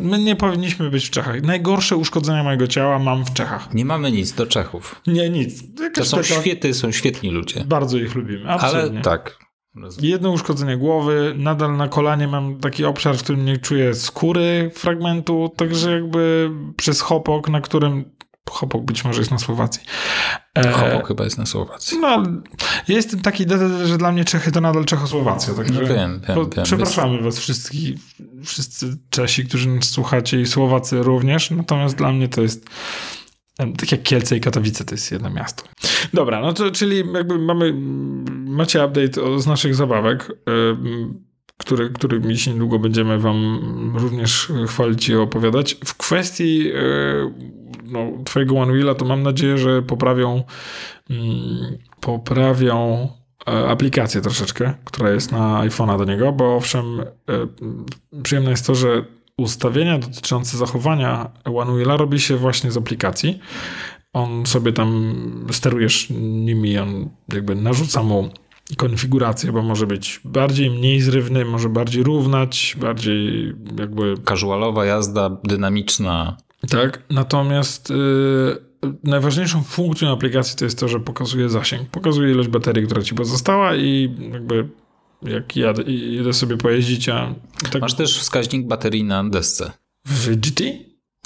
My 0.02 0.18
nie 0.18 0.36
powinniśmy 0.36 0.90
być 0.90 1.06
w 1.06 1.10
Czechach. 1.10 1.42
Najgorsze 1.42 1.96
uszkodzenia 1.96 2.44
mojego 2.44 2.66
ciała 2.66 2.98
mam 2.98 3.24
w 3.24 3.32
Czechach. 3.32 3.74
Nie 3.74 3.84
mamy 3.84 4.12
nic 4.12 4.32
do 4.32 4.46
Czechów. 4.46 5.00
Nie, 5.06 5.30
nic. 5.30 5.74
To 5.76 5.82
Jakaś 5.82 6.06
są 6.08 6.16
taka- 6.16 6.28
świety, 6.40 6.74
są 6.74 6.92
świetni 6.92 7.30
ludzie. 7.30 7.64
Bardzo 7.64 7.98
ich 7.98 8.14
lubimy, 8.14 8.50
absolutnie. 8.50 8.90
Ale 8.90 9.00
tak. 9.02 9.38
Rozumiem. 9.76 10.10
Jedno 10.10 10.30
uszkodzenie 10.30 10.76
głowy, 10.76 11.34
nadal 11.36 11.76
na 11.76 11.88
kolanie 11.88 12.28
mam 12.28 12.60
taki 12.60 12.84
obszar, 12.84 13.16
w 13.16 13.22
którym 13.22 13.44
nie 13.44 13.58
czuję 13.58 13.94
skóry 13.94 14.70
fragmentu, 14.74 15.52
także 15.56 15.92
jakby 15.92 16.50
przez 16.76 17.00
hopok, 17.00 17.48
na 17.48 17.60
którym 17.60 18.04
hopok 18.50 18.82
być 18.84 19.04
może 19.04 19.18
jest 19.18 19.30
na 19.30 19.38
Słowacji. 19.38 19.82
E, 20.54 20.70
Chopok 20.72 21.08
chyba 21.08 21.24
jest 21.24 21.38
na 21.38 21.46
Słowacji. 21.46 21.98
No, 22.00 22.22
ja 22.88 22.94
jestem 22.96 23.20
taki 23.20 23.44
że 23.84 23.98
dla 23.98 24.12
mnie 24.12 24.24
Czechy 24.24 24.52
to 24.52 24.60
nadal 24.60 24.84
Czechosłowacja, 24.84 25.54
także 25.54 25.74
No 25.74 25.80
wiem, 25.80 26.20
wiem, 26.28 26.34
po- 26.34 26.46
wiem. 26.46 26.64
przepraszamy 26.64 27.22
was 27.22 27.38
wszystkich, 27.38 27.94
wszyscy 28.44 28.96
Czesi, 29.10 29.44
którzy 29.44 29.68
nas 29.68 29.84
słuchacie 29.84 30.40
i 30.40 30.46
Słowacy 30.46 31.02
również, 31.02 31.50
natomiast 31.50 31.96
dla 31.96 32.12
mnie 32.12 32.28
to 32.28 32.42
jest 32.42 32.70
tak 33.78 33.92
jak 33.92 34.02
Kielce 34.02 34.36
i 34.36 34.40
Katowice 34.40 34.84
to 34.84 34.94
jest 34.94 35.12
jedno 35.12 35.30
miasto. 35.30 35.64
Dobra, 36.14 36.40
no 36.40 36.52
to 36.52 36.70
czyli 36.70 36.96
jakby 37.14 37.38
mamy, 37.38 37.74
macie 38.46 38.84
update 38.84 39.40
z 39.40 39.46
naszych 39.46 39.74
zabawek, 39.74 40.32
em, 40.46 41.28
który, 41.56 41.90
którymi 41.90 42.38
się 42.38 42.52
niedługo 42.52 42.78
będziemy 42.78 43.18
wam 43.18 43.58
również 43.96 44.52
chwalić 44.66 45.08
i 45.08 45.14
opowiadać. 45.14 45.76
W 45.84 45.94
kwestii 45.94 46.72
no, 47.84 48.12
twojego 48.24 48.54
One 48.54 48.72
Wheela 48.72 48.94
to 48.94 49.04
mam 49.04 49.22
nadzieję, 49.22 49.58
że 49.58 49.82
poprawią 49.82 50.42
poprawią 52.00 53.08
aplikację 53.48 54.20
troszeczkę, 54.20 54.74
która 54.84 55.10
jest 55.10 55.32
na 55.32 55.60
iPhone'a 55.66 55.98
do 55.98 56.04
niego, 56.04 56.32
bo 56.32 56.56
owszem, 56.56 57.00
e, 57.00 57.04
przyjemne 58.22 58.50
jest 58.50 58.66
to, 58.66 58.74
że 58.74 59.04
ustawienia 59.36 59.98
dotyczące 59.98 60.58
zachowania 60.58 61.30
One 61.44 61.72
Wheela 61.72 61.96
robi 61.96 62.20
się 62.20 62.36
właśnie 62.36 62.70
z 62.70 62.76
aplikacji. 62.76 63.38
On 64.12 64.46
sobie 64.46 64.72
tam 64.72 65.14
sterujesz 65.52 66.06
nimi, 66.20 66.78
on 66.78 67.08
jakby 67.32 67.54
narzuca 67.54 68.02
mu 68.02 68.28
konfigurację, 68.76 69.52
bo 69.52 69.62
może 69.62 69.86
być 69.86 70.20
bardziej, 70.24 70.70
mniej 70.70 71.00
zrywny, 71.00 71.44
może 71.44 71.68
bardziej 71.68 72.02
równać, 72.02 72.76
bardziej 72.80 73.54
jakby 73.78 74.14
Casualowa 74.28 74.84
jazda, 74.84 75.30
dynamiczna. 75.44 76.36
tak, 76.70 77.02
natomiast 77.10 77.90
yy, 77.90 78.67
najważniejszą 79.04 79.62
funkcją 79.62 80.12
aplikacji 80.12 80.56
to 80.56 80.64
jest 80.64 80.78
to, 80.78 80.88
że 80.88 81.00
pokazuje 81.00 81.48
zasięg. 81.48 81.88
Pokazuje 81.88 82.32
ilość 82.32 82.48
baterii, 82.48 82.86
która 82.86 83.02
ci 83.02 83.14
pozostała 83.14 83.76
i 83.76 84.16
jakby 84.32 84.68
jak 85.22 85.56
jadę, 85.56 85.82
idę 85.82 86.32
sobie 86.32 86.56
pojeździć, 86.56 87.08
a 87.08 87.34
tak 87.72 87.82
Masz 87.82 87.94
też 87.94 88.18
wskaźnik 88.18 88.66
baterii 88.66 89.04
na 89.04 89.24
desce. 89.24 89.72
w 90.04 90.36
GT? 90.36 90.60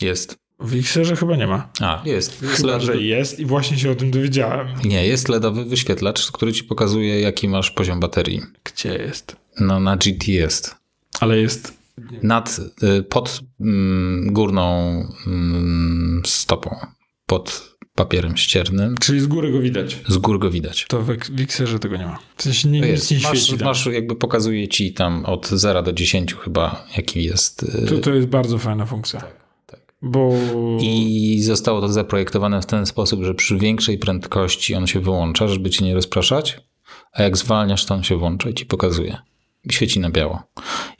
Jest. 0.01 0.37
W 0.61 0.79
Xerze 0.79 1.17
chyba 1.17 1.37
nie 1.37 1.47
ma. 1.47 1.69
A, 1.81 2.03
jest. 2.05 2.43
jest 2.43 2.55
Chyba, 2.57 2.73
LED... 2.73 2.83
że 2.83 2.97
jest 2.97 3.41
i 3.41 3.47
właśnie 3.47 3.79
się 3.79 3.91
o 3.91 3.95
tym 3.95 4.11
dowiedziałem. 4.11 4.69
Nie, 4.85 5.07
jest 5.07 5.29
LEDowy 5.29 5.65
wyświetlacz, 5.65 6.33
który 6.33 6.53
ci 6.53 6.65
pokazuje, 6.65 7.21
jaki 7.21 7.49
masz 7.49 7.71
poziom 7.71 8.01
baterii. 8.01 8.41
Gdzie 8.65 8.95
jest? 8.95 9.37
No, 9.61 9.81
na 9.81 9.97
GT 9.97 10.29
jest. 10.29 10.77
Ale 11.21 11.38
jest... 11.38 11.83
Nad, 12.23 12.61
y, 12.99 13.03
pod 13.03 13.41
mm, 13.61 14.33
górną 14.33 14.93
mm, 15.27 16.23
stopą. 16.27 16.77
Pod 17.27 17.73
papierem 17.95 18.37
ściernym. 18.37 18.99
Czyli 19.01 19.21
z 19.21 19.27
góry 19.27 19.53
go 19.53 19.61
widać. 19.61 19.99
Z 20.09 20.19
góry 20.19 20.39
go 20.39 20.51
widać. 20.51 20.87
To 20.89 21.03
w, 21.03 21.07
w 21.17 21.41
Xerze 21.41 21.79
tego 21.79 21.97
nie 21.97 22.07
ma. 22.07 22.19
W 22.37 22.43
sensie 22.43 22.69
nie, 22.69 22.81
To 22.81 22.87
nic 22.87 22.93
jest. 22.95 23.11
nie 23.11 23.17
Masz, 23.29 23.39
świeci 23.39 23.59
tam. 23.59 23.69
masz 23.69 23.87
jakby 23.87 24.17
pokazuje 24.17 24.69
ci 24.69 24.93
tam 24.93 25.25
od 25.25 25.49
0 25.49 25.83
do 25.83 25.93
10 25.93 26.35
chyba, 26.35 26.87
jaki 26.97 27.25
jest. 27.25 27.63
y, 27.63 27.87
To, 27.87 27.99
to 27.99 28.15
jest 28.15 28.29
bardzo 28.29 28.59
fajna 28.59 28.87
funkcja. 28.87 29.21
tak. 29.67 29.95
Bo... 30.03 30.33
I 30.81 31.41
zostało 31.43 31.81
to 31.81 31.89
zaprojektowane 31.89 32.63
w 32.63 32.67
ten 32.67 32.87
sposób, 32.87 33.23
że 33.25 33.35
przy 33.35 33.57
większej 33.59 33.99
prędkości 33.99 34.75
on 34.75 34.87
się 34.87 35.01
wyłącza, 35.01 35.49
żeby 35.49 35.71
cię 35.71 35.85
nie 35.85 35.95
rozpraszać, 35.95 36.61
a 37.13 37.23
jak 37.23 37.37
zwalniasz, 37.37 37.85
to 37.87 37.95
on 37.95 38.03
się 38.03 38.17
włącza 38.17 38.51
i 38.51 38.55
ci 38.55 38.67
pokazuje. 38.67 39.17
Świeci 39.70 40.01
na 40.01 40.11
biało. 40.11 40.42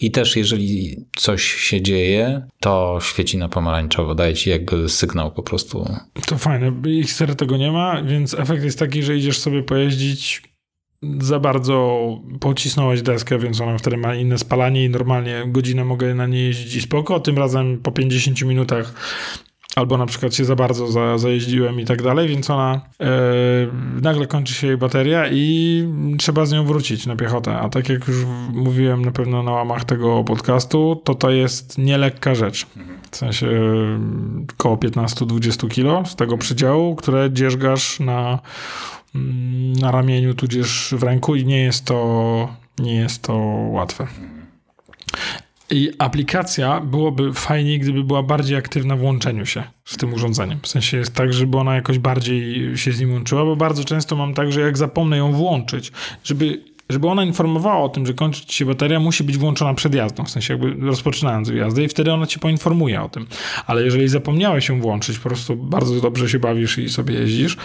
I 0.01 0.11
też 0.11 0.37
jeżeli 0.37 0.97
coś 1.17 1.43
się 1.43 1.83
dzieje, 1.83 2.47
to 2.61 2.99
świeci 3.03 3.39
na 3.39 3.49
pomarańczowo. 3.49 4.15
Daje 4.15 4.35
ci 4.35 4.51
jakby 4.51 4.89
sygnał 4.89 5.33
po 5.33 5.43
prostu. 5.43 5.89
To 6.27 6.39
fajne. 6.39 6.73
XR 7.01 7.35
tego 7.35 7.57
nie 7.57 7.73
ma, 7.73 8.03
więc 8.03 8.35
efekt 8.35 8.65
jest 8.65 8.79
taki, 8.79 9.03
że 9.03 9.17
idziesz 9.17 9.39
sobie 9.39 9.63
pojeździć, 9.63 10.43
za 11.21 11.41
bardzo 11.41 12.07
pocisnąłeś 12.41 13.03
deskę, 13.03 13.39
więc 13.39 13.61
ona 13.61 13.79
wtedy 13.79 13.97
ma 13.97 14.15
inne 14.15 14.39
spalanie 14.39 14.85
i 14.85 14.91
normalnie 14.91 15.45
godzinę 15.47 15.85
mogę 15.85 16.15
na 16.15 16.27
niej 16.27 16.47
jeździć 16.47 16.75
i 16.75 16.81
spoko. 16.81 17.21
Tym 17.21 17.39
razem 17.39 17.79
po 17.79 17.93
50 17.93 18.43
minutach 18.43 18.95
albo 19.77 19.99
na 19.99 20.07
przykład 20.07 20.35
się 20.35 20.45
za 20.45 20.57
bardzo 20.57 20.87
za, 20.87 21.19
zajeździłem 21.19 21.81
i 21.81 21.85
tak 21.85 22.03
dalej, 22.03 22.29
więc 22.29 22.51
ona 22.51 22.81
e, 23.01 23.07
nagle 24.03 24.27
kończy 24.27 24.55
się 24.55 24.67
jej 24.67 24.77
bateria 24.77 25.29
i 25.31 25.85
trzeba 26.19 26.47
z 26.47 26.53
nią 26.53 26.65
wrócić 26.65 27.07
na 27.07 27.17
piechotę. 27.17 27.59
A 27.59 27.69
tak 27.69 27.89
jak 27.89 28.09
już 28.09 28.17
mówiłem 28.53 29.05
na 29.05 29.11
pewno 29.11 29.43
na 29.43 29.51
łamach 29.51 29.85
tego 29.85 30.25
podcastu, 30.25 31.01
to 31.05 31.15
to 31.15 31.31
jest 31.31 31.79
nielekka 31.79 32.35
rzecz. 32.35 32.67
W 33.11 33.17
sensie 33.17 33.47
e, 33.47 33.61
koło 34.57 34.77
15-20 34.77 35.69
kilo 35.69 36.05
z 36.07 36.17
tego 36.17 36.39
przydziału, 36.39 36.97
które 36.97 37.31
dzierżgasz 37.33 38.01
na, 38.01 38.39
mm, 39.15 39.73
na 39.73 39.91
ramieniu, 39.91 40.35
tudzież 40.35 40.95
w 40.99 41.03
ręku 41.03 41.37
i 41.37 41.45
nie 41.45 41.63
jest 41.63 41.85
to, 41.85 42.49
nie 42.79 42.95
jest 42.95 43.23
to 43.23 43.35
łatwe. 43.71 44.07
I 45.73 45.91
aplikacja 45.99 46.81
byłoby 46.81 47.33
fajniej, 47.33 47.79
gdyby 47.79 48.05
była 48.05 48.23
bardziej 48.23 48.57
aktywna 48.57 48.97
w 48.97 49.03
łączeniu 49.03 49.47
się 49.47 49.63
z 49.85 49.97
tym 49.97 50.15
urządzeniem. 50.15 50.59
W 50.63 50.69
sensie 50.69 50.97
jest 50.97 51.15
tak, 51.15 51.33
żeby 51.33 51.59
ona 51.59 51.75
jakoś 51.75 51.99
bardziej 51.99 52.77
się 52.77 52.93
z 52.93 53.01
nim 53.01 53.13
łączyła, 53.13 53.45
bo 53.45 53.57
bardzo 53.57 53.85
często 53.85 54.17
mam 54.17 54.35
tak, 54.35 54.53
że 54.53 54.61
jak 54.61 54.79
zapomnę 54.79 55.17
ją 55.17 55.33
włączyć, 55.33 55.93
żeby, 56.25 56.65
żeby 56.89 57.09
ona 57.09 57.25
informowała 57.25 57.85
o 57.85 57.89
tym, 57.89 58.07
że 58.07 58.15
kończy 58.15 58.47
ci 58.47 58.57
się 58.57 58.67
bateria, 58.67 59.01
musi 59.01 59.25
być 59.25 59.39
włączona 59.39 59.75
przed 59.75 59.95
jazdą, 59.95 60.25
w 60.25 60.31
sensie 60.31 60.55
jakby 60.55 60.87
rozpoczynając 60.87 61.49
jazdę 61.49 61.85
i 61.85 61.89
wtedy 61.89 62.13
ona 62.13 62.27
ci 62.27 62.39
poinformuje 62.39 63.03
o 63.03 63.09
tym. 63.09 63.27
Ale 63.67 63.83
jeżeli 63.83 64.09
zapomniałeś 64.09 64.69
ją 64.69 64.81
włączyć, 64.81 65.19
po 65.19 65.29
prostu 65.29 65.57
bardzo 65.57 66.01
dobrze 66.01 66.29
się 66.29 66.39
bawisz 66.39 66.79
i 66.79 66.89
sobie 66.89 67.15
jeździsz, 67.15 67.57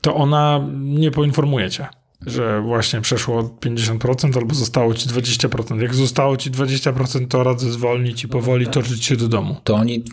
to 0.00 0.14
ona 0.14 0.68
nie 0.80 1.10
poinformuje 1.10 1.70
cię, 1.70 1.86
że 2.26 2.60
właśnie 2.60 3.00
przeszło 3.00 3.42
50% 3.42 4.38
albo 4.38 4.54
zostało 4.54 4.94
ci 4.94 5.08
20%. 5.08 5.82
Jak 5.82 5.94
zostało 5.94 6.36
ci 6.36 6.50
20%, 6.50 7.26
to 7.28 7.44
radzę 7.44 7.72
zwolnić 7.72 8.24
i 8.24 8.28
powoli 8.28 8.66
toczyć 8.66 9.04
się 9.04 9.16
do 9.16 9.28
domu. 9.28 9.56
To 9.64 9.74
oni 9.74 10.04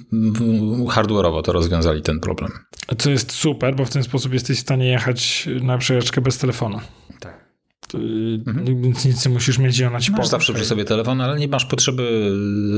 hardware'owo 0.88 1.42
to 1.42 1.54
rozwiązali 1.54 2.02
ten 2.02 2.20
problem. 2.20 2.52
Co 2.98 3.10
jest 3.10 3.32
super, 3.32 3.76
bo 3.76 3.86
w 3.86 3.90
ten 3.90 4.04
sposób 4.04 4.34
jesteś 4.34 4.58
w 4.58 4.62
stanie 4.62 4.88
jechać 4.88 5.50
na 5.62 5.78
przejażdżkę 5.78 6.22
bez 6.22 6.38
telefonu. 6.38 6.80
Tak. 7.20 7.48
mhm. 8.48 8.82
Więc 8.82 9.06
nic 9.06 9.26
nie 9.26 9.34
musisz 9.34 9.58
mieć 9.58 9.80
i 9.80 9.86
ona 9.86 10.00
ci 10.00 10.12
Masz 10.12 10.28
zawsze 10.28 10.54
przy 10.54 10.66
sobie 10.66 10.86
telefon, 10.86 11.22
ale 11.22 11.40
nie 11.40 11.48
masz 11.48 11.66
potrzeby 11.66 12.32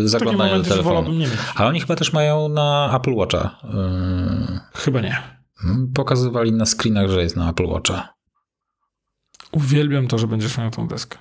zaglądania 0.05 0.57
do 0.57 0.63
telefonu. 0.63 1.11
Nie 1.11 1.17
mieć. 1.17 1.37
Ale 1.55 1.69
oni 1.69 1.79
chyba 1.79 1.95
też 1.95 2.13
mają 2.13 2.49
na 2.49 2.97
Apple 2.97 3.13
Watcha. 3.13 3.59
Yy... 3.63 4.59
Chyba 4.73 5.01
nie. 5.01 5.21
Pokazywali 5.93 6.51
na 6.51 6.65
screenach, 6.65 7.09
że 7.09 7.21
jest 7.21 7.35
na 7.35 7.49
Apple 7.49 7.65
Watcha. 7.65 8.18
Uwielbiam 9.51 10.07
to, 10.07 10.17
że 10.17 10.27
będziesz 10.27 10.57
miał 10.57 10.71
tą 10.71 10.87
deskę. 10.87 11.17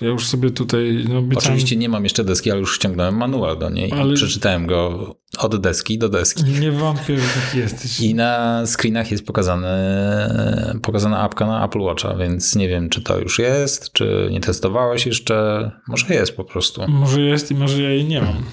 Ja 0.00 0.08
już 0.08 0.26
sobie 0.26 0.50
tutaj. 0.50 1.04
No, 1.08 1.18
obiecałem... 1.18 1.36
Oczywiście 1.36 1.76
nie 1.76 1.88
mam 1.88 2.04
jeszcze 2.04 2.24
deski, 2.24 2.50
ale 2.50 2.60
już 2.60 2.76
ściągnąłem 2.76 3.16
manual 3.16 3.58
do 3.58 3.70
niej 3.70 3.92
ale... 3.92 4.12
i 4.12 4.16
przeczytałem 4.16 4.66
go 4.66 5.14
od 5.38 5.60
deski 5.60 5.98
do 5.98 6.08
deski. 6.08 6.44
Nie 6.44 6.72
wątpię, 6.72 7.18
że 7.18 7.26
taki 7.42 7.58
jesteś. 7.58 8.00
I 8.00 8.14
na 8.14 8.62
screenach 8.66 9.10
jest 9.10 9.26
pokazane, 9.26 10.78
pokazana 10.82 11.20
apka 11.20 11.46
na 11.46 11.64
Apple 11.64 11.80
Watcha, 11.80 12.16
więc 12.16 12.56
nie 12.56 12.68
wiem, 12.68 12.88
czy 12.88 13.02
to 13.02 13.18
już 13.18 13.38
jest, 13.38 13.92
czy 13.92 14.28
nie 14.32 14.40
testowałeś 14.40 15.06
jeszcze. 15.06 15.70
Może 15.88 16.14
jest 16.14 16.36
po 16.36 16.44
prostu. 16.44 16.82
Może 16.88 17.20
jest 17.20 17.50
i 17.50 17.54
może 17.54 17.82
ja 17.82 17.90
jej 17.90 18.04
nie 18.04 18.20
mam. 18.20 18.44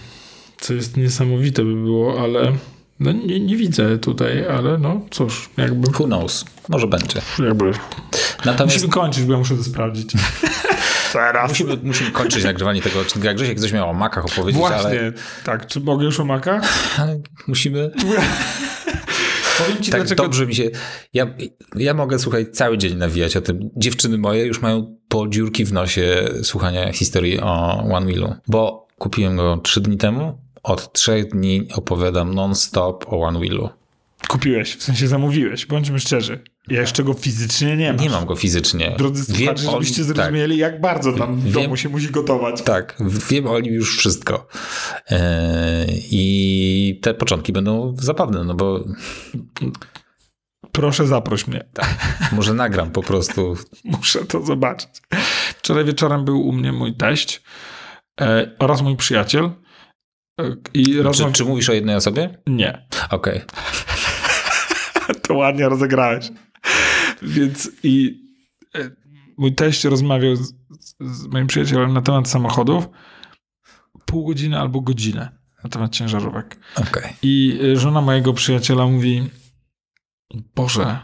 Co 0.60 0.73
jest 0.73 0.97
niesamowite 0.97 1.63
by 1.63 1.76
było, 1.76 2.21
ale. 2.21 2.52
No 3.04 3.12
nie, 3.12 3.39
nie 3.39 3.58
widzę 3.58 3.98
tutaj, 3.98 4.48
ale 4.48 4.78
no 4.78 5.02
cóż, 5.12 5.50
jakby... 5.58 5.88
Who 5.92 6.06
knows? 6.06 6.46
Może 6.70 6.88
będzie. 6.88 7.22
Jakby... 7.39 7.72
Natomiast... 8.46 8.76
Musimy 8.76 8.94
kończyć, 8.94 9.24
bo 9.24 9.34
ja 9.34 9.39
muszę 9.39 9.56
to 9.56 9.63
sprawdzić. 9.63 10.13
Teraz. 11.13 11.50
Musimy, 11.50 11.78
musimy 11.84 12.12
kończyć 12.12 12.44
nagrywanie 12.44 12.82
tego 12.82 13.00
odcinka. 13.00 13.34
Grzesiek 13.34 13.60
coś 13.60 13.74
miał 13.74 13.89
o 13.89 13.94
makach 13.94 14.26
opowiedzieć, 14.26 14.60
Właśnie, 14.60 15.00
ale... 15.00 15.12
tak. 15.46 15.68
Czy 15.68 15.80
mogę 15.80 16.06
już 16.06 16.20
o 16.20 16.26
makach? 16.26 16.63
musimy... 17.48 17.92
Powiem 19.58 19.84
ci, 19.84 19.92
tak 19.92 20.02
dlaczego... 20.02 20.24
dobrze 20.24 20.48
mi 20.48 20.56
się... 20.56 20.70
Ja, 21.13 21.28
ja 21.76 21.94
mogę, 21.94 22.20
słuchaj, 22.20 22.52
cały 22.52 22.78
dzień 22.78 22.98
nawijać 22.98 23.38
o 23.38 23.42
tym. 23.42 23.70
Dziewczyny 23.78 24.18
moje 24.18 24.46
już 24.46 24.62
mają 24.62 24.98
po 25.08 25.28
dziurki 25.28 25.66
w 25.66 25.74
nosie 25.74 26.30
słuchania 26.44 26.94
historii 26.94 27.39
o 27.39 27.84
One 27.92 28.06
Wheelu, 28.06 28.36
bo 28.48 28.88
kupiłem 28.98 29.36
go 29.36 29.58
trzy 29.58 29.82
dni 29.82 29.98
temu. 29.98 30.43
Od 30.63 30.93
trzech 30.93 31.28
dni 31.28 31.67
opowiadam 31.76 32.34
non-stop 32.34 33.06
o 33.08 33.21
One 33.21 33.39
Wheelu. 33.39 33.69
Kupiłeś, 34.28 34.76
w 34.76 34.84
sensie 34.84 35.08
zamówiłeś, 35.08 35.65
bądźmy 35.65 35.99
szczerzy. 35.99 36.43
Ja 36.67 36.82
jeszcze 36.82 37.04
go 37.04 37.13
fizycznie 37.13 37.78
nie 37.78 37.93
mam. 37.93 38.02
Nie 38.02 38.10
mam 38.10 38.26
go 38.26 38.36
fizycznie. 38.36 38.95
Drodzy 38.97 39.26
słuchacze, 39.26 39.71
żebyście 39.71 39.95
tak. 39.95 40.06
zrozumieli, 40.06 40.56
tak. 40.56 40.60
jak 40.60 40.82
bardzo 40.82 41.13
tam 41.13 41.39
w 41.39 41.52
domu 41.52 41.78
się 41.78 41.89
musi 41.89 42.10
gotować. 42.10 42.62
Tak, 42.62 42.97
wiem 43.30 43.47
o 43.47 43.60
nim 43.60 43.73
już 43.73 43.97
wszystko. 43.97 44.47
Yy, 45.12 45.17
I 46.12 46.99
te 47.02 47.13
początki 47.13 47.54
będą 47.54 47.95
zabawne, 47.99 48.43
no 48.43 48.54
bo... 48.54 48.84
Proszę 50.71 51.08
zaproś 51.08 51.47
mnie. 51.47 51.65
Tak, 51.73 51.97
może 52.32 52.54
nagram 52.54 52.91
po 52.91 53.04
prostu. 53.04 53.56
Muszę 53.84 54.26
to 54.26 54.41
zobaczyć. 54.41 54.89
Wczoraj 55.58 55.86
wieczorem 55.86 56.26
był 56.26 56.47
u 56.47 56.52
mnie 56.52 56.71
mój 56.71 56.93
teść 56.93 57.41
e, 58.21 58.52
oraz 58.60 58.82
mój 58.82 58.95
przyjaciel. 58.95 59.49
E, 60.41 60.56
I 60.74 60.86
czy, 61.13 61.32
czy 61.32 61.46
mówisz 61.46 61.69
o 61.69 61.74
jednej 61.74 61.96
osobie? 61.96 62.38
Nie. 62.48 62.88
Okej. 63.10 63.41
Okay. 63.43 65.15
to 65.28 65.34
ładnie 65.34 65.69
rozegrałeś. 65.69 66.32
Więc 67.22 67.72
i 67.84 68.24
e, 68.76 68.89
mój 69.38 69.56
teść 69.56 69.84
rozmawiał 69.84 70.36
z, 70.36 70.54
z 71.00 71.28
moim 71.28 71.48
przyjacielem 71.48 71.93
na 71.93 72.02
temat 72.02 72.30
samochodów 72.30 72.88
pół 74.06 74.26
godziny 74.26 74.60
albo 74.60 74.82
godzinę 74.82 75.30
na 75.63 75.69
temat 75.69 75.91
ciężarówek. 75.91 76.60
Okay. 76.76 77.13
I 77.22 77.60
e, 77.63 77.76
żona 77.76 78.02
mojego 78.02 78.34
przyjaciela 78.34 78.88
mówi 78.88 79.30
Boże, 80.56 81.00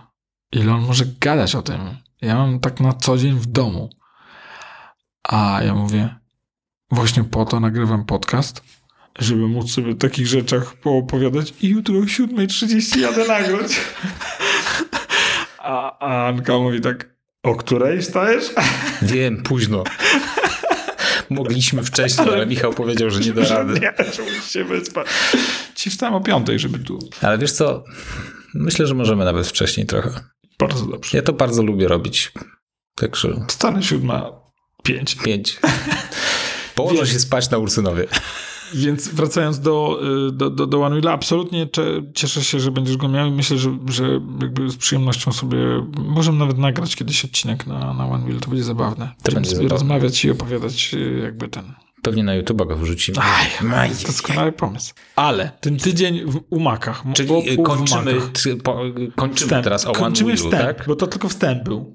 ile 0.52 0.74
on 0.74 0.82
może 0.82 1.06
gadać 1.06 1.56
o 1.56 1.62
tym? 1.62 1.80
Ja 2.22 2.36
mam 2.36 2.60
tak 2.60 2.80
na 2.80 2.94
co 2.94 3.18
dzień 3.18 3.34
w 3.34 3.46
domu. 3.46 3.90
A 5.24 5.60
ja 5.64 5.76
mówię, 5.76 6.16
właśnie 6.92 7.24
po 7.24 7.46
to 7.46 7.60
nagrywam 7.60 8.06
podcast, 8.06 8.64
żeby 9.20 9.48
móc 9.48 9.72
sobie 9.72 9.92
o 9.92 9.96
takich 9.96 10.28
rzeczach 10.28 10.76
poopowiadać 10.76 11.54
i 11.62 11.70
jutro 11.70 11.96
o 11.96 12.02
7.30 12.02 13.00
jadę 13.00 13.28
nagrać. 13.28 13.72
A, 15.60 16.00
a 16.00 16.28
Anka 16.28 16.58
mówi 16.58 16.82
tak, 16.82 17.10
o 17.44 17.56
której 17.56 18.04
stajesz? 18.04 18.46
Wiem, 19.02 19.44
późno. 19.44 19.84
Mogliśmy 21.30 21.84
wcześniej, 21.84 22.28
ale, 22.28 22.38
ale 22.38 22.46
Michał 22.46 22.74
powiedział, 22.74 23.10
że 23.10 23.20
nie 23.20 23.34
da 23.34 23.48
rady. 23.48 23.80
Nie, 23.80 23.94
się 24.42 24.64
wyspać. 24.64 25.08
Ci 25.76 25.90
wstałem 25.90 26.16
o 26.16 26.22
piątej, 26.22 26.60
żeby 26.60 26.80
tu... 26.80 27.00
Ale 27.22 27.38
wiesz 27.38 27.52
co, 27.52 27.84
myślę, 28.54 28.88
że 28.88 28.96
możemy 28.96 29.26
nawet 29.26 29.48
wcześniej 29.48 29.86
trochę. 29.86 30.10
Bardzo 30.60 30.86
dobrze. 30.86 31.18
Ja 31.18 31.24
to 31.24 31.34
bardzo 31.34 31.64
lubię 31.64 31.88
robić. 31.88 32.32
Także... 32.96 33.46
Stanę 33.48 33.84
siódma, 33.84 34.32
pięć. 34.84 35.16
Pięć. 35.16 35.60
Położę 36.76 37.08
się 37.08 37.20
spać 37.20 37.50
na 37.50 37.58
Ursynowie. 37.58 38.08
Więc 38.74 39.08
wracając 39.08 39.60
do, 39.60 40.00
y, 40.28 40.32
do, 40.32 40.50
do, 40.50 40.68
do 40.68 40.82
One 40.82 41.12
absolutnie 41.12 41.68
cieszę 42.14 42.44
się, 42.44 42.60
że 42.60 42.72
będziesz 42.72 42.98
go 42.98 43.08
miał 43.08 43.28
i 43.28 43.32
myślę, 43.32 43.58
że, 43.58 43.78
że 43.88 44.22
jakby 44.42 44.70
z 44.70 44.78
przyjemnością 44.78 45.32
sobie 45.32 45.58
możemy 45.98 46.40
nawet 46.40 46.58
nagrać 46.58 46.96
kiedyś 46.96 47.26
odcinek 47.26 47.68
na, 47.68 47.94
na 47.94 48.06
One 48.06 48.26
Wheel, 48.26 48.40
to 48.40 48.50
będzie 48.50 48.64
zabawne. 48.64 49.12
To 49.24 49.32
będzie 49.32 49.50
sobie 49.50 49.68
zabawne. 49.68 49.70
rozmawiać 49.70 50.26
i 50.26 50.32
opowiadać 50.32 50.94
y, 50.94 51.22
jakby 51.24 51.48
ten... 51.48 51.74
Pewnie 52.02 52.24
na 52.24 52.36
YouTube 52.36 52.68
go 52.68 52.76
wrzucimy. 52.76 53.18
Aj, 53.20 53.72
Aj, 53.74 53.90
to 53.90 54.08
doskonały 54.08 54.52
pomysł. 54.52 54.94
Ale 55.16 55.52
ten 55.62 55.78
tydzień 55.78 56.26
w, 56.26 56.40
u 56.50 56.60
Makach. 56.60 57.04
Czyli 57.14 57.30
kończymy, 57.64 58.16
po, 58.64 58.82
kończymy 59.16 59.48
wstęp, 59.48 59.64
teraz 59.64 59.86
o 59.86 59.92
kończymy 59.92 60.32
One 60.32 60.38
Wheelu, 60.38 60.52
wstęp, 60.52 60.78
tak? 60.78 60.88
Bo 60.88 60.96
to 60.96 61.08
tylko 61.08 61.30
wstęp 61.30 61.64
był. 61.64 61.94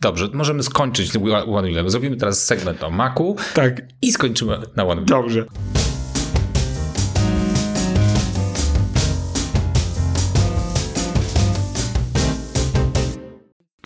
Dobrze, 0.00 0.28
możemy 0.32 0.62
skończyć 0.62 1.16
One 1.46 1.68
Wheel. 1.68 1.90
Zrobimy 1.90 2.16
teraz 2.16 2.44
segment 2.44 2.82
o 2.82 2.90
Macu 2.90 3.36
tak. 3.54 3.82
i 4.02 4.12
skończymy 4.12 4.58
na 4.76 4.84
One 4.84 5.02
Wheel. 5.02 5.06
Dobrze. 5.06 5.46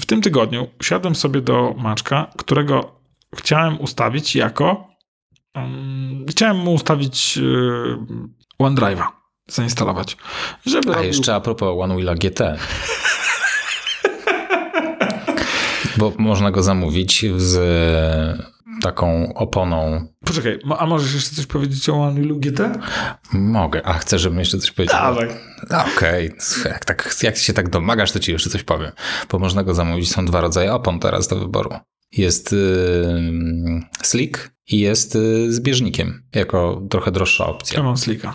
W 0.07 0.09
tym 0.09 0.23
tygodniu 0.23 0.67
usiadłem 0.81 1.15
sobie 1.15 1.41
do 1.41 1.75
Maczka, 1.79 2.31
którego 2.37 3.01
chciałem 3.37 3.81
ustawić 3.81 4.37
jako. 4.37 4.89
Um, 5.55 6.27
chciałem 6.31 6.57
mu 6.57 6.73
ustawić 6.73 7.37
yy, 7.37 7.99
OneDrive'a, 8.59 9.07
zainstalować. 9.49 10.17
Żeby 10.67 10.91
A 10.91 10.95
robił... 10.95 11.09
jeszcze 11.09 11.35
a 11.35 11.41
propos 11.41 11.75
OneWheela 11.79 12.15
GT. 12.15 12.41
Bo 15.99 16.13
można 16.19 16.51
go 16.51 16.63
zamówić 16.63 17.25
z 17.37 17.57
taką 18.83 19.35
oponą. 19.35 20.09
Poczekaj, 20.25 20.59
a 20.79 20.87
możesz 20.87 21.15
jeszcze 21.15 21.37
coś 21.37 21.47
powiedzieć 21.47 21.89
o 21.89 21.95
Unreal 21.95 22.41
GT? 22.41 22.61
Mogę, 23.33 23.87
a 23.87 23.93
chcę, 23.93 24.19
żebym 24.19 24.39
jeszcze 24.39 24.59
coś 24.59 24.71
powiedział? 24.71 25.01
Dawaj. 25.01 25.29
Okej, 25.97 26.31
okay. 26.31 26.73
jak, 26.73 26.85
tak, 26.85 27.17
jak 27.23 27.37
się 27.37 27.53
tak 27.53 27.69
domagasz, 27.69 28.13
to 28.13 28.19
ci 28.19 28.33
jeszcze 28.33 28.51
coś 28.51 28.63
powiem. 28.63 28.93
Bo 29.31 29.39
można 29.39 29.65
go 29.65 29.75
zamówić, 29.75 30.11
są 30.11 30.25
dwa 30.25 30.41
rodzaje 30.41 30.75
opon 30.75 31.01
teraz 31.01 31.29
do 31.29 31.37
wyboru. 31.37 31.71
Jest 32.13 32.53
yy, 32.53 33.83
slick 34.03 34.51
i 34.69 34.81
jest 34.81 35.15
yy, 35.15 35.53
z 35.53 35.61
bieżnikiem, 35.61 36.23
jako 36.35 36.83
trochę 36.91 37.11
droższa 37.11 37.47
opcja. 37.47 37.79
Ja 37.79 37.85
mam 37.85 37.97
slicka. 37.97 38.35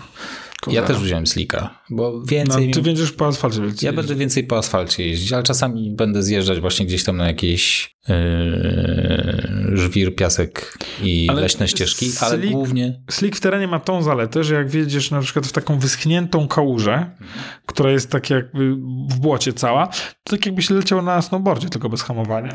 Ja 0.66 0.82
też 0.82 0.98
wziąłem 0.98 1.26
slika, 1.26 1.82
bo 1.90 2.22
więcej... 2.22 2.68
No, 2.68 2.74
ty 2.74 2.82
będziesz 2.82 3.12
po 3.12 3.26
asfalcie 3.26 3.62
jeździć. 3.62 3.82
Ja 3.82 3.92
będę 3.92 4.14
więcej 4.14 4.44
po 4.44 4.58
asfalcie 4.58 5.06
jeździć, 5.06 5.32
ale 5.32 5.42
czasami 5.42 5.94
będę 5.96 6.22
zjeżdżać 6.22 6.60
właśnie 6.60 6.86
gdzieś 6.86 7.04
tam 7.04 7.16
na 7.16 7.26
jakieś 7.26 7.94
yy, 8.08 9.76
żwir, 9.76 10.14
piasek 10.14 10.78
i 11.02 11.26
ale 11.30 11.40
leśne 11.40 11.68
ścieżki, 11.68 12.10
ale 12.20 12.38
slick, 12.38 12.52
głównie... 12.52 13.00
Slick 13.10 13.36
w 13.36 13.40
terenie 13.40 13.68
ma 13.68 13.80
tą 13.80 14.02
zaletę, 14.02 14.44
że 14.44 14.54
jak 14.54 14.70
wjedziesz 14.70 15.10
na 15.10 15.20
przykład 15.20 15.46
w 15.46 15.52
taką 15.52 15.78
wyschniętą 15.78 16.48
kałużę, 16.48 17.10
która 17.66 17.90
jest 17.90 18.10
tak 18.10 18.30
jakby 18.30 18.74
w 19.08 19.18
błocie 19.20 19.52
cała, 19.52 19.86
to 19.86 20.30
tak 20.30 20.46
jakbyś 20.46 20.70
leciał 20.70 21.02
na 21.02 21.22
snowboardzie, 21.22 21.68
tylko 21.68 21.88
bez 21.88 22.02
hamowania. 22.02 22.54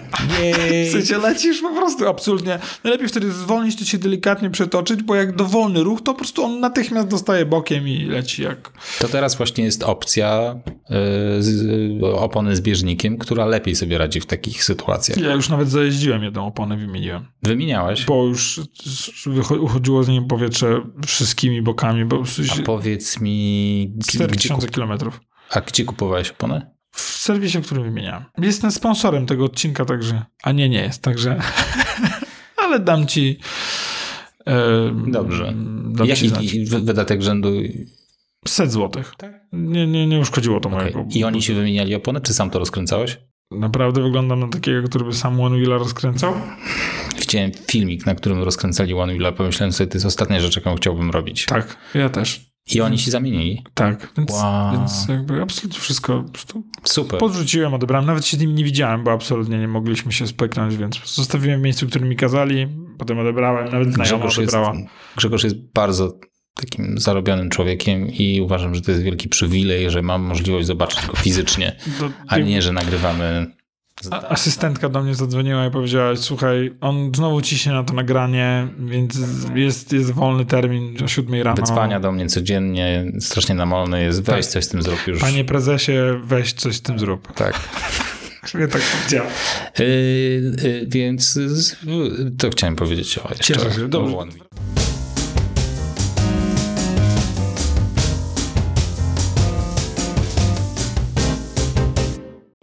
W 0.87 0.91
sensie 0.91 1.17
lecisz 1.17 1.61
po 1.61 1.75
prostu 1.75 2.07
absolutnie. 2.07 2.59
Najlepiej 2.83 3.07
wtedy 3.07 3.31
zwolnić, 3.31 3.75
to 3.79 3.85
się 3.85 3.97
delikatnie 3.97 4.49
przetoczyć, 4.49 5.03
bo 5.03 5.15
jak 5.15 5.35
dowolny 5.35 5.83
ruch, 5.83 6.01
to 6.01 6.13
po 6.13 6.19
prostu 6.19 6.43
on 6.43 6.59
natychmiast 6.59 7.07
dostaje 7.07 7.45
bokiem 7.45 7.87
i 7.87 8.05
leci 8.05 8.43
jak... 8.43 8.71
To 8.99 9.07
teraz 9.07 9.35
właśnie 9.35 9.63
jest 9.63 9.83
opcja 9.83 10.55
yy, 10.89 10.97
z, 11.39 12.03
opony 12.03 12.55
z 12.55 12.61
bieżnikiem, 12.61 13.17
która 13.17 13.45
lepiej 13.45 13.75
sobie 13.75 13.97
radzi 13.97 14.21
w 14.21 14.25
takich 14.25 14.63
sytuacjach. 14.63 15.17
Ja 15.17 15.36
już 15.37 15.49
nawet 15.49 15.69
zajeździłem 15.69 16.23
jedną 16.23 16.47
oponę, 16.47 16.77
wymieniłem. 16.77 17.25
Wymieniałeś? 17.43 18.05
Bo 18.05 18.25
już 18.25 18.61
uchodziło 19.61 20.03
z 20.03 20.07
niej 20.07 20.21
powietrze 20.27 20.81
wszystkimi 21.05 21.61
bokami. 21.61 22.05
Bo 22.05 22.23
A 22.59 22.63
powiedz 22.63 23.21
mi... 23.21 23.93
4000 24.07 24.67
kilometrów. 24.67 25.21
A 25.49 25.61
gdzie 25.61 25.85
kupowałeś 25.85 26.29
oponę? 26.29 26.71
W 26.91 27.01
serwisie, 27.01 27.61
który 27.61 27.81
wymieniałem. 27.81 28.25
Jestem 28.37 28.71
sponsorem 28.71 29.25
tego 29.25 29.45
odcinka, 29.45 29.85
także... 29.85 30.25
A 30.43 30.51
nie, 30.51 30.69
nie 30.69 30.81
jest, 30.81 31.01
także... 31.01 31.41
Ale 32.63 32.79
dam 32.79 33.07
ci... 33.07 33.39
Dobrze. 35.07 35.53
Dam 35.89 36.07
Jaki 36.07 36.31
ci 36.31 36.65
wydatek 36.65 37.21
rzędu 37.21 37.49
Set 38.47 38.71
złotych. 38.71 39.13
Tak? 39.17 39.33
Nie, 39.51 39.87
nie, 39.87 40.07
nie 40.07 40.19
uszkodziło 40.19 40.59
to 40.59 40.69
okay. 40.69 40.81
mojego. 40.81 41.05
I 41.09 41.23
oni 41.23 41.41
ci 41.41 41.53
wymieniali 41.53 41.95
opony, 41.95 42.21
czy 42.21 42.33
sam 42.33 42.49
to 42.49 42.59
rozkręcałeś? 42.59 43.17
Naprawdę 43.51 44.03
wyglądam 44.03 44.39
na 44.39 44.47
takiego, 44.47 44.87
który 44.87 45.05
by 45.05 45.13
sam 45.13 45.41
One 45.41 45.57
Wheela 45.57 45.77
rozkręcał? 45.77 46.33
Widziałem 47.19 47.51
filmik, 47.67 48.05
na 48.05 48.15
którym 48.15 48.43
rozkręcali 48.43 48.93
One 48.93 49.13
Wheela, 49.13 49.31
pomyślałem 49.31 49.73
sobie, 49.73 49.87
to 49.87 49.95
jest 49.97 50.05
ostatnia 50.05 50.39
rzecz, 50.39 50.55
jaką 50.55 50.75
chciałbym 50.75 51.11
robić. 51.11 51.45
Tak, 51.45 51.77
ja 51.93 52.09
też. 52.09 52.47
I 52.75 52.81
oni 52.81 52.99
się 52.99 53.11
zamienili. 53.11 53.63
Tak, 53.73 54.11
więc, 54.17 54.31
Wow. 54.31 54.71
więc 54.71 55.07
jakby 55.09 55.41
absolutnie 55.41 55.79
wszystko 55.79 56.23
Super. 56.83 57.19
podrzuciłem, 57.19 57.73
odebrałem. 57.73 58.05
Nawet 58.05 58.25
się 58.25 58.37
z 58.37 58.39
nim 58.39 58.55
nie 58.55 58.63
widziałem, 58.63 59.03
bo 59.03 59.11
absolutnie 59.11 59.59
nie 59.59 59.67
mogliśmy 59.67 60.11
się 60.11 60.27
spyknąć, 60.27 60.77
więc 60.77 61.15
zostawiłem 61.15 61.59
w 61.59 61.63
miejscu, 61.63 61.85
w 61.85 61.89
którym 61.89 62.09
mi 62.09 62.15
kazali, 62.15 62.67
potem 62.97 63.19
odebrałem, 63.19 63.71
nawet 63.71 63.93
znajoma 63.93 64.03
Grzegorz 64.25 64.37
jest, 64.37 64.53
odebrała. 64.53 64.77
Grzegorz 65.17 65.43
jest 65.43 65.55
bardzo 65.73 66.19
takim 66.57 66.97
zarobionym 66.99 67.49
człowiekiem 67.49 68.07
i 68.07 68.41
uważam, 68.41 68.75
że 68.75 68.81
to 68.81 68.91
jest 68.91 69.03
wielki 69.03 69.29
przywilej, 69.29 69.89
że 69.91 70.01
mam 70.01 70.21
możliwość 70.21 70.67
zobaczyć 70.67 71.05
go 71.05 71.15
fizycznie, 71.15 71.75
Do, 71.99 72.09
a 72.27 72.37
nie, 72.37 72.61
że 72.61 72.71
nagrywamy. 72.71 73.47
A- 74.11 74.27
Asystentka 74.27 74.89
do 74.89 75.03
mnie 75.03 75.15
zadzwoniła 75.15 75.65
i 75.65 75.71
powiedziała, 75.71 76.15
słuchaj, 76.15 76.73
on 76.81 77.11
znowu 77.15 77.41
ciśnie 77.41 77.71
na 77.71 77.83
to 77.83 77.93
nagranie, 77.93 78.67
więc 78.79 79.19
jest, 79.55 79.93
jest 79.93 80.11
wolny 80.11 80.45
termin 80.45 81.03
o 81.03 81.07
7 81.07 81.41
rano. 81.41 81.55
Wycwania 81.55 81.99
do 81.99 82.11
mnie 82.11 82.27
codziennie, 82.27 83.11
strasznie 83.19 83.55
namolny 83.55 84.03
jest, 84.03 84.23
weź 84.23 84.45
Tak. 84.45 84.51
coś 84.53 84.63
z 84.65 84.67
tym 84.69 84.81
zrób 84.81 85.07
już. 85.07 85.19
Panie 85.21 85.45
prezesie, 85.45 85.91
weź 86.23 86.53
coś 86.53 86.75
z 86.75 86.81
tym 86.81 86.99
zrób. 86.99 87.33
Tak. 87.33 87.59
Ja 88.59 88.67
tak 88.67 88.81
powiedziała. 88.81 89.29
Yy, 89.79 89.85
yy, 90.63 90.85
więc 90.87 91.39
to 92.37 92.49
chciałem 92.49 92.75
powiedzieć 92.75 93.17
o 93.17 93.29
jeszcze. 93.29 93.43
Cieszę 93.53 93.73
się, 93.73 93.87
dobrze. 93.87 94.17
One 94.17 94.31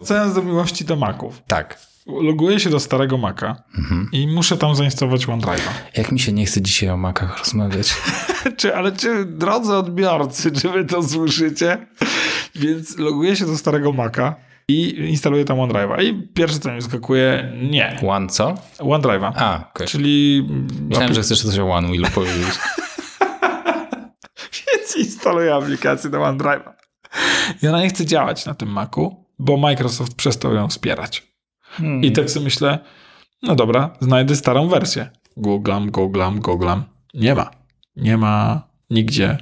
Wracając 0.05 0.35
do 0.35 0.41
miłości 0.41 0.85
do 0.85 0.95
Maców. 0.95 1.41
Tak. 1.47 1.79
Loguję 2.07 2.59
się 2.59 2.69
do 2.69 2.79
starego 2.79 3.17
Maca 3.17 3.55
Mhm. 3.77 4.09
i 4.11 4.27
muszę 4.27 4.57
tam 4.57 4.75
zainstalować 4.75 5.25
OneDrive'a. 5.27 5.69
Jak 5.97 6.11
mi 6.11 6.19
się 6.19 6.31
nie 6.31 6.45
chce 6.45 6.61
dzisiaj 6.61 6.89
o 6.89 6.97
makach 6.97 7.37
rozmawiać. 7.39 7.93
Czy, 8.57 8.75
ale 8.75 8.91
czy, 8.91 9.25
drodzy 9.25 9.73
odbiorcy, 9.73 10.51
czy 10.51 10.69
wy 10.69 10.85
to 10.85 11.03
słyszycie? 11.03 11.87
Więc 12.55 12.97
loguję 12.97 13.35
się 13.35 13.45
do 13.45 13.57
starego 13.57 13.91
Maca 13.91 14.35
i 14.67 15.09
instaluję 15.09 15.45
tam 15.45 15.57
OneDrive'a. 15.57 16.03
I 16.03 16.27
pierwsze 16.33 16.59
co 16.59 16.71
mi 16.71 16.81
skakuje, 16.81 17.51
nie. 17.69 17.99
One 18.07 18.27
co? 18.27 18.55
OneDrive'a. 18.79 19.31
A, 19.35 19.69
okej. 19.69 19.87
Czyli 19.87 20.47
Myślałem, 20.89 21.13
że 21.13 21.21
chcesz 21.21 21.41
coś 21.41 21.57
o 21.59 21.69
One 21.71 21.87
Wheelu 21.87 22.07
powiedzieć. 22.13 22.47
Więc 24.73 24.95
instaluję 24.97 25.55
aplikację 25.55 26.09
do 26.09 26.17
OneDrive'a. 26.19 26.71
I 27.63 27.67
ona 27.67 27.81
nie 27.81 27.89
chce 27.89 28.05
działać 28.05 28.45
na 28.45 28.53
tym 28.53 28.69
Macu, 28.69 29.24
bo 29.39 29.57
Microsoft 29.57 30.15
przestał 30.15 30.53
ją 30.53 30.67
wspierać. 30.67 31.27
Hmm. 31.61 32.03
I 32.03 32.11
tak 32.11 32.29
sobie 32.29 32.43
myślę, 32.43 32.79
no 33.43 33.55
dobra, 33.55 33.89
znajdę 34.01 34.35
starą 34.35 34.67
wersję. 34.67 35.09
Googlam, 35.37 35.91
googlam, 35.91 36.39
googlam. 36.39 36.83
Nie 37.13 37.35
ma. 37.35 37.51
Nie 37.95 38.17
ma 38.17 38.67
nigdzie 38.89 39.37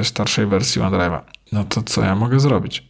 y, 0.00 0.04
starszej 0.04 0.46
wersji 0.46 0.82
OneDrive'a. 0.82 1.20
No 1.52 1.64
to 1.64 1.82
co 1.82 2.02
ja 2.04 2.14
mogę 2.14 2.40
zrobić? 2.40 2.88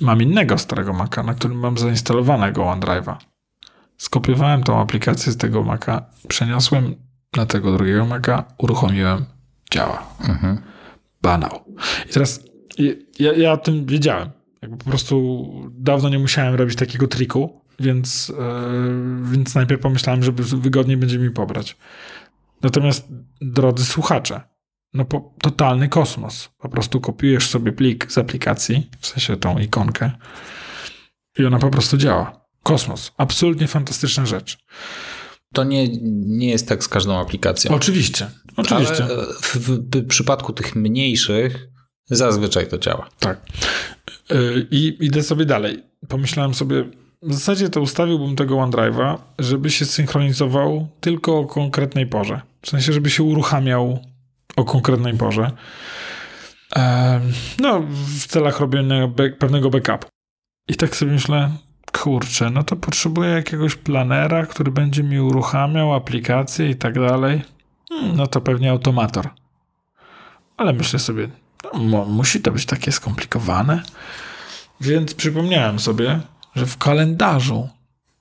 Mam 0.00 0.22
innego 0.22 0.58
starego 0.58 0.92
Maca, 0.92 1.22
na 1.22 1.34
którym 1.34 1.58
mam 1.58 1.78
zainstalowanego 1.78 2.62
OneDrive'a. 2.62 3.16
Skopiowałem 3.96 4.62
tą 4.62 4.80
aplikację 4.80 5.32
z 5.32 5.36
tego 5.36 5.62
Maca, 5.62 6.02
przeniosłem 6.28 6.94
na 7.36 7.46
tego 7.46 7.72
drugiego 7.72 8.06
Maca, 8.06 8.44
uruchomiłem, 8.58 9.24
działa 9.70 10.02
Mhm. 10.28 10.58
banał. 11.22 11.64
I 12.10 12.12
teraz 12.12 12.40
ja, 13.18 13.32
ja 13.32 13.52
o 13.52 13.56
tym 13.56 13.86
wiedziałem. 13.86 14.30
Jakby 14.62 14.76
po 14.76 14.84
prostu 14.84 15.48
dawno 15.72 16.08
nie 16.08 16.18
musiałem 16.18 16.54
robić 16.54 16.76
takiego 16.76 17.08
triku, 17.08 17.60
więc, 17.80 18.28
yy, 18.28 19.30
więc 19.32 19.54
najpierw 19.54 19.80
pomyślałem, 19.80 20.22
żeby 20.22 20.42
wygodniej 20.42 20.96
będzie 20.96 21.18
mi 21.18 21.30
pobrać. 21.30 21.76
Natomiast, 22.62 23.08
drodzy 23.40 23.84
słuchacze, 23.84 24.40
no 24.94 25.04
po, 25.04 25.34
totalny 25.42 25.88
kosmos. 25.88 26.50
Po 26.58 26.68
prostu 26.68 27.00
kopiujesz 27.00 27.46
sobie 27.46 27.72
plik 27.72 28.12
z 28.12 28.18
aplikacji, 28.18 28.90
w 29.00 29.06
sensie 29.06 29.36
tą 29.36 29.58
ikonkę 29.58 30.10
i 31.38 31.44
ona 31.44 31.58
po 31.58 31.70
prostu 31.70 31.96
działa. 31.96 32.40
Kosmos. 32.62 33.12
Absolutnie 33.16 33.66
fantastyczna 33.66 34.26
rzecz. 34.26 34.58
To 35.54 35.64
nie, 35.64 35.88
nie 36.12 36.50
jest 36.50 36.68
tak 36.68 36.84
z 36.84 36.88
każdą 36.88 37.20
aplikacją. 37.20 37.74
Oczywiście. 37.74 38.30
Oczywiście. 38.56 39.04
Ale 39.04 39.14
e, 39.14 39.26
w, 39.42 39.56
w, 39.56 39.68
w 39.94 40.06
przypadku 40.06 40.52
tych 40.52 40.76
mniejszych 40.76 41.68
zazwyczaj 42.10 42.68
to 42.68 42.78
działa. 42.78 43.08
Tak. 43.18 43.40
Yy, 44.30 44.66
I 44.70 44.96
idę 45.00 45.22
sobie 45.22 45.44
dalej. 45.44 45.82
Pomyślałem 46.08 46.54
sobie, 46.54 46.84
w 47.22 47.34
zasadzie 47.34 47.68
to 47.68 47.80
ustawiłbym 47.80 48.36
tego 48.36 48.54
OneDrive'a, 48.56 49.18
żeby 49.38 49.70
się 49.70 49.84
synchronizował 49.84 50.88
tylko 51.00 51.38
o 51.38 51.46
konkretnej 51.46 52.06
porze. 52.06 52.40
W 52.62 52.68
sensie, 52.68 52.92
żeby 52.92 53.10
się 53.10 53.22
uruchamiał 53.22 53.98
o 54.56 54.64
konkretnej 54.64 55.14
porze. 55.14 55.50
No, 57.58 57.80
w 58.18 58.26
celach 58.26 58.60
robienia 58.60 59.08
pewnego 59.38 59.70
backupu. 59.70 60.08
I 60.68 60.74
tak 60.74 60.96
sobie 60.96 61.12
myślę, 61.12 61.50
kurczę, 61.92 62.50
no 62.50 62.62
to 62.62 62.76
potrzebuję 62.76 63.30
jakiegoś 63.30 63.74
planera, 63.74 64.46
który 64.46 64.70
będzie 64.72 65.02
mi 65.02 65.20
uruchamiał 65.20 65.94
aplikacje 65.94 66.70
i 66.70 66.76
tak 66.76 66.94
dalej. 66.94 67.42
Hmm, 67.88 68.16
No 68.16 68.26
to 68.26 68.40
pewnie 68.40 68.70
automator. 68.70 69.28
Ale 70.56 70.72
myślę 70.72 70.98
sobie, 70.98 71.28
musi 72.06 72.40
to 72.40 72.52
być 72.52 72.66
takie 72.66 72.92
skomplikowane. 72.92 73.82
Więc 74.80 75.14
przypomniałem 75.14 75.78
sobie, 75.78 76.20
że 76.54 76.66
w 76.66 76.78
kalendarzu 76.78 77.68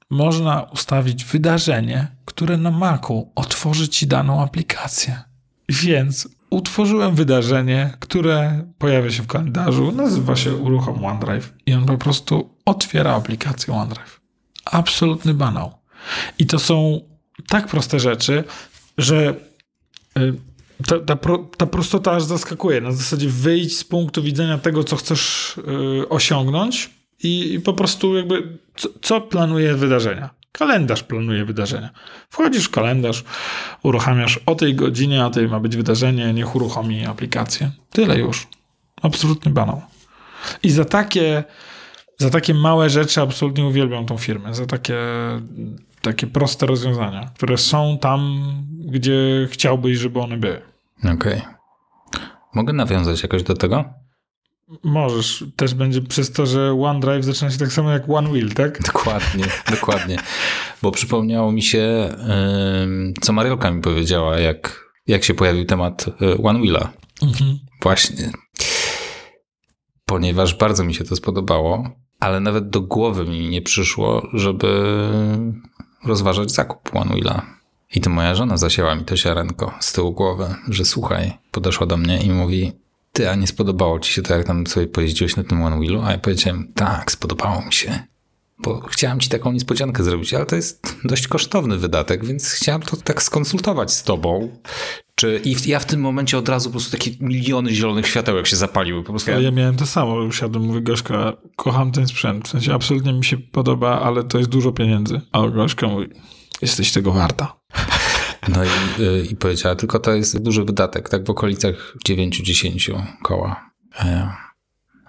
można 0.09 0.61
ustawić 0.61 1.25
wydarzenie, 1.25 2.07
które 2.25 2.57
na 2.57 2.71
Macu 2.71 3.31
otworzy 3.35 3.89
ci 3.89 4.07
daną 4.07 4.41
aplikację. 4.41 5.21
Więc 5.69 6.27
utworzyłem 6.49 7.15
wydarzenie, 7.15 7.93
które 7.99 8.63
pojawia 8.77 9.11
się 9.11 9.23
w 9.23 9.27
kalendarzu, 9.27 9.91
nazywa 9.91 10.35
się 10.35 10.55
Uruchom 10.55 11.05
OneDrive 11.05 11.53
i 11.65 11.73
on 11.73 11.85
po 11.85 11.97
prostu 11.97 12.49
otwiera 12.65 13.15
aplikację 13.15 13.73
OneDrive. 13.73 14.21
Absolutny 14.65 15.33
banał. 15.33 15.73
I 16.39 16.45
to 16.45 16.59
są 16.59 17.01
tak 17.47 17.67
proste 17.67 17.99
rzeczy, 17.99 18.43
że 18.97 19.35
y, 20.17 20.33
ta, 20.85 20.99
ta, 20.99 21.15
pro, 21.15 21.37
ta 21.57 21.65
prostota 21.65 22.11
aż 22.11 22.23
zaskakuje. 22.23 22.81
Na 22.81 22.91
zasadzie 22.91 23.29
wyjdź 23.29 23.77
z 23.77 23.83
punktu 23.83 24.23
widzenia 24.23 24.57
tego, 24.57 24.83
co 24.83 24.95
chcesz 24.95 25.55
y, 25.57 26.09
osiągnąć 26.09 26.89
i, 27.23 27.53
i 27.53 27.59
po 27.59 27.73
prostu 27.73 28.17
jakby 28.17 28.57
co, 28.75 28.89
co 29.01 29.21
planuje 29.21 29.73
wydarzenia. 29.73 30.29
Kalendarz 30.51 31.03
planuje 31.03 31.45
wydarzenia. 31.45 31.89
Wchodzisz 32.29 32.65
w 32.65 32.69
kalendarz, 32.69 33.23
uruchamiasz 33.83 34.39
o 34.45 34.55
tej 34.55 34.75
godzinie, 34.75 35.23
a 35.23 35.29
tej 35.29 35.47
ma 35.47 35.59
być 35.59 35.77
wydarzenie, 35.77 36.33
niech 36.33 36.55
uruchomi 36.55 37.05
aplikację. 37.05 37.71
Tyle 37.89 38.19
już. 38.19 38.47
Absolutny 39.01 39.51
banał. 39.51 39.81
I 40.63 40.69
za 40.69 40.85
takie, 40.85 41.43
za 42.17 42.29
takie 42.29 42.53
małe 42.53 42.89
rzeczy 42.89 43.21
absolutnie 43.21 43.65
uwielbiam 43.65 44.05
tą 44.05 44.17
firmę. 44.17 44.53
Za 44.53 44.65
takie, 44.65 44.97
takie 46.01 46.27
proste 46.27 46.65
rozwiązania, 46.65 47.31
które 47.35 47.57
są 47.57 47.97
tam, 48.01 48.39
gdzie 48.79 49.47
chciałbyś, 49.51 49.97
żeby 49.97 50.19
one 50.19 50.37
były. 50.37 50.61
Okej. 51.13 51.41
Mogę 52.53 52.73
nawiązać 52.73 53.23
jakoś 53.23 53.43
do 53.43 53.53
tego? 53.53 53.85
Możesz. 54.83 55.45
Też 55.55 55.73
będzie 55.73 56.01
przez 56.01 56.31
to, 56.31 56.45
że 56.45 56.73
OneDrive 56.81 57.25
zaczyna 57.25 57.51
się 57.51 57.57
tak 57.57 57.71
samo 57.73 57.91
jak 57.91 58.09
OneWheel, 58.09 58.53
tak? 58.53 58.81
Dokładnie, 58.81 59.45
dokładnie. 59.79 60.17
Bo 60.81 60.91
przypomniało 60.91 61.51
mi 61.51 61.61
się, 61.61 62.15
co 63.21 63.33
Mariolka 63.33 63.71
mi 63.71 63.81
powiedziała, 63.81 64.39
jak, 64.39 64.85
jak 65.07 65.23
się 65.23 65.33
pojawił 65.33 65.65
temat 65.65 66.05
y, 66.21 66.43
One 66.43 66.59
Wheela. 66.59 66.93
Mhm. 67.21 67.59
Właśnie. 67.81 68.31
Ponieważ 70.05 70.55
bardzo 70.55 70.83
mi 70.83 70.93
się 70.93 71.03
to 71.03 71.15
spodobało, 71.15 71.89
ale 72.19 72.39
nawet 72.39 72.69
do 72.69 72.81
głowy 72.81 73.25
mi 73.25 73.49
nie 73.49 73.61
przyszło, 73.61 74.27
żeby 74.33 74.93
rozważać 76.05 76.51
zakup 76.51 76.91
Wheela. 76.91 77.45
I 77.95 78.01
to 78.01 78.09
moja 78.09 78.35
żona 78.35 78.57
zasięła 78.57 78.95
mi 78.95 79.05
to 79.05 79.17
ziarenko 79.17 79.73
z 79.79 79.93
tyłu 79.93 80.11
głowy, 80.11 80.55
że 80.69 80.85
słuchaj, 80.85 81.37
podeszła 81.51 81.87
do 81.87 81.97
mnie 81.97 82.21
i 82.21 82.29
mówi, 82.29 82.71
ty, 83.11 83.29
a 83.29 83.35
nie 83.35 83.47
spodobało 83.47 83.99
ci 83.99 84.13
się 84.13 84.21
to, 84.21 84.33
jak 84.33 84.47
tam 84.47 84.67
sobie 84.67 84.87
pojeździłeś 84.87 85.35
na 85.35 85.43
tym 85.43 85.61
One 85.61 85.77
Wheelu? 85.77 86.01
A 86.01 86.11
ja 86.11 86.17
powiedziałem, 86.17 86.71
tak, 86.75 87.11
spodobało 87.11 87.61
mi 87.61 87.73
się. 87.73 87.99
Bo 88.59 88.81
chciałem 88.81 89.19
ci 89.19 89.29
taką 89.29 89.51
niespodziankę 89.51 90.03
zrobić, 90.03 90.33
ale 90.33 90.45
to 90.45 90.55
jest 90.55 90.95
dość 91.03 91.27
kosztowny 91.27 91.77
wydatek, 91.77 92.25
więc 92.25 92.51
chciałem 92.51 92.81
to 92.81 92.97
tak 92.97 93.23
skonsultować 93.23 93.93
z 93.93 94.03
tobą. 94.03 94.49
Czy, 95.19 95.41
I 95.43 95.55
w, 95.55 95.67
ja 95.67 95.79
w 95.79 95.85
tym 95.85 95.99
momencie 96.01 96.37
od 96.37 96.49
razu 96.49 96.69
po 96.69 96.71
prostu 96.71 96.91
takie 96.91 97.11
miliony 97.19 97.73
zielonych 97.73 98.07
światełek 98.07 98.47
się 98.47 98.55
zapaliły. 98.55 99.03
Po 99.03 99.09
prostu 99.09 99.31
ja, 99.31 99.39
ja 99.39 99.51
miałem 99.51 99.75
to 99.75 99.85
samo. 99.85 100.13
Usiadłem, 100.13 100.63
mówię, 100.63 100.81
Gośka, 100.81 101.33
kocham 101.55 101.91
ten 101.91 102.07
sprzęt. 102.07 102.47
W 102.47 102.51
sensie 102.51 102.73
absolutnie 102.73 103.13
mi 103.13 103.25
się 103.25 103.37
podoba, 103.37 104.01
ale 104.01 104.23
to 104.23 104.37
jest 104.37 104.49
dużo 104.49 104.71
pieniędzy. 104.71 105.21
A 105.31 105.47
Gośka 105.47 105.87
mówi, 105.87 106.07
jesteś 106.61 106.91
tego 106.91 107.11
warta. 107.11 107.59
no 108.55 108.63
i, 108.63 109.03
y, 109.03 109.25
i 109.31 109.35
powiedziała, 109.35 109.75
tylko 109.75 109.99
to 109.99 110.13
jest 110.13 110.41
duży 110.41 110.63
wydatek, 110.63 111.09
tak 111.09 111.27
w 111.27 111.29
okolicach 111.29 111.95
9-10 112.09 113.01
koła. 113.23 113.71
Ja 114.05 114.37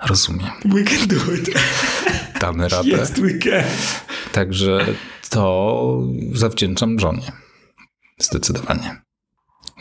rozumiem. 0.07 0.51
We 0.65 0.85
can 0.85 1.09
do 1.09 1.35
it. 1.35 1.51
damy 2.41 2.69
radę. 2.75 2.89
Jest 2.89 3.19
weekend. 3.19 4.05
Także 4.33 4.87
to 5.31 6.03
zawdzięczam 6.33 6.99
żonie. 6.99 7.33
Zdecydowanie. 8.19 9.08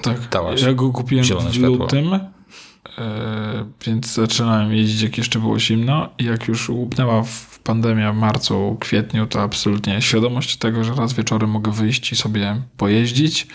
Tak, 0.04 0.30
Dałaś 0.30 0.62
ja 0.62 0.74
go 0.74 0.90
kupiłem 0.90 1.24
zielone 1.26 1.50
w 1.50 1.56
światło. 1.56 1.76
lutym, 1.78 2.14
e, 2.14 3.66
więc 3.86 4.14
zaczynałem 4.14 4.74
jeździć 4.74 5.02
jak 5.02 5.18
jeszcze 5.18 5.40
było 5.40 5.60
zimno 5.60 6.10
i 6.18 6.24
jak 6.24 6.48
już 6.48 6.70
łupnęła 6.70 7.24
w 7.24 7.60
pandemia 7.60 8.14
w 8.14 8.16
marcu, 8.16 8.78
kwietniu, 8.80 9.28
to 9.28 9.42
absolutnie 9.42 10.02
świadomość 10.02 10.58
tego, 10.58 10.84
że 10.84 10.94
raz 10.94 11.14
wieczorem 11.14 11.50
mogę 11.50 11.72
wyjść 11.72 12.12
i 12.12 12.16
sobie 12.16 12.62
pojeździć, 12.78 13.48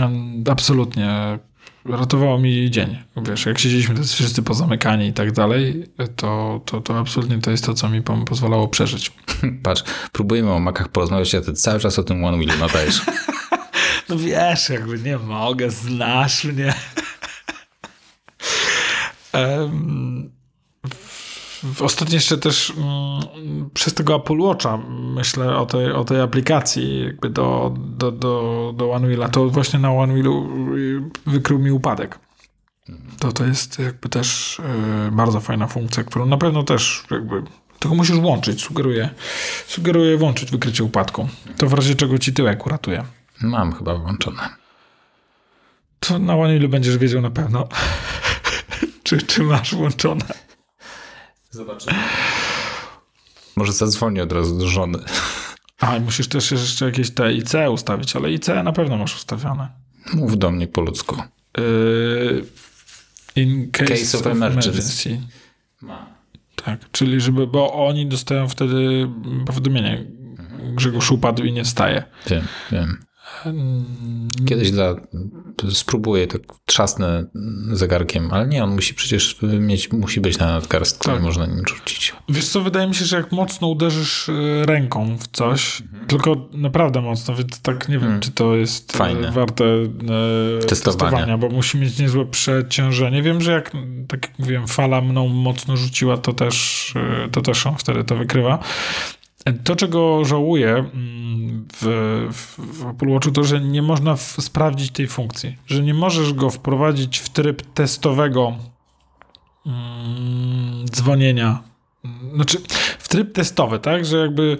em, 0.00 0.44
absolutnie 0.50 1.38
ratowało 1.84 2.38
mi 2.38 2.70
dzień. 2.70 2.98
Wiesz, 3.16 3.46
jak 3.46 3.58
siedzieliśmy 3.58 4.04
wszyscy 4.04 4.42
pozamykani 4.42 5.06
i 5.06 5.12
tak 5.12 5.32
dalej, 5.32 5.84
to, 6.16 6.60
to, 6.64 6.80
to 6.80 6.98
absolutnie 6.98 7.38
to 7.38 7.50
jest 7.50 7.66
to, 7.66 7.74
co 7.74 7.88
mi 7.88 8.02
pozwalało 8.02 8.68
przeżyć. 8.68 9.12
Patrz, 9.62 9.84
próbujemy 10.12 10.52
o 10.52 10.60
makach 10.60 10.88
porozmawiać, 10.88 11.34
a 11.34 11.40
ty 11.40 11.52
cały 11.52 11.80
czas 11.80 11.98
o 11.98 12.02
tym 12.02 12.24
One 12.24 12.38
Wheel 12.38 12.58
nadajesz. 12.58 13.02
No 14.08 14.16
wiesz, 14.18 14.68
jakby 14.68 14.98
nie 14.98 15.18
mogę, 15.18 15.70
znasz 15.70 16.44
mnie. 16.44 16.74
W- 21.74 21.82
Ostatnio 21.82 22.14
jeszcze 22.14 22.38
też 22.38 22.72
mm, 22.76 23.70
przez 23.74 23.94
tego 23.94 24.16
Apple 24.16 24.38
Watcha 24.40 24.76
myślę 25.14 25.56
o 25.56 25.66
tej, 25.66 25.92
o 25.92 26.04
tej 26.04 26.20
aplikacji 26.20 27.04
jakby 27.04 27.30
do, 27.30 27.74
do, 27.78 28.12
do, 28.12 28.72
do 28.76 28.92
OneWheela. 28.92 29.28
To 29.28 29.48
właśnie 29.48 29.78
na 29.78 29.92
OneWheelu 29.92 30.48
y, 30.76 31.30
wykrył 31.30 31.58
mi 31.58 31.70
upadek. 31.70 32.18
To, 33.18 33.32
to 33.32 33.44
jest 33.44 33.78
jakby 33.78 34.08
też 34.08 34.58
y, 34.58 35.10
bardzo 35.12 35.40
fajna 35.40 35.66
funkcja, 35.66 36.04
którą 36.04 36.26
na 36.26 36.36
pewno 36.36 36.62
też 36.62 37.04
jakby 37.10 37.42
tylko 37.78 37.94
musisz 37.96 38.16
włączyć. 38.16 38.62
Sugeruję, 38.62 39.10
sugeruję 39.66 40.16
włączyć 40.16 40.50
wykrycie 40.50 40.84
upadku. 40.84 41.28
To 41.58 41.66
w 41.68 41.72
razie 41.72 41.94
czego 41.94 42.18
ci 42.18 42.32
tyłek 42.32 42.66
uratuje. 42.66 43.04
Mam 43.40 43.72
chyba 43.72 43.94
włączone. 43.94 44.48
To 46.00 46.18
na 46.18 46.34
OneWheelu 46.36 46.68
będziesz 46.68 46.98
wiedział 46.98 47.22
na 47.22 47.30
pewno, 47.30 47.68
czy, 49.04 49.18
czy 49.18 49.42
masz 49.42 49.74
włączone. 49.74 50.24
Zobaczymy. 51.50 51.96
Może 53.56 53.72
zadzwonię 53.72 54.22
od 54.22 54.32
razu 54.32 54.58
do 54.58 54.68
żony. 54.68 54.98
A, 55.80 55.96
i 55.96 56.00
musisz 56.00 56.28
też 56.28 56.50
jeszcze 56.50 56.84
jakieś 56.84 57.10
te 57.10 57.32
IC 57.32 57.52
ustawić, 57.72 58.16
ale 58.16 58.32
IC 58.32 58.48
na 58.64 58.72
pewno 58.72 58.96
masz 58.96 59.16
ustawione. 59.16 59.68
Mów 60.14 60.38
do 60.38 60.50
mnie 60.50 60.68
po 60.68 60.80
ludzku. 60.80 61.16
Yy, 61.58 62.44
in 63.36 63.70
case, 63.70 63.90
Case 63.90 64.18
of 64.18 64.26
of, 64.26 64.32
emergency. 64.32 64.68
emergency. 64.68 65.20
Tak, 66.64 66.90
czyli 66.92 67.20
żeby, 67.20 67.46
bo 67.46 67.86
oni 67.86 68.06
dostają 68.06 68.48
wtedy 68.48 69.08
powiadomienie, 69.46 70.04
Grzegorz 70.74 71.10
upadł 71.10 71.42
i 71.44 71.52
nie 71.52 71.64
wstaje. 71.64 72.04
Wiem, 72.26 72.44
wiem. 72.72 73.04
Kiedyś 74.46 74.70
dla, 74.70 74.94
spróbuję, 75.70 76.26
tak 76.26 76.40
trzasnę 76.66 77.26
zegarkiem, 77.72 78.28
ale 78.32 78.46
nie, 78.46 78.64
on 78.64 78.74
musi 78.74 78.94
przecież 78.94 79.36
mieć, 79.42 79.92
musi 79.92 80.20
być 80.20 80.38
na 80.38 80.46
nadgarstku, 80.46 81.04
Tak. 81.04 81.14
nie 81.14 81.20
można 81.20 81.46
nim 81.46 81.62
rzucić. 81.68 82.12
Wiesz 82.28 82.48
co, 82.48 82.60
wydaje 82.60 82.88
mi 82.88 82.94
się, 82.94 83.04
że 83.04 83.16
jak 83.16 83.32
mocno 83.32 83.68
uderzysz 83.68 84.28
y, 84.28 84.62
ręką 84.66 85.16
w 85.18 85.28
coś, 85.28 85.82
tylko 86.06 86.48
naprawdę 86.52 87.00
mocno, 87.00 87.34
więc 87.34 87.60
tak 87.60 87.88
nie 87.88 87.98
wiem, 87.98 88.20
czy 88.20 88.30
to 88.30 88.54
jest 88.54 88.92
Mhm. 88.94 89.12
Fajne. 89.14 89.32
Warte 89.32 89.64
e, 89.64 90.66
Testowania. 90.66 91.10
testowania, 91.10 91.38
bo 91.38 91.48
musi 91.48 91.78
mieć 91.78 91.98
niezłe 91.98 92.26
przeciążenie. 92.26 93.22
Wiem, 93.22 93.40
że 93.40 93.52
jak, 93.52 93.70
tak 94.08 94.22
jak 94.28 94.38
mówiłem, 94.38 94.66
fala 94.68 95.00
mną 95.00 95.28
mocno 95.28 95.76
rzuciła, 95.76 96.16
to 96.16 96.32
też, 96.32 96.92
e, 96.96 97.28
to 97.28 97.42
też 97.42 97.66
on 97.66 97.74
wtedy 97.76 98.04
to 98.04 98.16
wykrywa. 98.16 98.58
To, 99.64 99.76
czego 99.76 100.24
żałuję 100.24 100.70
mm, 100.70 101.66
w, 101.72 101.86
w, 102.32 102.78
w 102.78 102.86
Apple 102.86 103.08
Watchu, 103.08 103.30
to, 103.30 103.44
że 103.44 103.60
nie 103.60 103.82
można 103.82 104.16
w, 104.16 104.36
sprawdzić 104.40 104.90
tej 104.90 105.06
funkcji. 105.06 105.56
Że 105.66 105.82
nie 105.82 105.94
możesz 105.94 106.32
go 106.32 106.50
wprowadzić 106.50 107.18
w 107.18 107.28
tryb 107.28 107.62
testowego 107.74 108.56
mm, 109.66 110.86
dzwonienia. 110.88 111.62
Znaczy, 112.34 112.58
w 112.98 113.08
tryb 113.08 113.32
testowy, 113.32 113.78
tak? 113.78 114.04
Że 114.04 114.16
jakby 114.16 114.56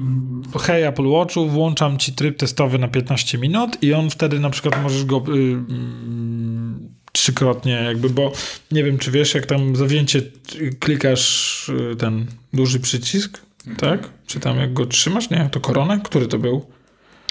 mm, 0.00 0.42
hej 0.60 0.84
Apple 0.84 1.08
Watchu, 1.08 1.48
włączam 1.48 1.98
ci 1.98 2.12
tryb 2.12 2.36
testowy 2.36 2.78
na 2.78 2.88
15 2.88 3.38
minut 3.38 3.82
i 3.82 3.94
on 3.94 4.10
wtedy 4.10 4.40
na 4.40 4.50
przykład 4.50 4.82
możesz 4.82 5.04
go 5.04 5.16
y, 5.16 5.30
mm, 5.30 6.88
trzykrotnie 7.12 7.72
jakby, 7.72 8.10
bo 8.10 8.32
nie 8.70 8.84
wiem, 8.84 8.98
czy 8.98 9.10
wiesz, 9.10 9.34
jak 9.34 9.46
tam 9.46 9.76
zawzięcie 9.76 10.18
y, 10.54 10.76
klikasz 10.80 11.68
y, 11.68 11.96
ten 11.96 12.26
duży 12.52 12.80
przycisk, 12.80 13.49
tak? 13.78 14.08
Czy 14.26 14.40
tam 14.40 14.56
jak 14.56 14.72
go 14.72 14.86
trzymasz? 14.86 15.30
Nie, 15.30 15.48
to 15.52 15.60
koronę? 15.60 16.00
Który 16.04 16.26
to 16.26 16.38
był? 16.38 16.70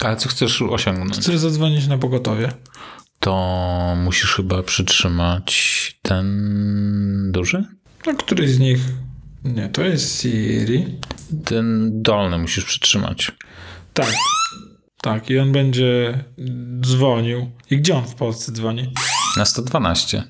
Ale 0.02 0.16
co 0.16 0.30
chcesz 0.30 0.62
osiągnąć? 0.62 1.18
Chcesz 1.18 1.38
zadzwonić 1.38 1.88
na 1.88 1.98
pogotowie. 1.98 2.52
To 3.20 3.96
musisz 3.98 4.34
chyba 4.34 4.64
przytrzymać 4.64 6.00
ten 6.02 7.32
duży? 7.32 7.64
No, 8.08 8.16
któryś 8.16 8.50
z 8.50 8.60
nich... 8.60 8.80
Nie, 9.44 9.70
to 9.70 9.82
jest 9.82 10.22
Siri. 10.22 11.00
Ten 11.46 11.90
dolny 12.02 12.38
musisz 12.38 12.66
przytrzymać. 12.66 13.32
Tak. 13.94 14.14
Tak, 15.02 15.30
i 15.30 15.40
on 15.40 15.52
będzie 15.52 16.24
dzwonił. 16.82 17.52
I 17.72 17.78
gdzie 17.78 17.96
on 17.96 18.06
w 18.08 18.16
Polsce 18.16 18.52
dzwoni? 18.52 18.94
Na 19.38 19.46
112. 19.46 20.24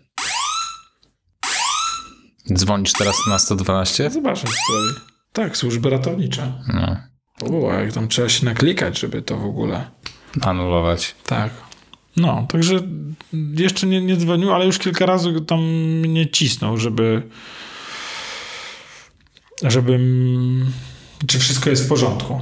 Dzwonisz 2.53 2.93
teraz 2.93 3.15
na 3.27 3.39
112? 3.39 4.09
Zobaczmy 4.09 4.49
co 4.49 4.73
robi. 4.73 5.08
Tak, 5.33 5.57
służby 5.57 5.89
ratownicze. 5.89 6.53
No, 6.73 6.97
O, 7.41 7.73
jak 7.73 7.93
tam 7.93 8.07
trzeba 8.07 8.29
się 8.29 8.45
naklikać, 8.45 8.99
żeby 8.99 9.21
to 9.21 9.37
w 9.37 9.45
ogóle... 9.45 9.91
anulować. 10.41 11.15
Tak. 11.25 11.51
No, 12.17 12.47
także 12.49 12.79
jeszcze 13.53 13.87
nie, 13.87 14.01
nie 14.01 14.17
dzwonił, 14.17 14.53
ale 14.53 14.65
już 14.65 14.79
kilka 14.79 15.05
razy 15.05 15.41
tam 15.41 15.59
mnie 15.99 16.29
cisnął, 16.29 16.77
żeby 16.77 17.23
żeby 19.63 19.99
czy 21.27 21.39
wszystko 21.39 21.69
jest 21.69 21.85
w 21.85 21.89
porządku. 21.89 22.41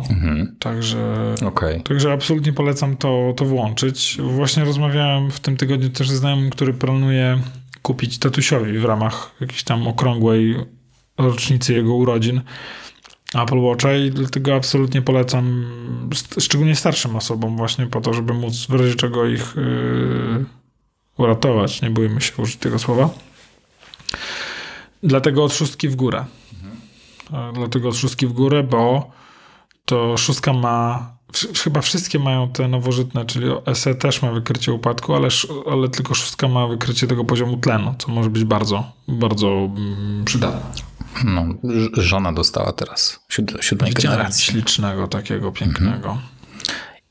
Także 0.59 1.35
Okej. 1.45 1.81
Także 1.83 2.13
absolutnie 2.13 2.53
polecam 2.53 2.97
to, 2.97 3.33
to 3.37 3.45
włączyć. 3.45 4.17
Właśnie 4.19 4.63
rozmawiałem 4.63 5.31
w 5.31 5.39
tym 5.39 5.57
tygodniu 5.57 5.89
też 5.89 6.09
ze 6.09 6.17
znajomym, 6.17 6.49
który 6.49 6.73
planuje 6.73 7.41
kupić 7.81 8.19
tatusiowi 8.19 8.79
w 8.79 8.85
ramach 8.85 9.31
jakiejś 9.41 9.63
tam 9.63 9.87
okrągłej 9.87 10.55
rocznicy 11.17 11.73
jego 11.73 11.93
urodzin 11.95 12.41
Apple 13.35 13.59
Watcha 13.59 13.93
i 13.93 14.11
dlatego 14.11 14.55
absolutnie 14.55 15.01
polecam 15.01 15.65
szczególnie 16.39 16.75
starszym 16.75 17.15
osobom 17.15 17.57
właśnie 17.57 17.87
po 17.87 18.01
to, 18.01 18.13
żeby 18.13 18.33
móc 18.33 18.65
w 18.65 18.73
razie 18.73 18.95
czego 18.95 19.25
ich 19.25 19.55
yy, 19.55 20.45
uratować. 21.17 21.81
Nie 21.81 21.89
bójmy 21.89 22.21
się 22.21 22.33
użyć 22.37 22.55
tego 22.55 22.79
słowa. 22.79 23.09
Dlatego 25.03 25.43
od 25.43 25.53
szóstki 25.53 25.89
w 25.89 25.95
górę. 25.95 26.25
E, 27.33 27.51
Dlatego 27.53 27.89
od 27.89 27.95
szóstki 27.95 28.27
w 28.27 28.33
górę, 28.33 28.63
bo 28.63 29.11
to 29.85 30.17
szóstka 30.17 30.53
ma. 30.53 31.17
Chyba 31.63 31.81
wszystkie 31.81 32.19
mają 32.19 32.49
te 32.49 32.67
nowożytne, 32.67 33.25
czyli 33.25 33.47
SE 33.73 33.95
też 33.95 34.21
ma 34.21 34.31
wykrycie 34.31 34.73
upadku, 34.73 35.13
ale, 35.15 35.27
ale 35.71 35.89
tylko 35.89 36.13
szóstka 36.13 36.47
ma 36.47 36.67
wykrycie 36.67 37.07
tego 37.07 37.25
poziomu 37.25 37.57
tlenu, 37.57 37.95
co 37.97 38.11
może 38.11 38.29
być 38.29 38.43
bardzo, 38.43 38.83
bardzo 39.07 39.47
mm, 39.47 40.25
przydatne. 40.25 40.96
No, 41.25 41.45
żona 41.93 42.33
dostała 42.33 42.71
teraz 42.73 43.19
siód- 43.31 43.61
siódmej 43.61 43.93
Widziałem 43.93 44.17
generacji. 44.17 44.43
ślicznego, 44.45 45.07
takiego 45.07 45.51
pięknego. 45.51 46.21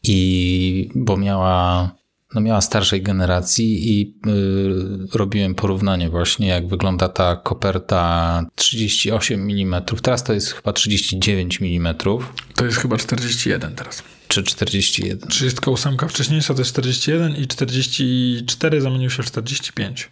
I 0.03 0.89
bo 0.95 1.17
miała, 1.17 1.91
no 2.35 2.41
miała 2.41 2.61
starszej 2.61 3.03
generacji 3.03 3.91
i 4.01 4.15
y, 4.27 5.17
robiłem 5.19 5.55
porównanie 5.55 6.11
właśnie, 6.11 6.47
jak 6.49 6.69
wygląda 6.69 7.09
ta 7.09 7.37
koperta 7.37 8.43
38 8.55 9.41
mm. 9.51 9.83
Teraz 10.03 10.25
to 10.25 10.33
jest 10.33 10.53
chyba 10.53 10.73
39 10.73 11.59
mm, 11.63 11.95
To 12.55 12.65
jest 12.65 12.79
chyba 12.79 12.97
41 12.97 13.75
teraz. 13.75 14.03
czy 14.29 14.43
41. 14.43 15.29
38 15.29 15.97
wcześniejsza 16.09 16.55
to 16.55 16.61
jest 16.61 16.71
41 16.73 17.37
i 17.37 17.47
44 17.47 18.81
zamienił 18.81 19.11
się 19.11 19.23
w 19.23 19.27
45. 19.27 20.11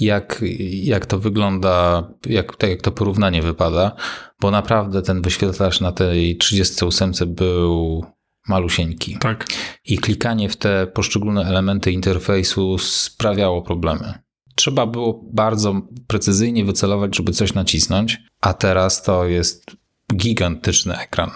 Jak, 0.00 0.44
jak 0.70 1.06
to 1.06 1.18
wygląda, 1.18 2.08
jak, 2.26 2.56
tak 2.56 2.70
jak 2.70 2.82
to 2.82 2.92
porównanie 2.92 3.42
wypada, 3.42 3.96
bo 4.40 4.50
naprawdę 4.50 5.02
ten 5.02 5.22
wyświetlacz 5.22 5.80
na 5.80 5.92
tej 5.92 6.36
38 6.36 7.12
był 7.26 8.04
malusieńki. 8.48 9.18
Tak. 9.20 9.46
I 9.84 9.98
klikanie 9.98 10.48
w 10.48 10.56
te 10.56 10.86
poszczególne 10.86 11.44
elementy 11.44 11.92
interfejsu 11.92 12.78
sprawiało 12.78 13.62
problemy. 13.62 14.14
Trzeba 14.54 14.86
było 14.86 15.20
bardzo 15.32 15.82
precyzyjnie 16.06 16.64
wycelować, 16.64 17.16
żeby 17.16 17.32
coś 17.32 17.54
nacisnąć, 17.54 18.18
a 18.40 18.54
teraz 18.54 19.02
to 19.02 19.26
jest 19.26 19.76
gigantyczny 20.16 20.98
ekran. 20.98 21.30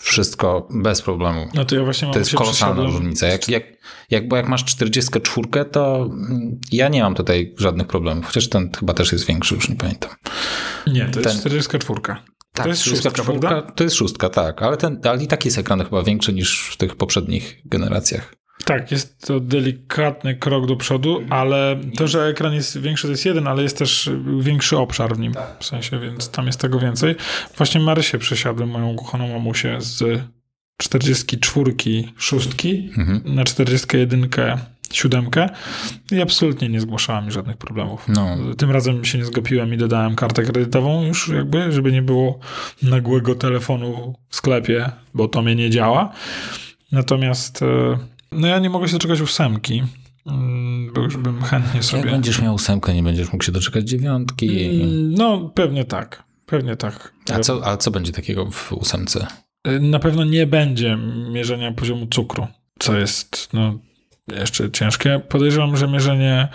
Wszystko 0.00 0.68
bez 0.70 1.02
problemu. 1.02 1.48
No 1.54 1.64
to 1.64 1.74
ja 1.76 1.84
właśnie 1.84 2.06
mam 2.06 2.12
To 2.12 2.18
jest 2.18 2.34
kolosalna 2.34 2.82
różnica. 2.82 3.26
Jak, 3.26 3.48
jak, 3.48 3.62
jak, 4.10 4.28
bo 4.28 4.36
jak 4.36 4.48
masz 4.48 4.64
44, 4.64 5.64
to 5.64 6.10
ja 6.72 6.88
nie 6.88 7.02
mam 7.02 7.14
tutaj 7.14 7.54
żadnych 7.58 7.86
problemów. 7.86 8.26
Chociaż 8.26 8.48
ten 8.48 8.70
chyba 8.78 8.94
też 8.94 9.12
jest 9.12 9.26
większy, 9.26 9.54
już 9.54 9.68
nie 9.68 9.76
pamiętam. 9.76 10.10
Nie, 10.86 11.04
to 11.04 11.20
jest 11.20 11.30
Ten- 11.30 11.38
44. 11.38 12.00
Tak, 12.52 12.64
to 12.64 12.68
jest 12.68 12.82
szóstka, 12.82 13.10
czwórka, 13.10 13.48
prawda? 13.48 13.72
To 13.72 13.84
jest 13.84 13.96
szóstka, 13.96 14.28
tak, 14.28 14.62
ale, 14.62 14.76
ten, 14.76 15.00
ale 15.04 15.22
i 15.22 15.26
tak 15.26 15.44
jest 15.44 15.58
ekran 15.58 15.84
chyba 15.84 16.02
większy 16.02 16.32
niż 16.32 16.68
w 16.68 16.76
tych 16.76 16.96
poprzednich 16.96 17.62
generacjach. 17.64 18.34
Tak, 18.64 18.90
jest 18.90 19.26
to 19.26 19.40
delikatny 19.40 20.34
krok 20.34 20.66
do 20.66 20.76
przodu, 20.76 21.20
ale 21.30 21.80
to, 21.96 22.08
że 22.08 22.26
ekran 22.26 22.54
jest 22.54 22.80
większy, 22.80 23.06
to 23.06 23.10
jest 23.10 23.26
jeden, 23.26 23.46
ale 23.46 23.62
jest 23.62 23.78
też 23.78 24.10
większy 24.40 24.78
obszar 24.78 25.16
w 25.16 25.18
nim, 25.18 25.32
w 25.60 25.64
sensie, 25.64 26.00
więc 26.00 26.30
tam 26.30 26.46
jest 26.46 26.60
tego 26.60 26.78
więcej. 26.78 27.14
Właśnie 27.56 27.80
Marysię 27.80 28.18
przesiadłem, 28.18 28.68
moją 28.68 28.96
kochaną 28.96 29.28
mamusię 29.28 29.76
z 29.80 30.20
44 30.76 31.74
szóstki 32.18 32.90
Mhm. 32.98 33.22
na 33.24 33.44
41 33.44 34.28
siódemkę 34.92 35.48
i 36.12 36.20
absolutnie 36.20 36.68
nie 36.68 36.80
zgłaszała 36.80 37.20
mi 37.20 37.32
żadnych 37.32 37.56
problemów. 37.56 38.04
No. 38.08 38.36
Tym 38.58 38.70
razem 38.70 39.04
się 39.04 39.18
nie 39.18 39.24
zgapiłem 39.24 39.74
i 39.74 39.76
dodałem 39.76 40.16
kartę 40.16 40.42
kredytową 40.42 41.02
już 41.02 41.28
jakby, 41.28 41.72
żeby 41.72 41.92
nie 41.92 42.02
było 42.02 42.38
nagłego 42.82 43.34
telefonu 43.34 44.14
w 44.28 44.36
sklepie, 44.36 44.90
bo 45.14 45.28
to 45.28 45.42
mnie 45.42 45.54
nie 45.54 45.70
działa. 45.70 46.12
Natomiast 46.92 47.62
e, 47.62 47.98
no 48.32 48.46
ja 48.46 48.58
nie 48.58 48.70
mogę 48.70 48.88
się 48.88 48.92
doczekać 48.92 49.20
ósemki, 49.20 49.82
mm, 50.26 50.92
bo 50.94 51.00
już 51.00 51.16
bym 51.16 51.42
chętnie 51.42 51.70
Jak 51.74 51.84
sobie... 51.84 52.10
będziesz 52.10 52.42
miał 52.42 52.54
ósemkę, 52.54 52.94
nie 52.94 53.02
będziesz 53.02 53.32
mógł 53.32 53.44
się 53.44 53.52
doczekać 53.52 53.88
dziewiątki. 53.88 54.64
Mm, 54.64 55.14
No 55.14 55.48
pewnie 55.54 55.84
tak, 55.84 56.22
pewnie 56.46 56.76
tak. 56.76 57.12
A 57.34 57.38
co, 57.40 57.66
a 57.66 57.76
co 57.76 57.90
będzie 57.90 58.12
takiego 58.12 58.50
w 58.50 58.72
ósemce? 58.72 59.26
E, 59.64 59.78
Na 59.80 59.98
pewno 59.98 60.24
nie 60.24 60.46
będzie 60.46 60.98
mierzenia 61.32 61.72
poziomu 61.72 62.06
cukru, 62.06 62.46
co 62.78 62.96
jest 62.98 63.48
no, 63.52 63.78
jeszcze 64.28 64.70
ciężkie. 64.70 65.20
Podejrzewam, 65.28 65.76
że 65.76 65.88
mierzenie 65.88 66.48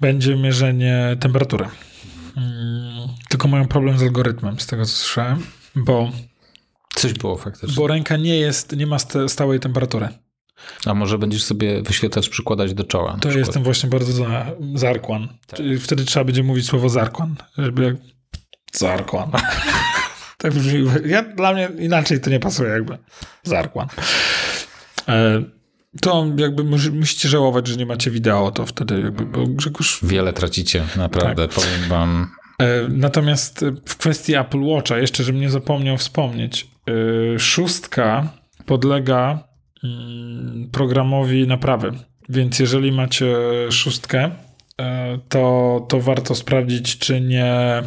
będzie 0.00 0.36
mierzenie 0.36 1.16
temperatury. 1.20 1.64
Mm, 2.36 3.08
Tylko 3.28 3.48
mają 3.48 3.68
problem 3.68 3.98
z 3.98 4.02
algorytmem, 4.02 4.60
z 4.60 4.66
tego 4.66 4.84
co 4.84 4.92
słyszałem, 4.92 5.38
bo, 5.76 6.10
Coś 6.94 7.12
było 7.12 7.36
faktycznie. 7.36 7.76
bo 7.76 7.86
ręka 7.86 8.16
nie 8.16 8.36
jest, 8.36 8.76
nie 8.76 8.86
ma 8.86 8.98
sta- 8.98 9.28
stałej 9.28 9.60
temperatury. 9.60 10.08
A 10.86 10.94
może 10.94 11.18
będziesz 11.18 11.44
sobie 11.44 11.82
wyświetlacz 11.82 12.28
przykładać 12.28 12.74
do 12.74 12.84
czoła? 12.84 13.12
To 13.12 13.18
przykład? 13.18 13.36
jestem 13.46 13.62
właśnie 13.62 13.90
bardzo 13.90 14.12
za 14.12 14.46
zarkłan. 14.74 15.28
Czyli 15.54 15.78
Wtedy 15.78 16.04
trzeba 16.04 16.24
będzie 16.24 16.42
mówić 16.42 16.66
słowo 16.66 16.88
zarkłan, 16.88 17.34
żeby 17.58 17.84
jak 17.84 17.96
zarkłan. 18.72 19.30
tak 20.38 20.52
brzmi. 20.54 20.86
Ja, 21.06 21.22
dla 21.22 21.52
mnie 21.54 21.68
inaczej 21.78 22.20
to 22.20 22.30
nie 22.30 22.40
pasuje 22.40 22.70
jakby. 22.70 22.98
Zarkłan. 23.42 23.88
E, 25.08 25.42
to 26.00 26.26
jakby 26.36 26.64
mus- 26.64 26.90
musicie 26.92 27.28
żałować, 27.28 27.66
że 27.66 27.76
nie 27.76 27.86
macie 27.86 28.10
wideo, 28.10 28.50
to 28.50 28.66
wtedy 28.66 29.00
jakby, 29.00 29.24
bo 29.26 29.46
Grzegorz... 29.46 29.98
Wiele 30.02 30.32
tracicie, 30.32 30.84
naprawdę, 30.96 31.48
Tak. 31.48 31.56
powiem 31.56 31.88
wam. 31.88 32.30
E, 32.60 32.88
natomiast 32.88 33.64
w 33.86 33.96
kwestii 33.96 34.34
Apple 34.34 34.62
Watcha, 34.62 34.98
jeszcze 34.98 35.24
żebym 35.24 35.40
nie 35.40 35.50
zapomniał 35.50 35.96
wspomnieć, 35.96 36.68
e, 37.34 37.38
szóstka 37.38 38.28
podlega 38.66 39.47
programowi 40.72 41.46
naprawy. 41.46 41.92
Więc 42.28 42.58
jeżeli 42.58 42.92
macie 42.92 43.36
szóstkę, 43.70 44.30
e, 44.80 45.18
to, 45.28 45.86
to 45.88 46.00
warto 46.00 46.34
sprawdzić, 46.34 46.98
czy 46.98 47.20
nie, 47.20 47.82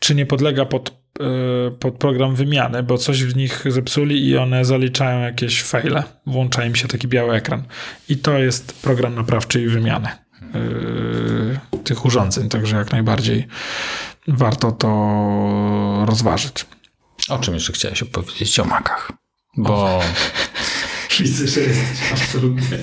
czy 0.00 0.14
nie 0.14 0.26
podlega 0.26 0.64
pod, 0.64 0.90
e, 1.20 1.70
pod 1.70 1.94
program 1.94 2.34
wymiany, 2.34 2.82
bo 2.82 2.98
coś 2.98 3.24
w 3.24 3.36
nich 3.36 3.64
zepsuli 3.68 4.28
i 4.28 4.36
one 4.36 4.64
zaliczają 4.64 5.20
jakieś 5.20 5.62
faile. 5.62 6.02
Włącza 6.26 6.64
im 6.64 6.74
się 6.74 6.88
taki 6.88 7.08
biały 7.08 7.34
ekran. 7.34 7.62
I 8.08 8.16
to 8.16 8.38
jest 8.38 8.82
program 8.82 9.14
naprawczy 9.14 9.62
i 9.62 9.66
wymiany 9.66 10.08
e, 10.08 11.78
tych 11.84 12.04
urządzeń, 12.04 12.48
także 12.48 12.76
jak 12.76 12.92
najbardziej 12.92 13.46
warto 14.28 14.72
to 14.72 16.04
rozważyć. 16.06 16.66
O 17.28 17.38
czym 17.38 17.54
jeszcze 17.54 17.72
chciałeś 17.72 18.02
opowiedzieć? 18.02 18.60
O 18.60 18.64
makach. 18.64 19.12
Bo 19.56 20.00
Widzę, 21.20 21.46
że 21.48 21.60
jesteś 21.60 22.12
absolutnie 22.12 22.78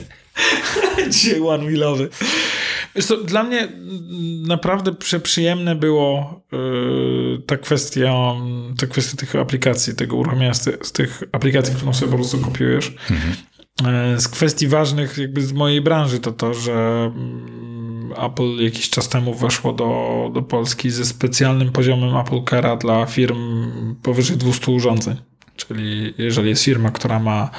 dzisiaj 1.13 1.41
one-wheelowy. 1.41 2.09
Wiesz 2.95 3.05
co, 3.05 3.17
dla 3.17 3.43
mnie 3.43 3.67
naprawdę 4.47 4.95
przeprzyjemne 4.95 5.75
było 5.75 6.41
yy, 6.51 7.41
ta 7.45 7.57
kwestia, 7.57 8.13
ta 8.80 8.88
kwestia 8.88 9.17
tych 9.17 9.36
aplikacji, 9.36 9.95
tego 9.95 10.15
uruchomienia 10.15 10.53
z, 10.53 10.88
z 10.88 10.91
tych 10.91 11.23
aplikacji, 11.32 11.75
którą 11.75 11.93
sobie 11.93 12.11
po 12.11 12.17
prostu 12.17 12.38
kopiujesz. 12.38 12.95
Yy, 14.13 14.19
Z 14.19 14.27
kwestii 14.27 14.67
ważnych 14.67 15.17
jakby 15.17 15.41
z 15.41 15.53
mojej 15.53 15.82
branży 15.82 16.19
to 16.19 16.32
to, 16.32 16.53
że 16.53 17.11
mm, 17.15 18.13
Apple 18.25 18.63
jakiś 18.63 18.89
czas 18.89 19.09
temu 19.09 19.34
weszło 19.34 19.73
do, 19.73 20.32
do 20.34 20.41
Polski 20.41 20.89
ze 20.89 21.05
specjalnym 21.05 21.71
poziomem 21.71 22.17
Apple 22.17 22.39
Care'a 22.39 22.77
dla 22.77 23.05
firm 23.05 23.95
powyżej 24.03 24.38
200 24.38 24.71
urządzeń. 24.71 25.15
Czyli 25.55 26.13
jeżeli 26.17 26.49
jest 26.49 26.63
firma, 26.63 26.91
która 26.91 27.19
ma 27.19 27.49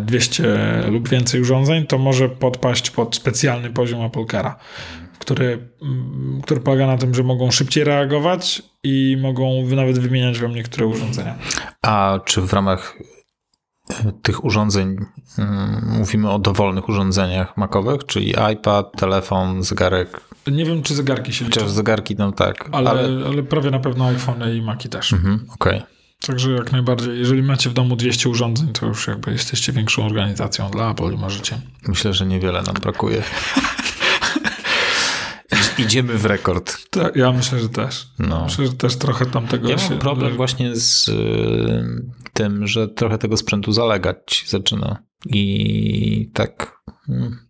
200 0.00 0.44
lub 0.90 1.08
więcej 1.08 1.40
urządzeń, 1.40 1.86
to 1.86 1.98
może 1.98 2.28
podpaść 2.28 2.90
pod 2.90 3.16
specjalny 3.16 3.70
poziom 3.70 4.04
Apple 4.04 4.26
który, 5.20 5.68
mm, 5.82 6.40
który 6.42 6.60
polega 6.60 6.86
na 6.86 6.98
tym, 6.98 7.14
że 7.14 7.22
mogą 7.22 7.50
szybciej 7.50 7.84
reagować 7.84 8.62
i 8.82 9.16
mogą 9.20 9.66
nawet 9.66 9.98
wymieniać 9.98 10.38
wam 10.38 10.54
niektóre 10.54 10.86
urządzenia. 10.86 11.34
A 11.82 12.20
czy 12.24 12.40
w 12.40 12.52
ramach 12.52 12.98
e, 13.90 14.12
tych 14.22 14.44
urządzeń 14.44 14.96
mm, 15.38 15.98
mówimy 15.98 16.30
o 16.30 16.38
dowolnych 16.38 16.88
urządzeniach 16.88 17.56
makowych, 17.56 18.06
czyli 18.06 18.34
iPad, 18.52 18.92
telefon, 18.96 19.62
zegarek? 19.62 20.20
Nie 20.46 20.64
wiem, 20.64 20.82
czy 20.82 20.94
zegarki 20.94 21.32
się 21.32 21.44
liczą, 21.44 21.60
Chociaż 21.60 21.72
zegarki, 21.72 22.16
no 22.18 22.32
tak. 22.32 22.68
ale, 22.72 22.90
ale... 22.90 23.02
ale... 23.26 23.42
prawie 23.42 23.70
na 23.70 23.78
pewno 23.78 24.06
iPhone 24.06 24.56
i 24.56 24.62
Maci 24.62 24.88
też. 24.88 25.12
Mhm, 25.12 25.46
Okej. 25.54 25.82
Także 26.26 26.50
jak 26.50 26.72
najbardziej, 26.72 27.18
jeżeli 27.18 27.42
macie 27.42 27.70
w 27.70 27.72
domu 27.72 27.96
200 27.96 28.28
urządzeń, 28.28 28.72
to 28.72 28.86
już 28.86 29.06
jakby 29.06 29.32
jesteście 29.32 29.72
większą 29.72 30.06
organizacją 30.06 30.70
dla 30.70 30.90
Apple 30.90 31.12
i 31.12 31.16
możecie. 31.16 31.60
Myślę, 31.88 32.14
że 32.14 32.26
niewiele 32.26 32.62
nam 32.62 32.74
brakuje. 32.74 33.22
Idziemy 35.78 36.18
w 36.18 36.24
rekord. 36.24 36.90
Tak, 36.90 37.16
ja 37.16 37.32
myślę, 37.32 37.60
że 37.60 37.68
też. 37.68 38.08
No. 38.18 38.44
Myślę, 38.44 38.66
że 38.66 38.72
też 38.72 38.96
trochę 38.96 39.26
tamtego 39.26 39.68
Ja 39.68 39.78
się... 39.78 39.90
mam 39.90 39.98
problem 39.98 40.36
właśnie 40.36 40.76
z 40.76 41.08
y, 41.08 41.12
tym, 42.32 42.66
że 42.66 42.88
trochę 42.88 43.18
tego 43.18 43.36
sprzętu 43.36 43.72
zalegać 43.72 44.44
zaczyna. 44.46 45.02
I 45.26 46.30
tak. 46.34 46.82
mm, 47.08 47.49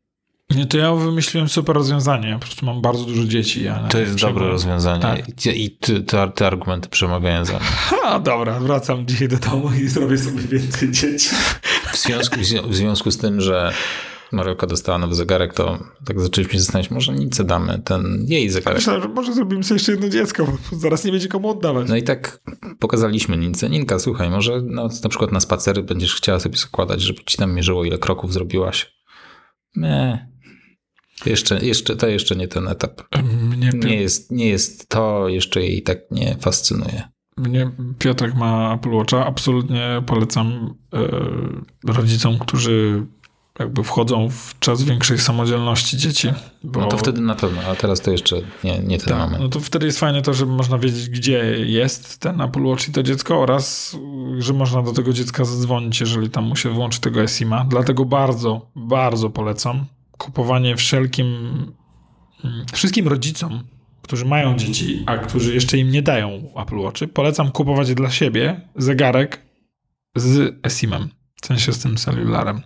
Nie, 0.57 0.67
to 0.67 0.79
ja 0.79 0.95
wymyśliłem 0.95 1.49
super 1.49 1.77
rozwiązanie. 1.77 2.33
Po 2.33 2.39
prostu 2.39 2.67
mam 2.67 2.81
bardzo 2.81 3.05
dużo 3.05 3.25
dzieci. 3.25 3.65
Ja 3.65 3.89
To 3.89 3.99
jest 3.99 4.21
dobre 4.21 4.49
rozwiązanie. 4.49 5.03
Tak. 5.03 5.47
I, 5.47 5.71
ty, 5.71 6.03
te, 6.03 6.29
te 6.29 6.47
argumenty 6.47 6.89
przemawiają 6.89 7.45
za 7.45 7.53
mnie. 7.53 7.63
Ha, 7.91 8.21
dobra, 8.21 8.61
wracam 8.61 9.07
dzisiaj 9.07 9.29
do 9.29 9.37
domu 9.37 9.71
i 9.83 9.89
zrobię 9.89 10.19
sobie 10.19 10.43
więcej 10.43 10.91
dzieci. 10.91 11.29
W 11.93 11.97
związku, 11.97 12.37
w 12.69 12.75
związku 12.75 13.11
z 13.11 13.19
tym, 13.19 13.41
że 13.41 13.73
Marioka 14.33 14.67
dostała 14.67 14.99
nowy 14.99 15.15
zegarek, 15.15 15.55
to 15.55 15.79
tak 16.05 16.21
zaczęliśmy 16.21 16.53
się 16.53 16.61
zastanawiać, 16.61 16.91
może 16.91 17.13
nic 17.13 17.45
damy 17.45 17.79
ten 17.85 18.25
jej 18.29 18.51
zegarek. 18.51 18.79
Myślałem, 18.79 19.03
że 19.03 19.09
może 19.09 19.35
zrobimy 19.35 19.65
sobie 19.65 19.77
jeszcze 19.77 19.93
jedno 19.93 20.09
dziecko, 20.09 20.47
bo 20.47 20.77
zaraz 20.79 21.05
nie 21.05 21.13
będzie 21.13 21.29
komu 21.29 21.49
oddawać. 21.49 21.89
No 21.89 21.97
i 21.97 22.03
tak 22.03 22.41
pokazaliśmy 22.79 23.37
Nince. 23.37 23.71
Ninka, 23.71 23.99
słuchaj, 23.99 24.31
może 24.31 24.63
no, 24.63 24.89
na 25.03 25.09
przykład 25.09 25.33
na 25.33 25.41
spacery 25.41 25.83
będziesz 25.83 26.15
chciała 26.15 26.41
sobie 26.41 26.57
składać, 26.57 27.01
żeby 27.01 27.21
ci 27.25 27.39
tam 27.39 27.55
mierzyło, 27.55 27.85
ile 27.85 27.99
kroków 27.99 28.33
zrobiłaś. 28.33 28.93
Nie. 29.77 30.30
Jeszcze, 31.27 31.59
jeszcze, 31.66 31.97
to 31.97 32.07
jeszcze 32.09 32.37
nie 32.37 32.49
ten 32.49 32.68
etap. 32.68 33.03
Mnie, 33.43 33.71
Nie 33.75 33.97
jest, 33.97 34.31
nie 34.31 34.47
jest 34.49 34.89
to, 34.89 35.29
jeszcze 35.29 35.62
jej 35.62 35.83
tak 35.83 35.99
nie 36.11 36.37
fascynuje. 36.41 37.03
mnie 37.37 37.71
Piotrek 37.99 38.35
ma 38.35 38.75
Apple 38.75 38.91
Watcha. 38.91 39.27
Absolutnie 39.27 40.03
polecam 40.07 40.75
e, 41.87 41.93
rodzicom, 41.93 42.39
którzy 42.39 43.07
jakby 43.59 43.85
wchodzą 43.85 44.29
w 44.31 44.59
czas 44.59 44.83
większej 44.83 45.18
samodzielności 45.18 45.97
dzieci. 45.97 46.33
Bo... 46.64 46.81
No 46.81 46.87
to 46.87 46.99
wtedy 46.99 47.21
na 47.21 47.35
pewno, 47.35 47.61
a 47.62 47.75
teraz 47.75 48.01
to 48.01 48.11
jeszcze 48.11 48.37
nie, 48.64 48.79
nie 48.79 48.99
ten 48.99 49.09
Tak, 49.09 49.18
moment. 49.18 49.43
no 49.43 49.49
to 49.49 49.61
wtedy 49.61 49.87
jest 49.87 49.99
fajne 49.99 50.23
to, 50.23 50.35
że 50.35 50.47
można 50.47 50.79
wiedzieć, 50.79 51.09
gdzie 51.09 51.39
jest 51.66 52.18
ten 52.18 52.41
Apple 52.41 52.62
Watch 52.62 52.89
i 52.89 52.93
to 52.93 53.03
dziecko 53.03 53.41
oraz, 53.41 53.97
że 54.39 54.53
można 54.53 54.83
do 54.83 54.93
tego 54.93 55.12
dziecka 55.12 55.45
zadzwonić, 55.45 56.01
jeżeli 56.01 56.31
tam 56.31 56.45
mu 56.45 56.57
się 56.57 56.71
włączy 56.71 57.01
tego 57.01 57.27
SIM-a. 57.27 57.64
Dlatego 57.64 58.05
bardzo, 58.05 58.71
bardzo 58.77 59.31
polecam 59.31 59.85
kupowanie 60.21 60.77
wszelkim, 60.77 61.27
mm, 62.45 62.66
wszystkim 62.73 63.09
rodzicom, 63.09 63.64
którzy 64.03 64.25
mają 64.25 64.57
dzieci, 64.57 65.03
a 65.07 65.18
którzy 65.18 65.55
jeszcze 65.55 65.79
im 65.79 65.91
nie 65.91 66.03
dają 66.03 66.53
Apple 66.57 66.77
Watchy, 66.77 67.09
polecam 67.09 67.51
kupować 67.53 67.95
dla 67.95 68.11
siebie 68.11 68.61
zegarek 68.77 69.43
z 70.16 70.57
SIM-em, 70.73 71.09
w 71.43 71.47
sensie 71.47 71.73
z 71.73 71.79
tym 71.79 71.97
celularem. 71.97 72.61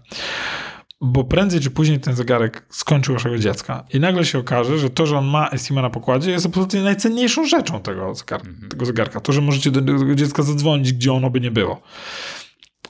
Bo 1.00 1.24
prędzej 1.24 1.60
czy 1.60 1.70
później 1.70 2.00
ten 2.00 2.14
zegarek 2.16 2.66
skończy 2.70 3.12
waszego 3.12 3.38
dziecka 3.38 3.84
i 3.92 4.00
nagle 4.00 4.24
się 4.24 4.38
okaże, 4.38 4.78
że 4.78 4.90
to, 4.90 5.06
że 5.06 5.18
on 5.18 5.26
ma 5.26 5.50
SIM 5.56 5.76
na 5.76 5.90
pokładzie 5.90 6.30
jest 6.30 6.46
absolutnie 6.46 6.82
najcenniejszą 6.82 7.46
rzeczą 7.46 7.80
tego, 7.80 8.14
zegar 8.14 8.42
tego 8.70 8.86
zegarka. 8.86 9.20
To, 9.20 9.32
że 9.32 9.40
możecie 9.40 9.70
do 9.70 9.80
tego 9.80 10.14
dziecka 10.14 10.42
zadzwonić, 10.42 10.92
gdzie 10.92 11.12
ono 11.12 11.30
by 11.30 11.40
nie 11.40 11.50
było. 11.50 11.82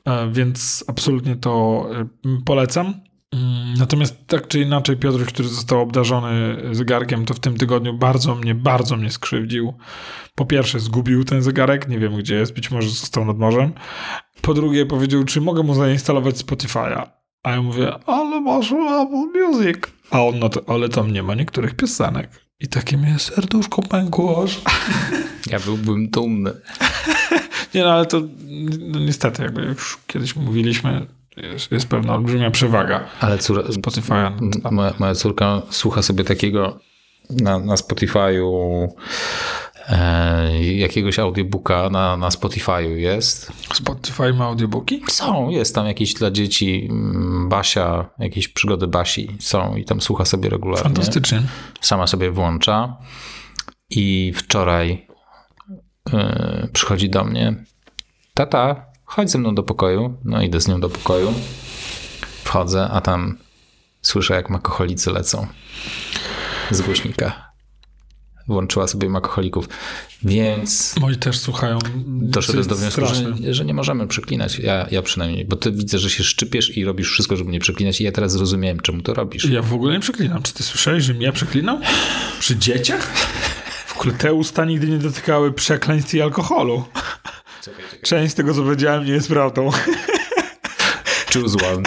E, 0.04 0.32
Więc 0.32 0.84
absolutnie 0.86 1.36
to 1.36 1.86
e, 1.92 2.06
polecam. 2.44 2.94
Mm, 3.34 3.74
Natomiast 3.78 4.26
tak 4.26 4.48
czy 4.48 4.60
inaczej 4.60 4.96
Piotr, 4.96 5.26
który 5.26 5.48
został 5.48 5.80
obdarzony 5.80 6.56
zegarkiem, 6.72 7.24
to 7.24 7.34
w 7.34 7.40
tym 7.40 7.56
tygodniu 7.56 7.98
bardzo 7.98 8.34
mnie, 8.34 8.54
bardzo 8.54 8.96
mnie 8.96 9.10
skrzywdził. 9.10 9.74
Po 10.34 10.46
pierwsze 10.46 10.80
zgubił 10.80 11.24
ten 11.24 11.42
zegarek, 11.42 11.88
nie 11.88 11.98
wiem 11.98 12.16
gdzie 12.16 12.34
jest, 12.34 12.54
być 12.54 12.70
może 12.70 12.88
został 12.88 13.24
nad 13.24 13.38
morzem. 13.38 13.72
Po 14.42 14.54
drugie 14.54 14.86
powiedział, 14.86 15.24
czy 15.24 15.40
mogę 15.40 15.62
mu 15.62 15.74
zainstalować 15.74 16.34
Spotify'a. 16.36 17.06
A 17.42 17.50
ja 17.50 17.62
mówię, 17.62 17.92
ale 18.06 18.40
masz 18.40 18.72
Apple 18.72 19.40
Music. 19.40 19.76
A 20.10 20.22
on 20.22 20.38
na 20.38 20.48
to, 20.48 20.60
ale 20.74 20.88
tam 20.88 21.12
nie 21.12 21.22
ma 21.22 21.34
niektórych 21.34 21.74
piosenek. 21.74 22.30
I 22.60 22.68
takie 22.68 22.96
mnie 22.96 23.18
serduszko 23.18 23.82
pękło. 23.82 24.44
Ja 25.50 25.60
byłbym 25.60 26.10
dumny. 26.10 26.52
Nie 27.74 27.82
no, 27.82 27.92
ale 27.92 28.06
to 28.06 28.20
no, 28.80 29.00
niestety, 29.00 29.42
jakby 29.42 29.62
już 29.62 29.98
kiedyś 30.06 30.36
mówiliśmy, 30.36 31.06
jest, 31.36 31.72
jest 31.72 31.88
pewna 31.88 32.14
olbrzymia 32.14 32.50
przewaga 32.50 33.04
Ale 33.20 33.36
Spotify'a. 33.36 34.30
moja, 34.70 34.94
moja 34.98 35.14
córka 35.14 35.62
słucha 35.70 36.02
sobie 36.02 36.24
takiego 36.24 36.78
na, 37.30 37.58
na 37.58 37.74
Spotify'u 37.74 38.88
e, 39.88 40.64
jakiegoś 40.64 41.18
audiobooka 41.18 41.90
na, 41.90 42.16
na 42.16 42.28
Spotify'u 42.28 42.96
jest. 42.96 43.52
Spotify 43.74 44.32
ma 44.32 44.44
audiobooki? 44.44 45.02
Są, 45.08 45.50
jest 45.50 45.74
tam 45.74 45.86
jakieś 45.86 46.14
dla 46.14 46.30
dzieci 46.30 46.90
Basia, 47.48 48.10
jakieś 48.18 48.48
przygody 48.48 48.86
Basi 48.86 49.36
są 49.40 49.76
i 49.76 49.84
tam 49.84 50.00
słucha 50.00 50.24
sobie 50.24 50.50
regularnie. 50.50 50.82
Fantastycznie. 50.82 51.42
Sama 51.80 52.06
sobie 52.06 52.30
włącza 52.30 52.96
i 53.90 54.32
wczoraj 54.36 55.06
e, 56.12 56.68
przychodzi 56.72 57.10
do 57.10 57.24
mnie 57.24 57.64
tata, 58.34 58.86
chodź 59.04 59.30
ze 59.30 59.38
mną 59.38 59.54
do 59.54 59.62
pokoju. 59.62 60.16
No 60.24 60.42
idę 60.42 60.60
z 60.60 60.68
nią 60.68 60.80
do 60.80 60.88
pokoju. 60.88 61.34
Wchodzę, 62.44 62.88
a 62.92 63.00
tam 63.00 63.38
słyszę 64.02 64.34
jak 64.34 64.50
makoholicy 64.50 65.10
lecą 65.10 65.46
z 66.70 66.80
głośnika. 66.82 67.52
Włączyła 68.48 68.86
sobie 68.86 69.08
makoholików. 69.08 69.68
Więc 70.22 70.94
Moi 71.00 71.16
też 71.16 71.38
słuchają. 71.38 71.78
doszedłem 72.06 72.66
do 72.66 72.76
wniosku, 72.76 73.00
że, 73.06 73.54
że 73.54 73.64
nie 73.64 73.74
możemy 73.74 74.06
przeklinać. 74.06 74.58
Ja, 74.58 74.86
ja 74.90 75.02
przynajmniej, 75.02 75.44
bo 75.44 75.56
ty 75.56 75.72
widzę, 75.72 75.98
że 75.98 76.10
się 76.10 76.24
szczypiesz 76.24 76.76
i 76.76 76.84
robisz 76.84 77.10
wszystko, 77.10 77.36
żeby 77.36 77.50
nie 77.50 77.60
przeklinać 77.60 78.00
i 78.00 78.04
ja 78.04 78.12
teraz 78.12 78.32
zrozumiałem, 78.32 78.80
czemu 78.80 79.02
to 79.02 79.14
robisz. 79.14 79.44
Ja 79.44 79.62
w 79.62 79.74
ogóle 79.74 79.94
nie 79.94 80.00
przeklinam. 80.00 80.42
Czy 80.42 80.54
ty 80.54 80.62
słyszałeś, 80.62 81.04
że 81.04 81.14
mnie 81.14 81.32
przeklinał? 81.32 81.80
Przy 82.40 82.56
dzieciach? 82.56 83.12
W 83.86 83.98
ogóle 84.00 84.14
te 84.14 84.34
usta 84.34 84.64
nigdy 84.64 84.86
nie 84.88 84.98
dotykały 84.98 85.52
przekleństw 85.52 86.14
i 86.14 86.22
alkoholu. 86.22 86.84
Część 88.02 88.32
z 88.32 88.34
tego, 88.34 88.54
co 88.54 88.62
powiedziałem, 88.62 89.04
nie 89.04 89.12
jest 89.12 89.28
prawdą. 89.28 89.70
Choose 91.32 91.56
one. 91.72 91.82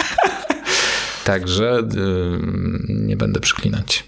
Także 1.24 1.78
ym, 1.78 2.86
nie 2.88 3.16
będę 3.16 3.40
przeklinać. 3.40 4.04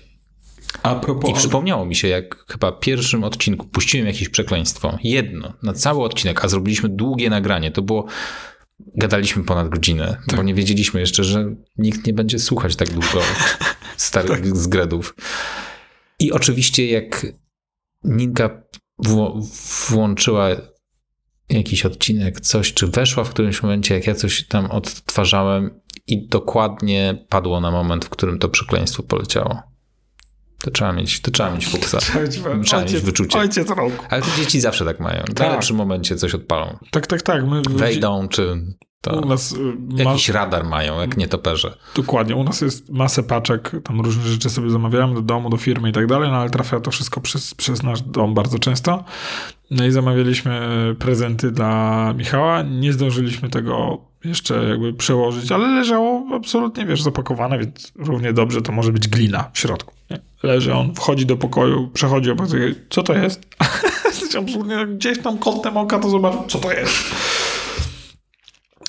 A 0.83 0.95
propos... 0.95 1.31
I 1.31 1.35
przypomniało 1.35 1.87
mi 1.87 1.95
się, 1.97 2.09
jak 2.09 2.45
chyba 2.49 2.73
w 2.73 2.81
pierwszym 2.81 3.25
odcinku 3.25 3.66
puściłem 3.66 4.07
jakieś 4.07 4.29
przekleństwo. 4.29 4.99
Jedno, 5.05 5.53
na 5.62 5.73
cały 5.73 6.05
odcinek, 6.05 6.45
a 6.45 6.49
zrobiliśmy 6.49 6.89
długie 6.89 7.31
nagranie. 7.31 7.71
To 7.71 7.83
było. 7.83 8.07
Gadaliśmy 8.95 9.45
ponad 9.45 9.68
godzinę, 9.68 10.16
bo 10.37 10.43
nie 10.43 10.55
wiedzieliśmy 10.55 11.01
jeszcze, 11.01 11.25
że 11.25 11.55
nikt 11.79 12.07
nie 12.07 12.12
będzie 12.12 12.39
słuchać 12.39 12.77
tak 12.77 12.89
długo 12.89 13.21
starych 13.97 14.57
zgredów. 14.57 15.14
I 16.18 16.33
oczywiście, 16.33 16.87
jak 16.91 17.27
Ninka 18.05 18.62
wło- 19.05 19.43
włączyła 19.91 20.49
jakiś 21.51 21.87
odcinek, 21.87 22.41
coś, 22.41 22.75
czy 22.75 22.87
weszła 22.87 23.25
w 23.25 23.31
którymś 23.31 23.63
momencie, 23.63 23.95
jak 23.95 24.07
ja 24.07 24.15
coś 24.15 24.47
tam 24.47 24.71
odtwarzałem, 24.71 25.81
i 26.07 26.29
dokładnie 26.29 27.25
padło 27.29 27.61
na 27.61 27.71
moment, 27.71 28.05
w 28.05 28.09
którym 28.09 28.39
to 28.39 28.49
przekleństwo 28.49 29.03
poleciało. 29.03 29.63
To 30.63 30.71
trzeba 30.71 30.93
mieć, 30.93 31.21
to 31.21 31.31
trzeba 31.31 31.55
mieć 31.55 31.67
fuksa. 31.67 31.99
Trzeba 32.65 32.83
mieć 32.83 32.97
wyczucie. 32.97 33.39
Ojciec 33.39 33.69
roku. 33.69 34.05
Ale 34.11 34.23
to 34.23 34.29
dzieci 34.37 34.61
zawsze 34.61 34.85
tak 34.85 35.01
mają. 35.01 35.23
W 35.23 35.27
Tak. 35.27 35.39
najlepszym 35.39 35.77
momencie 35.77 36.17
coś 36.17 36.35
odpalą. 36.35 36.79
Tak, 36.91 37.07
tak, 37.07 37.23
tak. 37.23 37.45
My, 37.47 37.63
Wejdą, 37.71 38.29
czy 38.29 38.63
to 39.01 39.21
U 39.21 39.29
nas 39.29 39.53
y, 39.53 39.57
ma, 40.05 40.11
jakiś 40.11 40.29
radar 40.29 40.65
mają, 40.65 41.01
jak 41.01 41.17
nie 41.17 41.29
toperze. 41.29 41.77
Dokładnie. 41.97 42.37
U 42.37 42.45
nas 42.45 42.61
jest 42.61 42.91
masę 42.91 43.23
paczek, 43.23 43.73
tam 43.85 44.01
różne 44.01 44.23
rzeczy 44.23 44.51
sobie 44.51 44.71
zamawiamy 44.71 45.15
do 45.15 45.23
domu, 45.23 45.51
do 45.51 45.57
firmy 45.57 45.91
i 45.91 45.93
tak 45.93 46.07
dalej, 46.07 46.31
no 46.31 46.37
ale 46.37 46.51
trafia 46.51 46.81
to 46.81 46.91
wszystko 46.91 47.21
przez, 47.21 47.55
przez 47.55 47.83
nasz 47.83 48.03
dom 48.03 48.35
bardzo 48.35 48.59
często. 48.59 49.05
No 49.71 49.87
i 49.87 49.91
zamawialiśmy 49.91 50.61
prezenty 50.99 51.51
dla 51.51 52.15
Michała. 52.17 52.63
Nie 52.63 52.93
zdążyliśmy 52.93 53.51
tego 53.51 53.99
jeszcze 54.25 54.65
jakby 54.69 54.93
przełożyć, 54.93 55.53
ale 55.53 55.69
leżało 55.69 56.27
absolutnie, 56.35 56.87
wiesz, 56.87 57.03
zapakowane, 57.03 57.59
więc 57.59 57.93
równie 57.97 58.33
dobrze 58.33 58.63
to 58.63 58.73
może 58.73 58.93
być 58.93 59.09
glina 59.09 59.51
w 59.53 59.59
środku. 59.59 59.95
Nie? 60.11 60.21
Leży 60.43 60.75
on, 60.75 60.95
wchodzi 60.95 61.27
do 61.27 61.37
pokoju, 61.37 61.91
przechodzi 61.95 62.31
obok, 62.31 62.47
co 62.91 63.03
to 63.03 63.15
jest? 63.15 63.47
absolutnie 64.39 64.87
gdzieś 64.87 65.19
tam 65.19 65.39
kątem 65.39 65.77
oka 65.77 65.99
to 65.99 66.11
zobacz, 66.11 66.35
co 66.49 66.59
to 66.59 66.73
jest. 66.73 66.95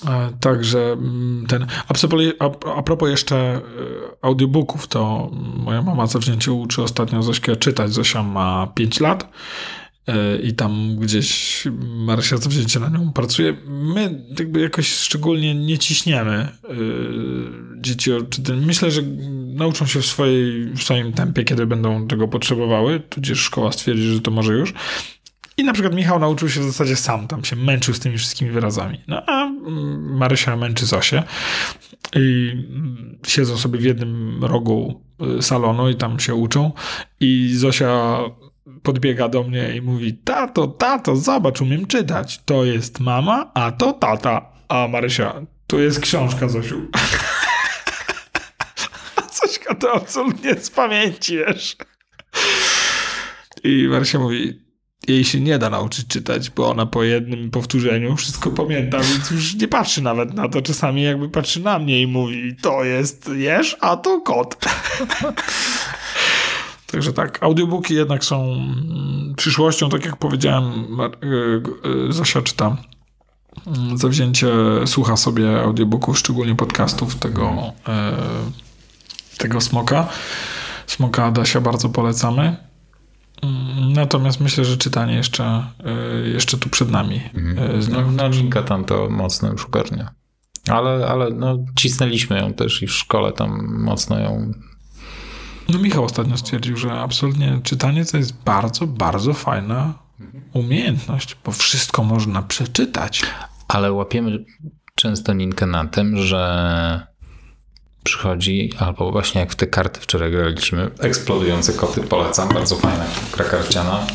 E, 0.07 0.31
Także 0.39 0.79
mm, 0.79 1.45
ten. 1.47 1.67
A 2.75 2.83
propos, 2.83 3.09
jeszcze 3.09 3.35
e, 3.37 3.61
audiobooków, 4.21 4.87
to 4.87 5.31
moja 5.55 5.81
mama 5.81 6.07
zawzięcie 6.07 6.51
uczy 6.51 6.83
ostatnio 6.83 7.23
Zośkę 7.23 7.55
czytać. 7.55 7.93
Zosia 7.93 8.23
ma 8.23 8.67
5 8.75 8.99
lat 8.99 9.29
e, 10.07 10.37
i 10.37 10.53
tam 10.53 10.95
gdzieś 10.95 11.63
Marysia 11.81 12.37
zawzięcie 12.37 12.79
na 12.79 12.89
nią 12.89 13.13
pracuje. 13.13 13.57
My 13.67 14.25
jakby 14.39 14.61
jakoś 14.61 14.93
szczególnie 14.93 15.55
nie 15.55 15.77
ciśniemy 15.77 16.47
dzieci 17.81 18.13
o 18.13 18.21
czytanie. 18.21 18.61
Myślę, 18.61 18.91
że 18.91 19.01
nauczą 19.53 19.85
się 19.85 20.01
w, 20.01 20.05
swojej, 20.05 20.65
w 20.65 20.83
swoim 20.83 21.13
tempie, 21.13 21.43
kiedy 21.43 21.65
będą 21.65 22.07
tego 22.07 22.27
potrzebowały, 22.27 22.99
tudzież 22.99 23.39
szkoła 23.39 23.71
stwierdzi, 23.71 24.03
że 24.03 24.21
to 24.21 24.31
może 24.31 24.53
już. 24.53 24.73
I 25.62 25.64
na 25.64 25.74
przykład 25.74 25.95
Michał 25.95 26.20
nauczył 26.20 26.49
się 26.49 26.59
w 26.59 26.64
zasadzie 26.64 26.95
sam, 26.95 27.28
tam 27.28 27.43
się 27.43 27.55
męczył 27.55 27.93
z 27.93 27.99
tymi 27.99 28.18
wszystkimi 28.18 28.51
wyrazami. 28.51 29.01
No 29.07 29.24
a 29.28 29.43
mm, 29.43 30.18
Marysia 30.18 30.55
męczy 30.55 30.86
Zosię 30.86 31.24
i 32.16 32.51
mm, 32.51 33.20
siedzą 33.28 33.57
sobie 33.57 33.80
w 33.80 33.84
jednym 33.84 34.43
rogu 34.43 35.01
y, 35.39 35.41
salonu 35.41 35.89
i 35.89 35.95
tam 35.95 36.20
się 36.20 36.36
uczą 36.36 36.72
i 37.20 37.53
Zosia 37.55 38.18
podbiega 38.84 39.30
do 39.30 39.43
mnie 39.43 39.76
i 39.76 39.82
mówi 39.82 40.14
tato, 40.14 40.68
tato, 40.68 41.16
zobacz, 41.16 41.62
umiem 41.62 41.88
czytać. 41.88 42.41
To 42.45 42.66
jest 42.66 42.99
mama, 42.99 43.51
a 43.53 43.72
to 43.72 43.93
tata. 43.93 44.51
A 44.68 44.88
Marysia, 44.88 45.34
tu 45.68 45.80
jest 45.80 45.99
książka, 45.99 46.49
Zosiu. 46.49 46.82
Zośka 49.41 49.76
to 49.76 49.93
absolutnie 49.93 50.55
z 50.55 50.70
pamięci, 50.70 51.38
wiesz. 51.38 51.76
I 53.64 53.88
Marysia 53.89 54.20
mówi, 54.20 54.70
jej 55.07 55.23
się 55.25 55.39
nie 55.41 55.59
da 55.59 55.69
nauczyć 55.69 56.07
czytać, 56.07 56.49
bo 56.49 56.69
ona 56.71 56.85
po 56.85 57.03
jednym 57.03 57.51
powtórzeniu 57.51 58.15
wszystko 58.15 58.51
pamięta, 58.51 58.99
więc 58.99 59.31
już 59.31 59.55
nie 59.55 59.67
patrzy 59.67 60.01
nawet 60.01 60.33
na 60.33 60.49
to. 60.49 60.61
Czasami 60.61 61.03
jakby 61.03 61.29
patrzy 61.29 61.59
na 61.59 61.79
mnie 61.79 62.01
i 62.01 62.07
mówi, 62.07 62.55
to 62.61 62.83
jest 62.83 63.29
jesz, 63.35 63.77
a 63.79 63.97
to 63.97 64.21
kot. 64.21 64.55
Także 66.91 67.13
tak, 67.13 67.43
audiobooki 67.43 67.93
jednak 67.95 68.25
są 68.25 68.43
mm, 68.53 69.33
przyszłością, 69.37 69.89
tak 69.89 70.05
jak 70.05 70.17
powiedziałem, 70.17 70.87
y, 71.23 71.61
y, 72.09 72.13
Zosia 72.13 72.41
czyta. 72.41 72.77
mm, 73.67 73.97
Zawzięcie 73.97 74.47
słucha 74.85 75.17
sobie 75.17 75.61
audiobooków, 75.61 76.19
szczególnie 76.19 76.55
podcastów 76.55 77.15
tego, 77.15 77.73
y, 79.33 79.37
tego 79.37 79.61
smoka. 79.61 80.07
Smoka 80.87 81.25
Adasia 81.25 81.61
bardzo 81.61 81.89
polecamy. 81.89 82.70
Mm, 83.41 83.93
Natomiast 83.93 84.39
myślę, 84.39 84.65
że 84.65 84.77
czytanie 84.77 85.15
jeszcze, 85.15 85.63
y, 86.25 86.29
jeszcze 86.29 86.57
tu 86.57 86.69
przed 86.69 86.91
nami. 86.91 87.21
No, 87.91 88.11
no 88.11 88.27
Linka 88.29 88.63
tam 88.63 88.85
to 88.85 89.09
mocno 89.09 89.51
już 89.51 89.65
ogarnia. 89.65 90.11
Ale, 90.69 91.07
ale 91.07 91.29
no, 91.29 91.57
cisnęliśmy 91.75 92.39
ją 92.39 92.53
też 92.53 92.81
i 92.83 92.87
w 92.87 92.91
szkole 92.91 93.31
tam 93.31 93.77
mocno 93.83 94.19
ją. 94.19 94.51
No 95.69 95.79
Michał 95.79 96.03
ostatnio 96.03 96.37
stwierdził, 96.37 96.77
że 96.77 96.91
absolutnie 96.91 97.59
czytanie 97.63 98.05
to 98.05 98.17
jest 98.17 98.43
bardzo, 98.43 98.87
bardzo 98.87 99.33
fajna 99.33 99.93
umiejętność, 100.53 101.37
bo 101.45 101.51
wszystko 101.51 102.03
można 102.03 102.41
przeczytać. 102.41 103.23
Ale 103.67 103.91
łapiemy 103.91 104.45
często 104.95 105.33
Ninkę 105.33 105.65
na 105.65 105.87
tym, 105.87 106.17
że 106.17 107.11
przychodzi, 108.03 108.73
albo 108.79 109.11
właśnie 109.11 109.41
jak 109.41 109.51
w 109.51 109.55
te 109.55 109.67
karty 109.67 109.99
wczoraj 110.01 110.31
graliśmy, 110.31 110.91
eksplodujące 110.99 111.73
koty, 111.73 112.01
polecam, 112.01 112.49
bardzo 112.49 112.75
fajna 112.75 113.05
gra 113.33 113.45
karciana, 113.45 114.07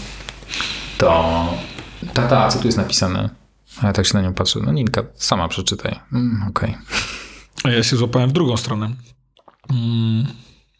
to 0.99 1.24
tata, 2.14 2.45
a 2.45 2.49
co 2.49 2.59
tu 2.59 2.68
jest 2.68 2.78
napisane? 2.78 3.30
A 3.82 3.87
ja 3.87 3.93
tak 3.93 4.07
się 4.07 4.14
na 4.14 4.22
nią 4.22 4.34
patrzę, 4.34 4.61
no 4.62 4.72
Ninka, 4.72 5.03
sama 5.14 5.49
przeczytaj. 5.49 5.99
Mm, 6.12 6.45
Okej. 6.49 6.76
A 7.64 7.68
ja 7.70 7.82
się 7.82 7.97
złapałem 7.97 8.30
w 8.30 8.32
drugą 8.32 8.57
stronę. 8.57 8.91
Mm, 9.70 10.26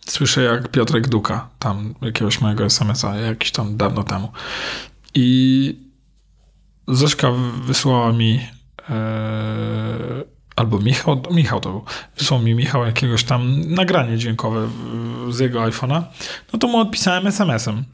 Słyszę 0.09 0.42
jak 0.42 0.68
Piotrek 0.68 1.09
Duka, 1.09 1.48
tam 1.59 1.94
jakiegoś 2.02 2.40
mojego 2.40 2.64
SMS-a, 2.64 3.16
jakiś 3.16 3.50
tam 3.52 3.76
dawno 3.76 4.02
temu. 4.02 4.32
I 5.14 5.86
Zośka 6.88 7.28
wysłała 7.64 8.12
mi 8.12 8.40
e, 8.88 8.94
albo 10.57 10.78
Michał, 10.78 11.22
Michał 11.30 11.61
to 11.61 11.70
był, 11.70 11.84
wysłał 12.18 12.40
mi 12.40 12.54
Michał 12.54 12.84
jakiegoś 12.84 13.24
tam 13.24 13.61
nagranie 13.61 14.18
dźwiękowe 14.18 14.68
z 15.30 15.38
jego 15.38 15.61
iPhone'a, 15.61 16.02
no 16.52 16.59
to 16.59 16.68
mu 16.68 16.78
odpisałem 16.78 17.26
SMS-em, 17.26 17.84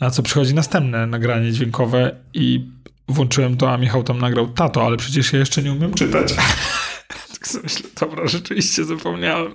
na 0.00 0.10
co 0.10 0.22
przychodzi 0.22 0.54
następne 0.54 1.06
nagranie 1.06 1.52
dźwiękowe 1.52 2.16
i 2.34 2.68
włączyłem 3.08 3.56
to, 3.56 3.72
a 3.72 3.76
Michał 3.76 4.02
tam 4.02 4.18
nagrał, 4.18 4.48
tato, 4.48 4.86
ale 4.86 4.96
przecież 4.96 5.32
ja 5.32 5.38
jeszcze 5.38 5.62
nie 5.62 5.72
umiem 5.72 5.94
czytać. 5.94 6.34
tak 7.32 7.48
sobie 7.48 7.62
myślę, 7.64 7.88
dobra, 8.00 8.26
rzeczywiście 8.26 8.84
zapomniałem. 8.84 9.54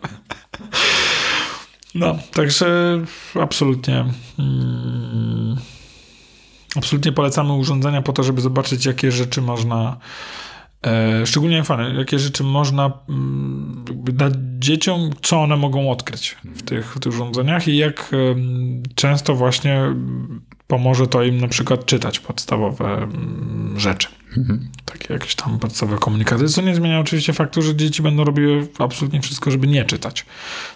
No, 1.95 2.17
także 2.33 2.99
absolutnie 3.41 4.05
mm, 4.39 5.57
absolutnie 6.75 7.11
polecamy 7.11 7.53
urządzenia 7.53 8.01
po 8.01 8.13
to, 8.13 8.23
żeby 8.23 8.41
zobaczyć, 8.41 8.85
jakie 8.85 9.11
rzeczy 9.11 9.41
można 9.41 9.97
szczególnie 11.25 11.57
iPhone, 11.57 11.95
jakie 11.95 12.19
rzeczy 12.19 12.43
można 12.43 12.91
mm, 13.09 13.86
dać 14.03 14.34
dzieciom, 14.59 15.09
co 15.21 15.41
one 15.41 15.57
mogą 15.57 15.91
odkryć 15.91 16.38
w 16.55 16.63
tych, 16.63 16.95
w 16.95 16.99
tych 16.99 17.13
urządzeniach 17.13 17.67
i 17.67 17.77
jak 17.77 18.11
często 18.95 19.36
właśnie 19.36 19.73
mm, 19.73 20.41
pomoże 20.67 21.07
to 21.07 21.23
im 21.23 21.41
na 21.41 21.47
przykład 21.47 21.86
czytać 21.86 22.19
podstawowe 22.19 22.86
mm, 22.86 23.75
rzeczy. 23.77 24.07
Takie 24.86 25.13
jakieś 25.13 25.36
tam 25.36 25.59
podstawowe 25.59 25.99
komunikaty, 25.99 26.49
co 26.49 26.61
nie 26.61 26.75
zmienia 26.75 26.99
oczywiście 26.99 27.34
faktu, 27.34 27.61
że 27.61 27.75
dzieci 27.75 28.01
będą 28.01 28.23
robiły 28.23 28.67
absolutnie 28.79 29.21
wszystko, 29.21 29.51
żeby 29.51 29.67
nie 29.67 29.86
czytać. 29.86 30.25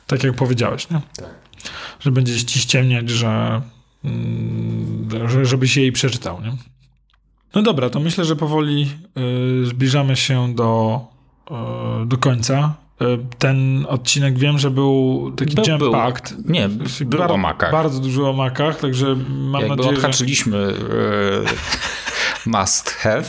Tak 0.07 0.23
jak 0.23 0.35
powiedziałeś, 0.35 0.89
nie? 0.89 1.01
Że 1.99 2.11
będzie 2.11 2.45
ci 2.45 2.59
ściemniać, 2.59 3.09
że, 3.09 3.61
że 5.27 5.45
żeby 5.45 5.67
się 5.67 5.81
jej 5.81 5.91
przeczytał, 5.91 6.41
nie? 6.41 6.51
No 7.57 7.63
dobra, 7.63 7.89
to 7.89 7.99
myślę, 7.99 8.25
że 8.25 8.35
powoli 8.35 8.89
y, 9.61 9.65
zbliżamy 9.65 10.15
się 10.15 10.55
do, 10.55 11.01
y, 12.03 12.05
do 12.05 12.17
końca. 12.17 12.73
Y, 13.01 13.05
ten 13.37 13.85
odcinek 13.89 14.39
wiem, 14.39 14.59
że 14.59 14.71
był 14.71 15.31
taki 15.37 15.55
Był- 15.55 15.65
jam 15.67 15.79
był. 15.79 15.93
Nie, 16.45 16.69
był 17.05 17.21
o 17.21 17.37
makach. 17.37 17.71
Bardzo 17.71 17.99
dużo 17.99 18.29
o 18.29 18.33
makach, 18.33 18.79
także 18.79 19.15
mam 19.29 19.61
Jakby 19.61 19.75
nadzieję, 19.75 19.95
że... 19.95 19.97
odhaczyliśmy 19.97 20.57
e, 20.57 22.49
must 22.59 22.89
have. 22.89 23.25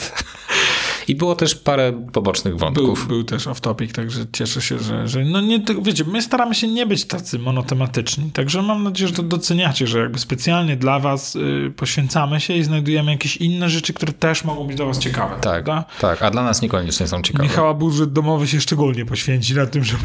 I 1.09 1.15
było 1.15 1.35
też 1.35 1.55
parę 1.55 2.07
pobocznych 2.13 2.55
Był, 2.57 2.59
wątków. 2.61 3.09
był 3.09 3.25
też 3.25 3.47
off 3.47 3.61
topic, 3.61 3.93
także 3.93 4.21
cieszę 4.33 4.63
się, 4.63 4.79
że, 4.79 5.09
że 5.09 5.25
no 5.25 5.41
nie, 5.41 5.61
tak- 5.61 5.83
wiecie, 5.85 6.05
my 6.05 6.23
staramy 6.23 6.55
się 6.55 6.69
nie 6.69 6.87
być 6.87 7.05
tacy 7.05 7.39
monotematyczni, 7.39 8.31
także 8.31 8.63
mam 8.63 8.83
nadzieję, 8.85 9.09
że 9.09 9.15
to 9.15 9.23
doceniacie, 9.23 9.87
że 9.87 9.99
jakby 9.99 10.19
specjalnie 10.19 10.77
dla 10.77 11.01
was 11.01 11.37
y, 11.37 11.73
poświęcamy 11.77 12.41
się 12.41 12.55
i 12.55 12.65
znajdujemy 12.65 13.13
jakieś 13.13 13.37
inne 13.37 13.69
rzeczy, 13.71 13.93
które 13.93 14.13
też 14.13 14.45
mogą 14.45 14.67
być 14.67 14.77
dla 14.77 14.87
was 14.87 14.99
ciekawe. 14.99 15.35
Tak, 15.41 15.65
prawda? 15.65 15.85
tak, 16.01 16.23
a 16.23 16.31
dla 16.31 16.43
nas 16.43 16.63
niekoniecznie 16.63 17.07
są 17.07 17.23
ciekawe. 17.23 17.45
Michała 17.45 17.75
budżet 17.75 18.13
domowy 18.13 18.49
się 18.49 18.61
szczególnie 18.61 19.07
poświęci 19.07 19.55
na 19.55 19.67
tym, 19.67 19.85
żeby, 19.85 20.05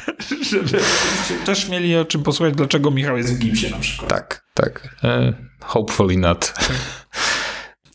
żeby 0.50 0.80
też 1.46 1.68
mieli 1.68 1.96
o 1.96 2.04
czym 2.04 2.22
posłuchać, 2.22 2.54
dlaczego 2.54 2.90
Michał 2.90 3.16
jest 3.16 3.34
w 3.34 3.38
gipsie 3.38 3.70
na 3.70 3.78
przykład. 3.78 4.10
Tak, 4.10 4.44
tak. 4.54 4.96
E, 5.04 5.32
hopefully 5.64 6.16
not. 6.16 6.54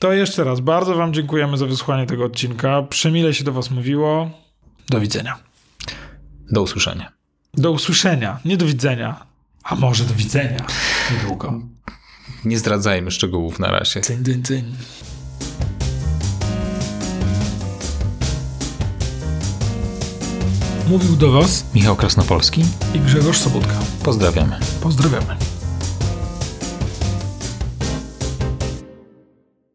To 0.03 0.13
jeszcze 0.13 0.43
raz 0.43 0.59
bardzo 0.59 0.95
wam 0.95 1.13
dziękujemy 1.13 1.57
za 1.57 1.65
wysłuchanie 1.65 2.05
tego 2.05 2.25
odcinka. 2.25 2.81
Przemile 2.81 3.33
się 3.33 3.43
do 3.43 3.51
was 3.51 3.71
mówiło. 3.71 4.31
Do 4.89 4.99
widzenia. 4.99 5.39
Do 6.51 6.61
usłyszenia. 6.61 7.11
Do 7.53 7.71
usłyszenia, 7.71 8.39
nie 8.45 8.57
do 8.57 8.65
widzenia. 8.65 9.25
A 9.63 9.75
może 9.75 10.03
do 10.03 10.13
widzenia 10.13 10.65
niedługo. 11.11 11.61
Nie 12.45 12.57
zdradzajmy 12.57 13.11
szczegółów 13.11 13.59
na 13.59 13.71
razie. 13.71 14.01
Cyń, 14.01 14.25
cyń, 14.25 14.43
cyń. 14.43 14.75
Mówił 20.89 21.15
do 21.15 21.31
was 21.31 21.65
Michał 21.75 21.95
Krasnopolski. 21.95 22.65
i 22.95 22.99
Grzegorz 22.99 23.37
Sobotka. 23.37 23.79
Pozdrawiamy. 24.03 24.59
Pozdrawiamy. 24.81 25.52